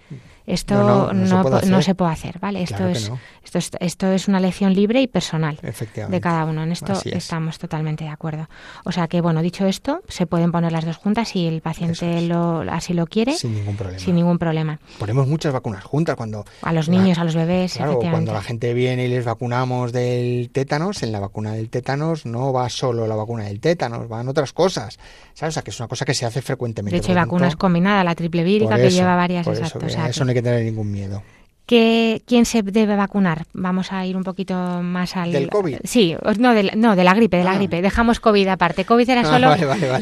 Esto 0.46 1.14
no, 1.14 1.82
se, 1.82 1.96
puede 1.96 2.12
hacer, 2.12 2.40
¿vale? 2.40 2.64
Esto, 2.64 2.88
es, 2.88 3.12
esto, 3.44 3.58
es, 3.58 3.72
esto 3.80 4.08
es 4.08 4.28
una 4.28 4.40
lección 4.40 4.74
libre 4.74 5.02
y 5.02 5.08
personal 5.08 5.58
de 5.62 6.22
cada 6.22 6.46
uno. 6.46 6.64
En 6.64 6.72
esto 6.72 6.94
estamos 7.06 7.60
totalmente 7.60 8.04
de 8.04 8.10
acuerdo. 8.10 8.50
O 8.84 8.92
sea 8.92 9.08
que, 9.08 9.22
bueno, 9.22 9.42
dicho 9.42 9.66
esto, 9.66 10.02
se 10.08 10.26
pueden 10.26 10.52
poner 10.52 10.72
las 10.72 10.86
dos 10.86 10.98
juntas 10.98 11.30
si 11.30 11.48
el 11.48 11.62
paciente 11.62 12.22
lo, 12.22 12.62
así 12.70 12.94
lo 12.94 13.08
quiere. 13.08 13.36
Sin 13.36 13.56
ningún 13.56 13.78
problema. 13.78 14.00
Sin 14.00 14.16
ningún 14.16 14.38
problema. 14.38 14.80
Ponemos 15.00 15.28
muchas 15.28 15.54
vacunas 15.54 15.84
juntas 15.84 16.16
cuando... 16.16 16.46
A 16.62 16.74
los 16.74 16.90
niños, 16.90 17.18
a 17.20 17.24
los 17.24 17.36
bebés, 17.36 17.76
claro, 17.76 18.00
cuando 18.00 18.34
la 18.34 18.42
gente 18.42 18.74
viene 18.74 19.06
y 19.06 19.08
les 19.08 19.24
vacunamos 19.24 19.94
del 19.94 20.50
tétanos, 20.52 21.04
en 21.04 21.12
la 21.12 21.20
vacuna 21.20 21.54
del 21.54 21.70
tétanos 21.70 22.26
no 22.26 22.52
va 22.52 22.70
solo 22.70 23.08
la 23.08 23.16
vacuna 23.16 23.46
del 23.46 23.60
tétanos, 23.60 24.10
van 24.10 24.28
otras 24.28 24.52
cosas. 24.52 25.00
¿Sabes? 25.34 25.54
O 25.54 25.56
sea, 25.56 25.64
que 25.64 25.72
es 25.72 25.80
una 25.80 25.88
cosa 25.88 26.06
que 26.06 26.14
se 26.14 26.26
hace 26.26 26.42
frecuentemente. 26.42 26.96
De 26.96 26.98
hecho, 26.98 27.12
hay 27.12 27.16
vacunas 27.16 27.56
combinadas, 27.56 28.06
la 28.06 28.14
triple 28.16 28.44
vírica 28.44 28.76
que 28.76 28.90
lleva 28.90 29.16
varias, 29.16 29.48
exacto. 29.48 29.80
Hay 30.34 30.42
que 30.42 30.42
tener 30.42 30.64
ningún 30.64 30.92
miedo. 30.92 31.22
¿Quién 31.66 32.46
se 32.46 32.62
debe 32.62 32.96
vacunar? 32.96 33.46
Vamos 33.54 33.92
a 33.92 34.06
ir 34.06 34.18
un 34.18 34.24
poquito 34.24 34.56
más 34.82 35.16
al... 35.16 35.32
¿Del 35.32 35.50
COVID? 35.50 35.78
Sí, 35.84 36.16
no, 36.38 36.54
de, 36.54 36.72
no, 36.76 36.96
de 36.96 37.04
la 37.04 37.14
gripe, 37.14 37.38
de 37.38 37.44
la 37.44 37.52
ah. 37.52 37.56
gripe. 37.56 37.82
Dejamos 37.82 38.20
COVID 38.20 38.48
aparte. 38.48 38.84
COVID 38.84 39.10
era 39.10 39.22
ah, 39.22 39.26
solo, 39.26 39.54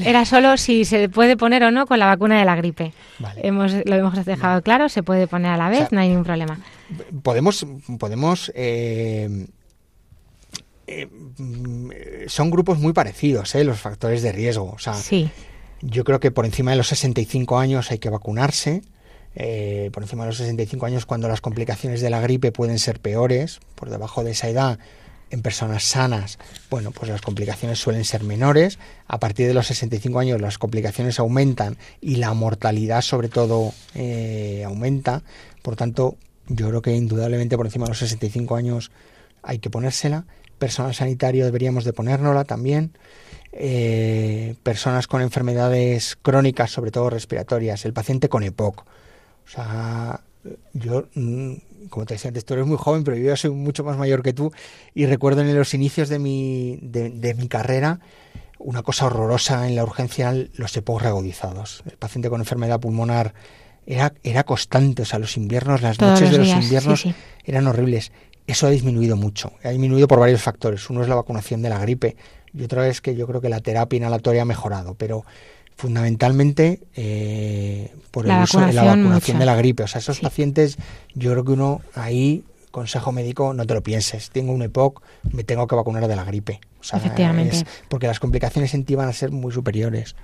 era 0.05 0.25
solo 0.25 0.57
si 0.57 0.85
se 0.85 1.07
puede 1.09 1.37
poner 1.37 1.63
o 1.63 1.71
no 1.71 1.85
con 1.85 1.99
la 1.99 2.07
vacuna 2.07 2.39
de 2.39 2.45
la 2.45 2.55
gripe. 2.55 2.93
Hemos, 3.37 3.73
lo 3.85 3.95
hemos 3.95 4.25
dejado 4.25 4.61
claro, 4.61 4.89
se 4.89 5.03
puede 5.03 5.27
poner 5.27 5.51
a 5.51 5.57
la 5.57 5.69
vez, 5.69 5.91
no 5.91 5.99
hay 5.99 6.09
ningún 6.09 6.23
problema. 6.23 6.59
Podemos, 7.21 7.65
podemos 7.99 8.51
eh, 8.55 9.47
eh, 10.87 11.07
son 12.27 12.49
grupos 12.49 12.79
muy 12.79 12.93
parecidos, 12.93 13.53
¿eh? 13.55 13.63
los 13.63 13.79
factores 13.79 14.21
de 14.21 14.31
riesgo. 14.31 14.71
O 14.71 14.79
sea, 14.79 14.95
Yo 15.81 16.03
creo 16.03 16.19
que 16.19 16.31
por 16.31 16.45
encima 16.45 16.71
de 16.71 16.77
los 16.77 16.87
65 16.87 17.59
años 17.59 17.91
hay 17.91 17.99
que 17.99 18.09
vacunarse. 18.09 18.81
Eh, 19.35 19.89
por 19.93 20.03
encima 20.03 20.23
de 20.23 20.29
los 20.29 20.37
65 20.37 20.85
años, 20.85 21.05
cuando 21.05 21.27
las 21.27 21.41
complicaciones 21.41 22.01
de 22.01 22.09
la 22.09 22.19
gripe 22.19 22.51
pueden 22.51 22.79
ser 22.79 22.99
peores, 22.99 23.59
por 23.75 23.89
debajo 23.89 24.23
de 24.23 24.31
esa 24.31 24.49
edad, 24.49 24.79
en 25.29 25.41
personas 25.41 25.83
sanas, 25.83 26.39
bueno, 26.69 26.91
pues 26.91 27.09
las 27.09 27.21
complicaciones 27.21 27.79
suelen 27.79 28.03
ser 28.03 28.23
menores. 28.23 28.79
A 29.07 29.19
partir 29.19 29.47
de 29.47 29.53
los 29.53 29.67
65 29.67 30.19
años 30.19 30.41
las 30.41 30.57
complicaciones 30.57 31.19
aumentan 31.19 31.77
y 32.01 32.17
la 32.17 32.33
mortalidad 32.33 33.01
sobre 33.01 33.29
todo 33.29 33.73
eh, 33.95 34.63
aumenta. 34.65 35.23
Por 35.61 35.77
tanto, 35.77 36.17
yo 36.47 36.67
creo 36.67 36.81
que 36.81 36.93
indudablemente 36.93 37.55
por 37.55 37.65
encima 37.65 37.85
de 37.85 37.91
los 37.91 37.99
65 37.99 38.57
años 38.57 38.91
hay 39.41 39.59
que 39.59 39.69
ponérsela 39.69 40.25
personal 40.61 40.93
sanitario 40.93 41.43
deberíamos 41.43 41.83
de 41.83 41.91
ponérnosla 41.91 42.45
también. 42.45 42.91
Eh, 43.51 44.55
personas 44.61 45.07
con 45.07 45.21
enfermedades 45.21 46.15
crónicas, 46.21 46.69
sobre 46.71 46.91
todo 46.91 47.09
respiratorias, 47.09 47.83
el 47.83 47.93
paciente 47.93 48.29
con 48.29 48.43
EPOC. 48.43 48.85
O 49.45 49.49
sea, 49.49 50.21
yo, 50.73 51.07
mm, 51.13 51.53
como 51.89 52.05
te 52.05 52.15
decía 52.15 52.29
antes, 52.29 52.45
tú 52.45 52.53
eres 52.53 52.65
muy 52.65 52.77
joven, 52.77 53.03
pero 53.03 53.17
yo 53.17 53.25
ya 53.25 53.35
soy 53.35 53.51
mucho 53.51 53.83
más 53.83 53.97
mayor 53.97 54.23
que 54.23 54.33
tú 54.33 54.51
y 54.93 55.05
recuerdo 55.05 55.41
en 55.41 55.55
los 55.55 55.73
inicios 55.73 56.09
de 56.09 56.19
mi, 56.19 56.79
de, 56.81 57.33
mi 57.35 57.47
carrera 57.47 57.99
una 58.59 58.83
cosa 58.83 59.07
horrorosa 59.07 59.67
en 59.67 59.75
la 59.75 59.83
urgencia, 59.83 60.33
los 60.53 60.77
EPOC 60.77 61.01
reagudizados. 61.01 61.83
El 61.89 61.97
paciente 61.97 62.29
con 62.29 62.41
enfermedad 62.41 62.79
pulmonar 62.79 63.33
era, 63.87 64.13
era 64.23 64.43
constante, 64.43 65.01
o 65.01 65.05
sea, 65.05 65.17
los 65.17 65.35
inviernos, 65.35 65.81
las 65.81 65.99
noches 65.99 66.29
de 66.29 66.37
los 66.37 66.47
inviernos 66.47 67.05
eran 67.43 67.65
horribles. 67.65 68.11
Eso 68.45 68.67
ha 68.67 68.69
disminuido 68.69 69.15
mucho. 69.15 69.53
Ha 69.63 69.69
disminuido 69.69 70.07
por 70.07 70.19
varios 70.19 70.41
factores. 70.41 70.89
Uno 70.91 71.01
es 71.01 71.09
la 71.09 71.15
vacunación 71.15 71.63
de 71.63 71.69
la 71.69 71.79
gripe 71.79 72.15
y 72.53 72.63
otro 72.63 72.83
es 72.83 73.01
que 73.01 73.15
yo 73.15 73.25
creo 73.27 73.41
que 73.41 73.49
la 73.49 73.61
terapia 73.61 73.97
inhalatoria 73.97 74.43
ha 74.43 74.45
mejorado, 74.45 74.93
pero 74.95 75.25
fundamentalmente 75.75 76.81
eh, 76.95 77.91
por 78.11 78.29
el 78.29 78.43
uso 78.43 78.59
de 78.59 78.73
la 78.73 78.83
vacunación 78.83 79.39
de 79.39 79.45
la 79.45 79.55
gripe. 79.55 79.83
O 79.83 79.87
sea, 79.87 79.99
esos 79.99 80.19
pacientes, 80.19 80.77
yo 81.15 81.31
creo 81.31 81.43
que 81.43 81.51
uno 81.53 81.81
ahí, 81.95 82.43
consejo 82.71 83.11
médico, 83.11 83.53
no 83.53 83.65
te 83.65 83.73
lo 83.73 83.81
pienses. 83.81 84.29
Tengo 84.29 84.53
un 84.53 84.61
EPOC, 84.61 85.01
me 85.31 85.43
tengo 85.43 85.67
que 85.67 85.75
vacunar 85.75 86.07
de 86.07 86.15
la 86.15 86.23
gripe. 86.23 86.59
O 86.79 86.83
sea, 86.83 86.99
Efectivamente. 86.99 87.63
porque 87.87 88.07
las 88.07 88.19
complicaciones 88.19 88.73
en 88.73 88.85
ti 88.85 88.95
van 88.95 89.09
a 89.09 89.13
ser 89.13 89.31
muy 89.31 89.51
superiores. 89.51 90.15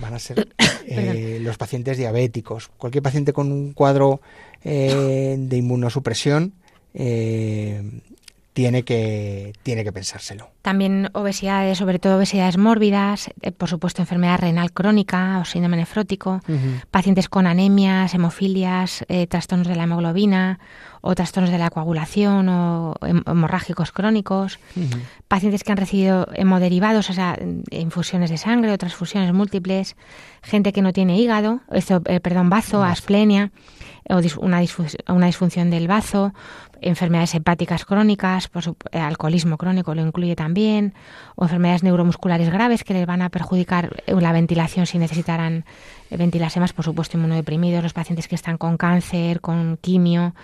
Van 0.00 0.14
a 0.14 0.18
ser 0.18 0.48
eh, 0.86 1.38
los 1.40 1.56
pacientes 1.56 1.98
diabéticos. 1.98 2.68
Cualquier 2.76 3.02
paciente 3.02 3.32
con 3.32 3.52
un 3.52 3.72
cuadro 3.72 4.20
eh, 4.64 5.36
de 5.38 5.56
inmunosupresión 5.56 6.54
eh, 6.94 7.82
tiene 8.58 8.82
que, 8.82 9.52
tiene 9.62 9.84
que 9.84 9.92
pensárselo. 9.92 10.50
También 10.62 11.10
obesidades, 11.12 11.78
sobre 11.78 12.00
todo 12.00 12.16
obesidades 12.16 12.58
mórbidas, 12.58 13.30
eh, 13.40 13.52
por 13.52 13.68
supuesto 13.68 14.02
enfermedad 14.02 14.40
renal 14.40 14.72
crónica 14.72 15.38
o 15.40 15.44
síndrome 15.44 15.76
nefrótico, 15.76 16.40
pacientes 16.90 17.28
con 17.28 17.46
anemias, 17.46 18.14
hemofilias, 18.14 19.04
eh, 19.08 19.28
trastornos 19.28 19.68
de 19.68 19.76
la 19.76 19.84
hemoglobina 19.84 20.58
o 21.02 21.14
trastornos 21.14 21.52
de 21.52 21.58
la 21.58 21.70
coagulación 21.70 22.48
o 22.48 22.96
hemorrágicos 23.00 23.92
crónicos, 23.92 24.58
pacientes 25.28 25.62
que 25.62 25.70
han 25.70 25.78
recibido 25.78 26.26
hemoderivados, 26.34 27.10
o 27.10 27.12
sea, 27.12 27.38
infusiones 27.70 28.28
de 28.28 28.38
sangre 28.38 28.72
o 28.72 28.78
transfusiones 28.78 29.32
múltiples, 29.32 29.94
gente 30.42 30.72
que 30.72 30.82
no 30.82 30.92
tiene 30.92 31.16
hígado, 31.16 31.60
esto, 31.70 32.02
perdón, 32.02 32.50
bazo, 32.50 32.82
asplenia 32.82 33.52
o 34.08 34.20
una, 34.40 34.62
una 35.08 35.26
disfunción 35.26 35.70
del 35.70 35.88
bazo, 35.88 36.32
enfermedades 36.80 37.34
hepáticas 37.34 37.84
crónicas, 37.84 38.48
por 38.48 38.62
eh, 38.92 38.98
alcoholismo 38.98 39.56
crónico 39.56 39.94
lo 39.94 40.02
incluye 40.02 40.36
también, 40.36 40.94
o 41.36 41.44
enfermedades 41.44 41.82
neuromusculares 41.82 42.50
graves 42.50 42.84
que 42.84 42.94
les 42.94 43.06
van 43.06 43.22
a 43.22 43.28
perjudicar 43.28 44.02
eh, 44.06 44.14
la 44.14 44.32
ventilación 44.32 44.86
si 44.86 44.98
necesitaran 44.98 45.64
eh, 46.10 46.16
ventilarse 46.16 46.60
por 46.74 46.84
supuesto 46.84 47.16
inmunodeprimidos, 47.16 47.82
los 47.82 47.92
pacientes 47.92 48.28
que 48.28 48.34
están 48.34 48.58
con 48.58 48.76
cáncer, 48.76 49.40
con 49.40 49.78
quimio, 49.80 50.34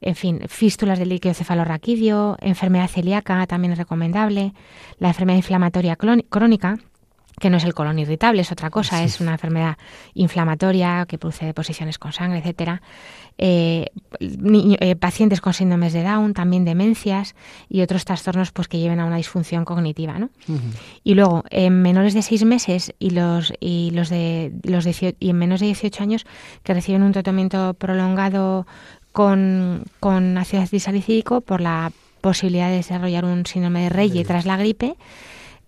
en 0.00 0.14
fin, 0.14 0.40
fístulas 0.48 0.98
del 0.98 1.08
líquido 1.08 1.34
cefalorraquídeo, 1.34 2.36
enfermedad 2.40 2.88
celíaca 2.88 3.46
también 3.46 3.72
es 3.72 3.78
recomendable, 3.78 4.52
la 4.98 5.08
enfermedad 5.08 5.38
inflamatoria 5.38 5.96
crónica, 5.96 6.78
que 7.38 7.50
no 7.50 7.58
es 7.58 7.64
el 7.64 7.74
colon 7.74 7.98
irritable, 7.98 8.42
es 8.42 8.52
otra 8.52 8.70
cosa, 8.70 9.02
es 9.04 9.20
una 9.20 9.32
enfermedad 9.32 9.76
inflamatoria 10.14 11.04
que 11.06 11.18
produce 11.18 11.44
deposiciones 11.44 11.98
con 11.98 12.12
sangre, 12.12 12.38
etcétera. 12.38 12.80
Eh, 13.38 13.90
eh, 14.20 14.96
pacientes 14.96 15.42
con 15.42 15.52
síndromes 15.52 15.92
de 15.92 16.02
Down, 16.02 16.32
también 16.32 16.64
demencias 16.64 17.34
y 17.68 17.82
otros 17.82 18.06
trastornos 18.06 18.50
pues 18.52 18.68
que 18.68 18.78
lleven 18.78 19.00
a 19.00 19.04
una 19.04 19.18
disfunción 19.18 19.66
cognitiva, 19.66 20.18
¿no? 20.18 20.30
Y 21.04 21.14
luego 21.14 21.44
en 21.50 21.82
menores 21.82 22.14
de 22.14 22.22
seis 22.22 22.44
meses 22.44 22.94
y 22.98 23.10
los 23.10 23.52
y 23.60 23.90
los 23.90 24.08
de 24.08 24.52
los 24.62 24.86
y 24.86 25.14
en 25.28 25.36
menos 25.36 25.60
de 25.60 25.66
18 25.66 26.02
años 26.02 26.26
que 26.62 26.72
reciben 26.72 27.02
un 27.02 27.12
tratamiento 27.12 27.74
prolongado 27.74 28.66
con, 29.12 29.84
con 30.00 30.38
ácido 30.38 30.64
salicílico 30.66 31.42
por 31.42 31.60
la 31.60 31.92
posibilidad 32.22 32.68
de 32.68 32.76
desarrollar 32.76 33.24
un 33.24 33.44
síndrome 33.44 33.82
de 33.82 33.88
Reye 33.90 34.24
tras 34.24 34.46
la 34.46 34.56
gripe 34.56 34.96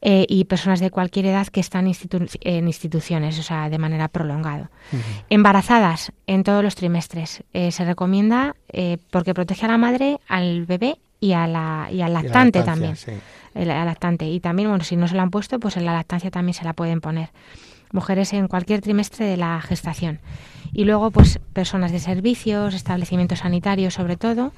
eh, 0.01 0.27
y 0.29 0.45
personas 0.45 0.79
de 0.79 0.91
cualquier 0.91 1.27
edad 1.27 1.49
que 1.49 1.59
están 1.59 1.87
en 1.89 2.67
instituciones, 2.69 3.39
o 3.39 3.43
sea, 3.43 3.69
de 3.69 3.79
manera 3.79 4.07
prolongada. 4.07 4.71
Embarazadas 5.29 6.13
en 6.29 6.45
todos 6.45 6.63
los 6.63 6.77
trimestres. 6.77 7.43
Eh, 7.53 7.73
se 7.73 7.85
recomienda 7.85 8.55
eh, 8.73 8.99
porque 9.11 9.35
protege 9.35 9.67
a 9.67 9.69
la 9.69 9.79
madre, 9.79 10.21
al 10.29 10.67
bebé 10.67 11.01
y, 11.19 11.33
a 11.33 11.49
la, 11.49 11.89
y 11.91 12.03
al 12.03 12.13
lactante 12.13 12.63
también. 12.63 12.95
El, 13.55 13.69
lactante. 13.69 14.29
Y 14.29 14.39
también, 14.39 14.69
bueno, 14.69 14.85
si 14.85 14.95
no 14.95 15.09
se 15.09 15.17
lo 15.17 15.23
han 15.23 15.31
puesto, 15.31 15.59
pues 15.59 15.77
en 15.77 15.85
la 15.85 15.93
lactancia 15.93 16.31
también 16.31 16.55
se 16.55 16.65
la 16.65 16.75
pueden 16.75 17.01
poner. 17.01 17.31
Mujeres 17.91 18.33
en 18.35 18.47
cualquier 18.47 18.81
trimestre 18.83 19.27
de 19.27 19.37
la 19.37 19.61
gestación. 19.61 20.21
Y 20.73 20.85
luego, 20.85 21.11
pues, 21.11 21.41
personas 21.55 21.91
de 21.91 21.99
servicios, 21.99 22.75
establecimientos 22.75 23.41
sanitarios, 23.41 23.95
sobre 23.95 24.17
todo, 24.17 24.53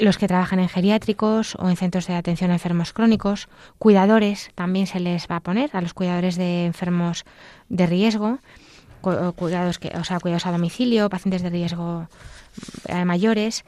los 0.00 0.18
que 0.18 0.28
trabajan 0.28 0.58
en 0.58 0.68
geriátricos 0.68 1.56
o 1.56 1.68
en 1.68 1.76
centros 1.76 2.06
de 2.06 2.14
atención 2.14 2.50
a 2.50 2.54
enfermos 2.54 2.92
crónicos, 2.92 3.48
cuidadores 3.78 4.50
también 4.54 4.86
se 4.86 5.00
les 5.00 5.28
va 5.28 5.36
a 5.36 5.40
poner 5.40 5.70
a 5.72 5.80
los 5.80 5.94
cuidadores 5.94 6.36
de 6.36 6.66
enfermos 6.66 7.24
de 7.68 7.86
riesgo, 7.86 8.38
cuidados 9.36 9.78
que, 9.78 9.88
o 9.96 10.04
sea, 10.04 10.18
cuidados 10.20 10.46
a 10.46 10.52
domicilio, 10.52 11.08
pacientes 11.08 11.42
de 11.42 11.50
riesgo 11.50 12.08
eh, 12.88 13.04
mayores, 13.04 13.64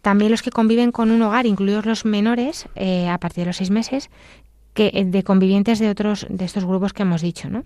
también 0.00 0.30
los 0.30 0.42
que 0.42 0.50
conviven 0.50 0.90
con 0.90 1.10
un 1.10 1.22
hogar, 1.22 1.46
incluidos 1.46 1.86
los 1.86 2.04
menores 2.04 2.66
eh, 2.74 3.08
a 3.08 3.18
partir 3.18 3.42
de 3.42 3.46
los 3.46 3.56
seis 3.56 3.70
meses, 3.70 4.10
que 4.74 4.90
eh, 4.94 5.04
de 5.04 5.22
convivientes 5.22 5.78
de 5.78 5.88
otros 5.88 6.26
de 6.28 6.44
estos 6.44 6.64
grupos 6.64 6.92
que 6.92 7.02
hemos 7.02 7.22
dicho, 7.22 7.48
¿no? 7.48 7.64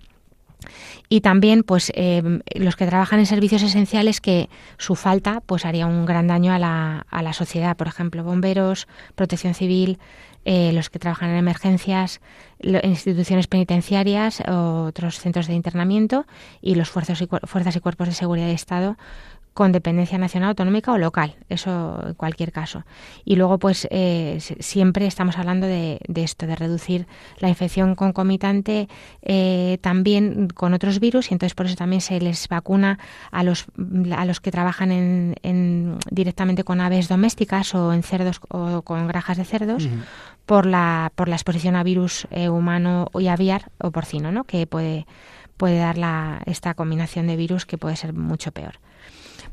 Y 1.08 1.20
también 1.20 1.62
pues 1.62 1.92
eh, 1.94 2.40
los 2.54 2.76
que 2.76 2.86
trabajan 2.86 3.18
en 3.18 3.26
servicios 3.26 3.62
esenciales 3.62 4.20
que 4.20 4.48
su 4.78 4.94
falta 4.94 5.42
pues 5.44 5.64
haría 5.64 5.86
un 5.86 6.06
gran 6.06 6.26
daño 6.26 6.52
a 6.52 6.58
la, 6.58 7.06
a 7.10 7.22
la 7.22 7.32
sociedad. 7.32 7.76
Por 7.76 7.88
ejemplo 7.88 8.24
bomberos 8.24 8.88
protección 9.14 9.54
civil 9.54 9.98
eh, 10.44 10.72
los 10.72 10.90
que 10.90 11.00
trabajan 11.00 11.30
en 11.30 11.36
emergencias 11.36 12.20
instituciones 12.60 13.48
penitenciarias 13.48 14.40
otros 14.46 15.18
centros 15.18 15.48
de 15.48 15.54
internamiento 15.54 16.24
y 16.62 16.76
los 16.76 16.88
fuerzas 16.88 17.22
fuerzas 17.44 17.74
y 17.74 17.80
cuerpos 17.80 18.08
de 18.08 18.14
seguridad 18.14 18.46
de 18.46 18.52
estado 18.52 18.96
con 19.56 19.72
dependencia 19.72 20.18
nacional, 20.18 20.50
autonómica 20.50 20.92
o 20.92 20.98
local, 20.98 21.36
eso 21.48 21.98
en 22.06 22.12
cualquier 22.12 22.52
caso. 22.52 22.84
Y 23.24 23.36
luego, 23.36 23.58
pues 23.58 23.88
eh, 23.90 24.36
siempre 24.60 25.06
estamos 25.06 25.38
hablando 25.38 25.66
de, 25.66 25.98
esto, 26.14 26.46
de 26.46 26.56
reducir 26.56 27.06
la 27.38 27.48
infección 27.48 27.94
concomitante 27.94 28.86
eh, 29.22 29.78
también 29.80 30.48
con 30.48 30.74
otros 30.74 31.00
virus 31.00 31.30
y 31.30 31.34
entonces 31.34 31.54
por 31.54 31.64
eso 31.64 31.74
también 31.74 32.02
se 32.02 32.20
les 32.20 32.48
vacuna 32.48 32.98
a 33.30 33.42
los, 33.44 33.64
a 34.14 34.26
los 34.26 34.40
que 34.40 34.50
trabajan 34.50 34.92
en, 34.92 35.98
directamente 36.10 36.62
con 36.62 36.82
aves 36.82 37.08
domésticas 37.08 37.74
o 37.74 37.94
en 37.94 38.02
cerdos 38.02 38.40
o 38.50 38.82
con 38.82 39.06
grajas 39.06 39.38
de 39.38 39.46
cerdos. 39.46 39.88
Por 40.44 40.66
la, 40.66 41.10
por 41.16 41.28
la 41.28 41.34
exposición 41.34 41.74
a 41.74 41.82
virus 41.82 42.28
eh, 42.30 42.50
humano 42.50 43.08
y 43.18 43.26
aviar 43.26 43.72
o 43.78 43.90
porcino, 43.90 44.30
¿no? 44.30 44.44
que 44.44 44.64
puede, 44.68 45.06
puede 45.56 45.78
dar 45.78 45.98
la, 45.98 46.40
esta 46.46 46.74
combinación 46.74 47.26
de 47.26 47.34
virus 47.34 47.66
que 47.66 47.78
puede 47.78 47.96
ser 47.96 48.12
mucho 48.12 48.52
peor. 48.52 48.78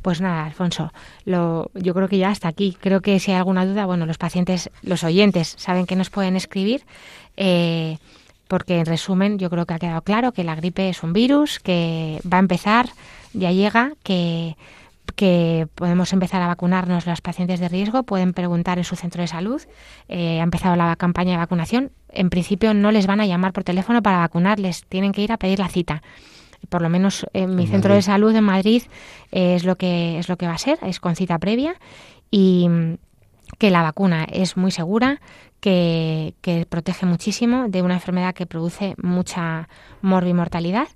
Pues 0.04 0.20
nada, 0.20 0.46
Alfonso, 0.46 0.92
lo, 1.24 1.72
yo 1.74 1.94
creo 1.94 2.10
que 2.10 2.18
ya 2.18 2.30
hasta 2.30 2.50
aquí. 2.50 2.78
Creo 2.80 3.00
que 3.00 3.22
si 3.22 3.32
hay 3.32 3.38
alguna 3.38 3.66
duda, 3.66 3.86
bueno, 3.86 4.06
los 4.06 4.18
pacientes, 4.18 4.70
los 4.82 5.06
oyentes 5.06 5.56
saben 5.58 5.86
que 5.86 5.96
nos 5.96 6.10
pueden 6.10 6.36
escribir. 6.36 6.84
Eh, 7.38 7.98
porque 8.50 8.80
en 8.80 8.86
resumen 8.86 9.40
yo 9.40 9.50
creo 9.50 9.66
que 9.66 9.74
ha 9.74 9.80
quedado 9.80 10.02
claro 10.02 10.34
que 10.34 10.44
la 10.44 10.56
gripe 10.56 10.90
es 10.90 11.04
un 11.04 11.14
virus, 11.14 11.60
que 11.60 12.20
va 12.32 12.38
a 12.38 12.42
empezar, 12.42 12.90
ya 13.32 13.52
llega, 13.54 13.94
que, 14.04 14.58
que 15.16 15.68
podemos 15.74 16.12
empezar 16.12 16.42
a 16.42 16.48
vacunarnos 16.48 17.08
los 17.08 17.22
pacientes 17.22 17.62
de 17.62 17.70
riesgo, 17.70 18.04
pueden 18.04 18.34
preguntar 18.34 18.78
en 18.80 18.84
su 18.84 18.98
centro 18.98 19.22
de 19.22 19.28
salud, 19.28 19.62
eh, 20.10 20.42
ha 20.42 20.44
empezado 20.44 20.76
la 20.76 20.98
campaña 20.98 21.32
de 21.32 21.38
vacunación, 21.38 21.92
en 22.10 22.30
principio 22.30 22.74
no 22.74 22.92
les 22.92 23.08
van 23.08 23.22
a 23.22 23.26
llamar 23.26 23.54
por 23.54 23.64
teléfono 23.64 24.04
para 24.04 24.18
vacunarles, 24.18 24.84
tienen 24.90 25.14
que 25.14 25.22
ir 25.22 25.32
a 25.32 25.38
pedir 25.38 25.60
la 25.60 25.70
cita 25.70 26.04
por 26.74 26.82
lo 26.82 26.90
menos 26.90 27.28
en 27.34 27.56
mi 27.56 27.68
centro 27.68 27.94
de 27.94 28.02
salud 28.02 28.36
en 28.36 28.46
Madrid 28.46 28.82
eh, 29.32 29.54
es 29.54 29.64
lo 29.64 29.76
que 29.76 30.18
es 30.18 30.28
lo 30.28 30.38
que 30.38 30.48
va 30.48 30.54
a 30.54 30.58
ser, 30.58 30.80
es 30.82 31.00
con 31.00 31.16
cita 31.16 31.38
previa 31.38 31.76
y 32.32 32.68
mm, 32.68 32.96
que 33.60 33.70
la 33.70 33.84
vacuna 33.84 34.24
es 34.24 34.58
muy 34.58 34.72
segura, 34.72 35.22
que, 35.60 36.34
protege 36.70 37.06
muchísimo 37.06 37.70
de 37.70 37.84
una 37.84 37.94
enfermedad 37.94 38.34
que 38.34 38.48
produce 38.48 38.96
mucha 38.98 39.70
morbimortalidad 40.02 40.88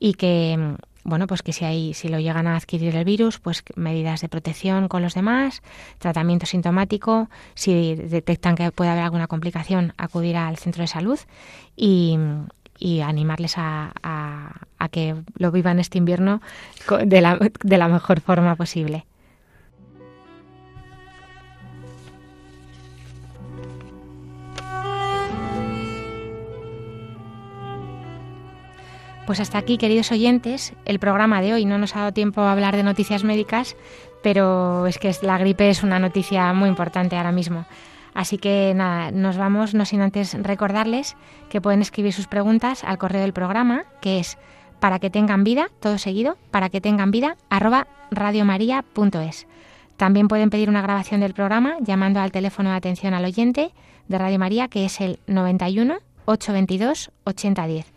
y 0.00 0.14
que 0.14 0.56
mm, 0.58 0.74
bueno, 1.04 1.28
pues 1.28 1.42
que 1.42 1.52
si 1.52 1.64
hay, 1.64 1.94
si 1.94 2.08
lo 2.08 2.18
llegan 2.18 2.48
a 2.48 2.56
adquirir 2.56 2.96
el 2.96 3.04
virus, 3.04 3.38
pues 3.38 3.62
medidas 3.76 4.22
de 4.22 4.28
protección 4.28 4.88
con 4.88 5.00
los 5.00 5.14
demás, 5.14 5.62
tratamiento 5.98 6.44
sintomático, 6.44 7.30
si 7.54 7.94
detectan 7.94 8.56
que 8.56 8.72
puede 8.72 8.90
haber 8.90 9.04
alguna 9.04 9.28
complicación, 9.28 9.94
acudir 9.96 10.36
al 10.36 10.56
centro 10.56 10.82
de 10.82 10.88
salud 10.88 11.20
y, 11.76 12.18
y 12.80 13.00
animarles 13.02 13.54
a, 13.58 13.92
a, 14.02 14.88
que 14.88 15.14
lo 15.36 15.52
vivan 15.52 15.78
este 15.78 15.98
invierno 15.98 16.40
de 17.04 17.20
la, 17.20 17.38
de 17.62 17.78
la 17.78 17.86
mejor 17.88 18.20
forma 18.20 18.56
posible. 18.56 19.06
Pues 29.26 29.38
hasta 29.38 29.58
aquí, 29.58 29.78
queridos 29.78 30.10
oyentes, 30.10 30.72
el 30.86 30.98
programa 30.98 31.40
de 31.40 31.52
hoy. 31.52 31.64
No 31.64 31.78
nos 31.78 31.94
ha 31.94 32.00
dado 32.00 32.12
tiempo 32.12 32.40
a 32.40 32.50
hablar 32.50 32.74
de 32.74 32.82
noticias 32.82 33.22
médicas, 33.22 33.76
pero 34.24 34.88
es 34.88 34.98
que 34.98 35.14
la 35.22 35.38
gripe 35.38 35.70
es 35.70 35.84
una 35.84 36.00
noticia 36.00 36.52
muy 36.52 36.68
importante 36.68 37.16
ahora 37.16 37.30
mismo. 37.30 37.64
Así 38.14 38.38
que 38.38 38.72
nada, 38.74 39.10
nos 39.10 39.36
vamos, 39.36 39.74
no 39.74 39.84
sin 39.84 40.00
antes 40.00 40.34
recordarles 40.42 41.16
que 41.48 41.60
pueden 41.60 41.80
escribir 41.80 42.12
sus 42.12 42.26
preguntas 42.26 42.84
al 42.84 42.98
correo 42.98 43.22
del 43.22 43.32
programa, 43.32 43.84
que 44.00 44.18
es 44.18 44.38
para 44.80 44.98
que 44.98 45.10
tengan 45.10 45.44
vida, 45.44 45.70
todo 45.80 45.98
seguido, 45.98 46.36
para 46.50 46.70
que 46.70 46.80
tengan 46.80 47.10
vida, 47.10 47.36
arroba 47.50 47.86
radiomaria.es. 48.10 49.46
También 49.96 50.28
pueden 50.28 50.50
pedir 50.50 50.70
una 50.70 50.82
grabación 50.82 51.20
del 51.20 51.34
programa 51.34 51.76
llamando 51.80 52.20
al 52.20 52.32
teléfono 52.32 52.70
de 52.70 52.76
atención 52.76 53.12
al 53.12 53.24
oyente 53.24 53.72
de 54.08 54.18
Radio 54.18 54.38
María, 54.38 54.68
que 54.68 54.86
es 54.86 55.00
el 55.00 55.20
91 55.26 55.98
822 56.24 57.10
8010. 57.24 57.92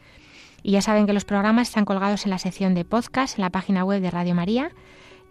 Y 0.63 0.71
ya 0.71 0.81
saben 0.81 1.05
que 1.05 1.13
los 1.13 1.25
programas 1.25 1.69
están 1.69 1.85
colgados 1.85 2.25
en 2.25 2.31
la 2.31 2.39
sección 2.39 2.73
de 2.73 2.85
podcast 2.85 3.37
en 3.37 3.43
la 3.43 3.49
página 3.49 3.83
web 3.83 4.01
de 4.01 4.11
Radio 4.11 4.35
María 4.35 4.71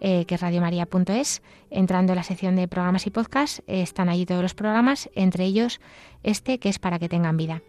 eh, 0.01 0.25
que 0.25 0.35
es 0.35 0.41
radiomaria.es. 0.41 1.41
Entrando 1.69 2.13
en 2.13 2.17
la 2.17 2.23
sección 2.23 2.55
de 2.55 2.67
programas 2.67 3.07
y 3.07 3.09
podcasts, 3.09 3.63
eh, 3.67 3.81
están 3.81 4.09
allí 4.09 4.25
todos 4.25 4.41
los 4.41 4.53
programas, 4.53 5.09
entre 5.15 5.45
ellos 5.45 5.79
este 6.23 6.59
que 6.59 6.69
es 6.69 6.79
para 6.79 6.99
que 6.99 7.09
tengan 7.09 7.37
vida. 7.37 7.61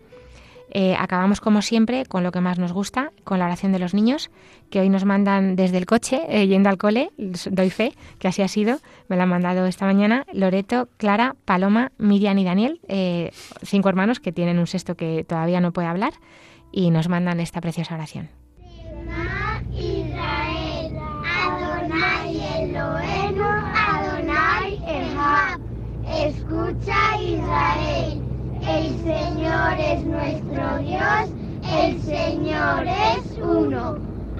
Eh, 0.70 0.96
acabamos 0.98 1.40
como 1.40 1.62
siempre 1.62 2.06
con 2.06 2.22
lo 2.22 2.32
que 2.32 2.40
más 2.40 2.58
nos 2.58 2.72
gusta, 2.72 3.12
con 3.22 3.38
la 3.38 3.44
oración 3.44 3.72
de 3.72 3.78
los 3.78 3.94
niños, 3.94 4.30
que 4.70 4.80
hoy 4.80 4.88
nos 4.88 5.04
mandan 5.04 5.56
desde 5.56 5.76
el 5.78 5.86
coche, 5.86 6.46
yendo 6.46 6.70
al 6.70 6.78
cole, 6.78 7.10
doy 7.16 7.70
fe 7.70 7.92
que 8.18 8.28
así 8.28 8.42
ha 8.42 8.48
sido, 8.48 8.78
me 9.08 9.16
la 9.16 9.24
han 9.24 9.28
mandado 9.28 9.66
esta 9.66 9.84
mañana, 9.84 10.24
Loreto, 10.32 10.88
Clara, 10.96 11.36
Paloma, 11.44 11.92
Miriam 11.98 12.38
y 12.38 12.44
Daniel, 12.44 12.80
cinco 13.62 13.90
hermanos 13.90 14.20
que 14.20 14.32
tienen 14.32 14.58
un 14.58 14.66
sexto 14.66 14.96
que 14.96 15.22
todavía 15.24 15.60
no 15.60 15.72
puede 15.72 15.86
hablar, 15.86 16.14
y 16.72 16.90
nos 16.90 17.08
mandan 17.08 17.38
esta 17.38 17.60
preciosa 17.60 17.94
oración. 17.94 18.28
Escucha 26.06 27.20
Israel, 27.20 28.22
el 28.62 28.88
Señor 29.02 29.74
es 29.78 30.04
nuestro 30.04 30.78
Dios, 30.78 31.30
el 31.72 32.00
Señor 32.02 32.84
es 32.86 33.38
uno. 33.42 33.98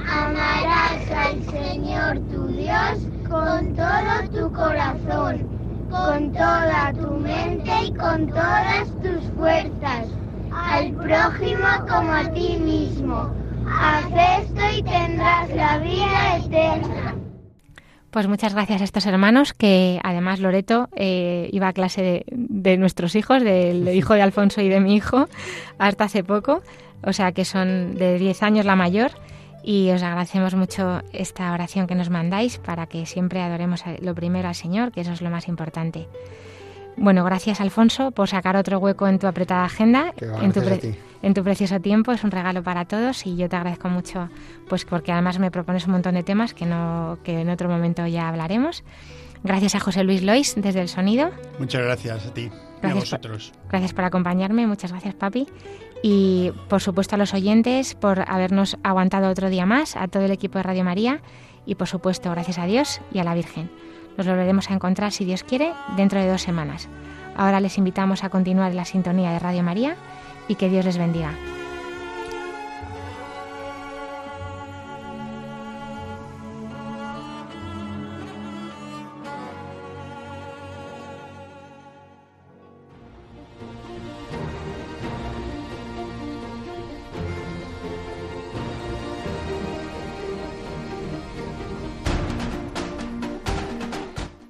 Amarás 0.09 1.11
al 1.11 1.43
Señor 1.45 2.19
tu 2.31 2.47
Dios 2.49 2.99
con 3.29 3.75
todo 3.75 4.29
tu 4.33 4.53
corazón, 4.53 5.49
con 5.91 6.33
toda 6.33 6.93
tu 6.93 7.11
mente 7.17 7.73
y 7.87 7.93
con 7.95 8.27
todas 8.29 8.89
tus 9.03 9.25
fuerzas, 9.37 10.07
al 10.53 10.93
prójimo 10.93 11.69
como 11.89 12.13
a 12.13 12.25
ti 12.33 12.57
mismo. 12.59 13.31
Haz 13.67 14.07
esto 14.43 14.63
y 14.79 14.83
tendrás 14.83 15.51
la 15.55 15.79
vida 15.79 16.37
eterna. 16.37 17.15
Pues 18.15 18.29
muchas 18.29 18.55
gracias 18.55 18.81
a 18.81 18.85
estos 18.85 19.07
hermanos, 19.07 19.55
que 19.55 19.99
además 20.05 20.39
Loreto 20.39 20.89
eh, 20.95 21.49
iba 21.51 21.67
a 21.67 21.73
clase 21.73 22.25
de, 22.31 22.77
nuestros 22.77 23.17
hijos, 23.17 23.43
del 23.43 23.89
hijo 23.97 24.15
de 24.15 24.23
Alfonso 24.23 24.61
y 24.61 24.69
de 24.69 24.79
mi 24.79 24.95
hijo, 24.95 25.29
hasta 25.79 26.05
hace 26.05 26.23
poco. 26.23 26.63
o 27.03 27.13
sea 27.13 27.33
que 27.33 27.45
son 27.45 27.97
de 27.97 28.17
10 28.21 28.45
años 28.45 28.67
la 28.67 28.77
mayor 28.77 29.11
y 29.65 29.91
os 29.91 30.01
agradecemos 30.05 30.55
mucho 30.55 31.03
esta 31.13 31.53
oración 31.53 31.89
que 31.89 31.97
nos 31.97 32.09
mandáis 32.09 32.59
para 32.59 32.87
que 32.87 33.05
siempre 33.05 33.43
adoremos 33.43 33.83
lo 34.01 34.15
primero 34.15 34.47
al 34.47 34.55
Señor, 34.55 34.93
que 34.93 35.01
eso 35.01 35.11
es 35.11 35.21
lo 35.21 35.31
más 35.31 35.49
importante. 35.49 36.07
Bueno, 36.97 37.25
gracias 37.25 37.61
Alfonso 37.61 38.11
por 38.13 38.29
sacar 38.29 38.57
otro 38.57 38.79
hueco 38.79 39.09
en 39.09 39.19
tu 39.19 39.27
apretada 39.27 39.65
agenda, 39.65 40.13
en, 40.21 40.53
tu 40.53 40.61
en 41.23 41.35
tu 41.35 41.43
precioso 41.43 41.81
tiempo. 41.81 42.13
Es 42.13 42.25
un 42.25 42.31
regalo 42.31 42.63
para 42.63 42.85
todos 42.85 43.27
y 43.27 43.37
yo 43.37 43.49
te 43.49 43.57
agradezco 43.57 43.89
mucho, 43.89 44.29
pues 44.69 44.85
porque 44.85 45.13
además 45.13 45.39
me 45.39 45.51
propones 45.51 45.87
un 45.87 45.93
montón 45.93 46.15
de 46.15 46.23
temas 46.23 46.55
que 46.55 46.67
no 46.67 47.19
que 47.25 47.41
en 47.41 47.51
otro 47.51 47.69
momento 47.69 48.07
ya 48.07 48.29
hablaremos. 48.29 48.85
Gracias 49.43 49.75
a 49.75 49.81
José 49.81 50.05
Luis 50.05 50.23
Lois 50.23 50.55
desde 50.57 50.81
el 50.81 50.89
sonido. 50.89 51.31
Muchas 51.59 51.83
gracias 51.83 52.27
a 52.27 52.33
ti 52.33 52.51
y 52.83 52.87
a 52.87 52.95
vosotros. 52.95 53.53
gracias 53.69 53.93
por 53.93 54.05
acompañarme, 54.05 54.67
muchas 54.67 54.91
gracias 54.91 55.15
papi. 55.15 55.47
Y 56.03 56.53
por 56.69 56.81
supuesto 56.81 57.17
a 57.17 57.19
los 57.19 57.35
oyentes 57.35 57.95
por 57.95 58.31
habernos 58.31 58.77
aguantado 58.83 59.31
otro 59.31 59.49
día 59.49 59.67
más, 59.67 59.97
a 59.97 60.07
todo 60.09 60.25
el 60.25 60.31
equipo 60.31 60.59
de 60.59 60.63
Radio 60.63 60.85
María 60.85 61.21
y 61.67 61.75
por 61.77 61.89
supuesto 61.89 62.31
gracias 62.31 62.59
a 62.59 62.67
Dios 62.67 63.01
y 63.13 63.19
a 63.19 63.25
la 63.25 63.35
Virgen. 63.35 63.71
Nos 64.17 64.27
volveremos 64.27 64.71
a 64.71 64.75
encontrar, 64.75 65.13
si 65.13 65.25
Dios 65.25 65.43
quiere, 65.43 65.73
dentro 65.97 66.21
de 66.21 66.29
dos 66.29 66.43
semanas. 66.43 66.89
Ahora 67.37 67.61
les 67.61 67.79
invitamos 67.79 68.23
a 68.23 68.31
continuar 68.31 68.71
en 68.71 68.77
la 68.77 68.85
sintonía 68.85 69.33
de 69.33 69.39
Radio 69.39 69.63
María 69.63 69.97
y 70.47 70.55
que 70.55 70.69
Dios 70.69 70.85
les 70.85 70.99
bendiga. 70.99 71.33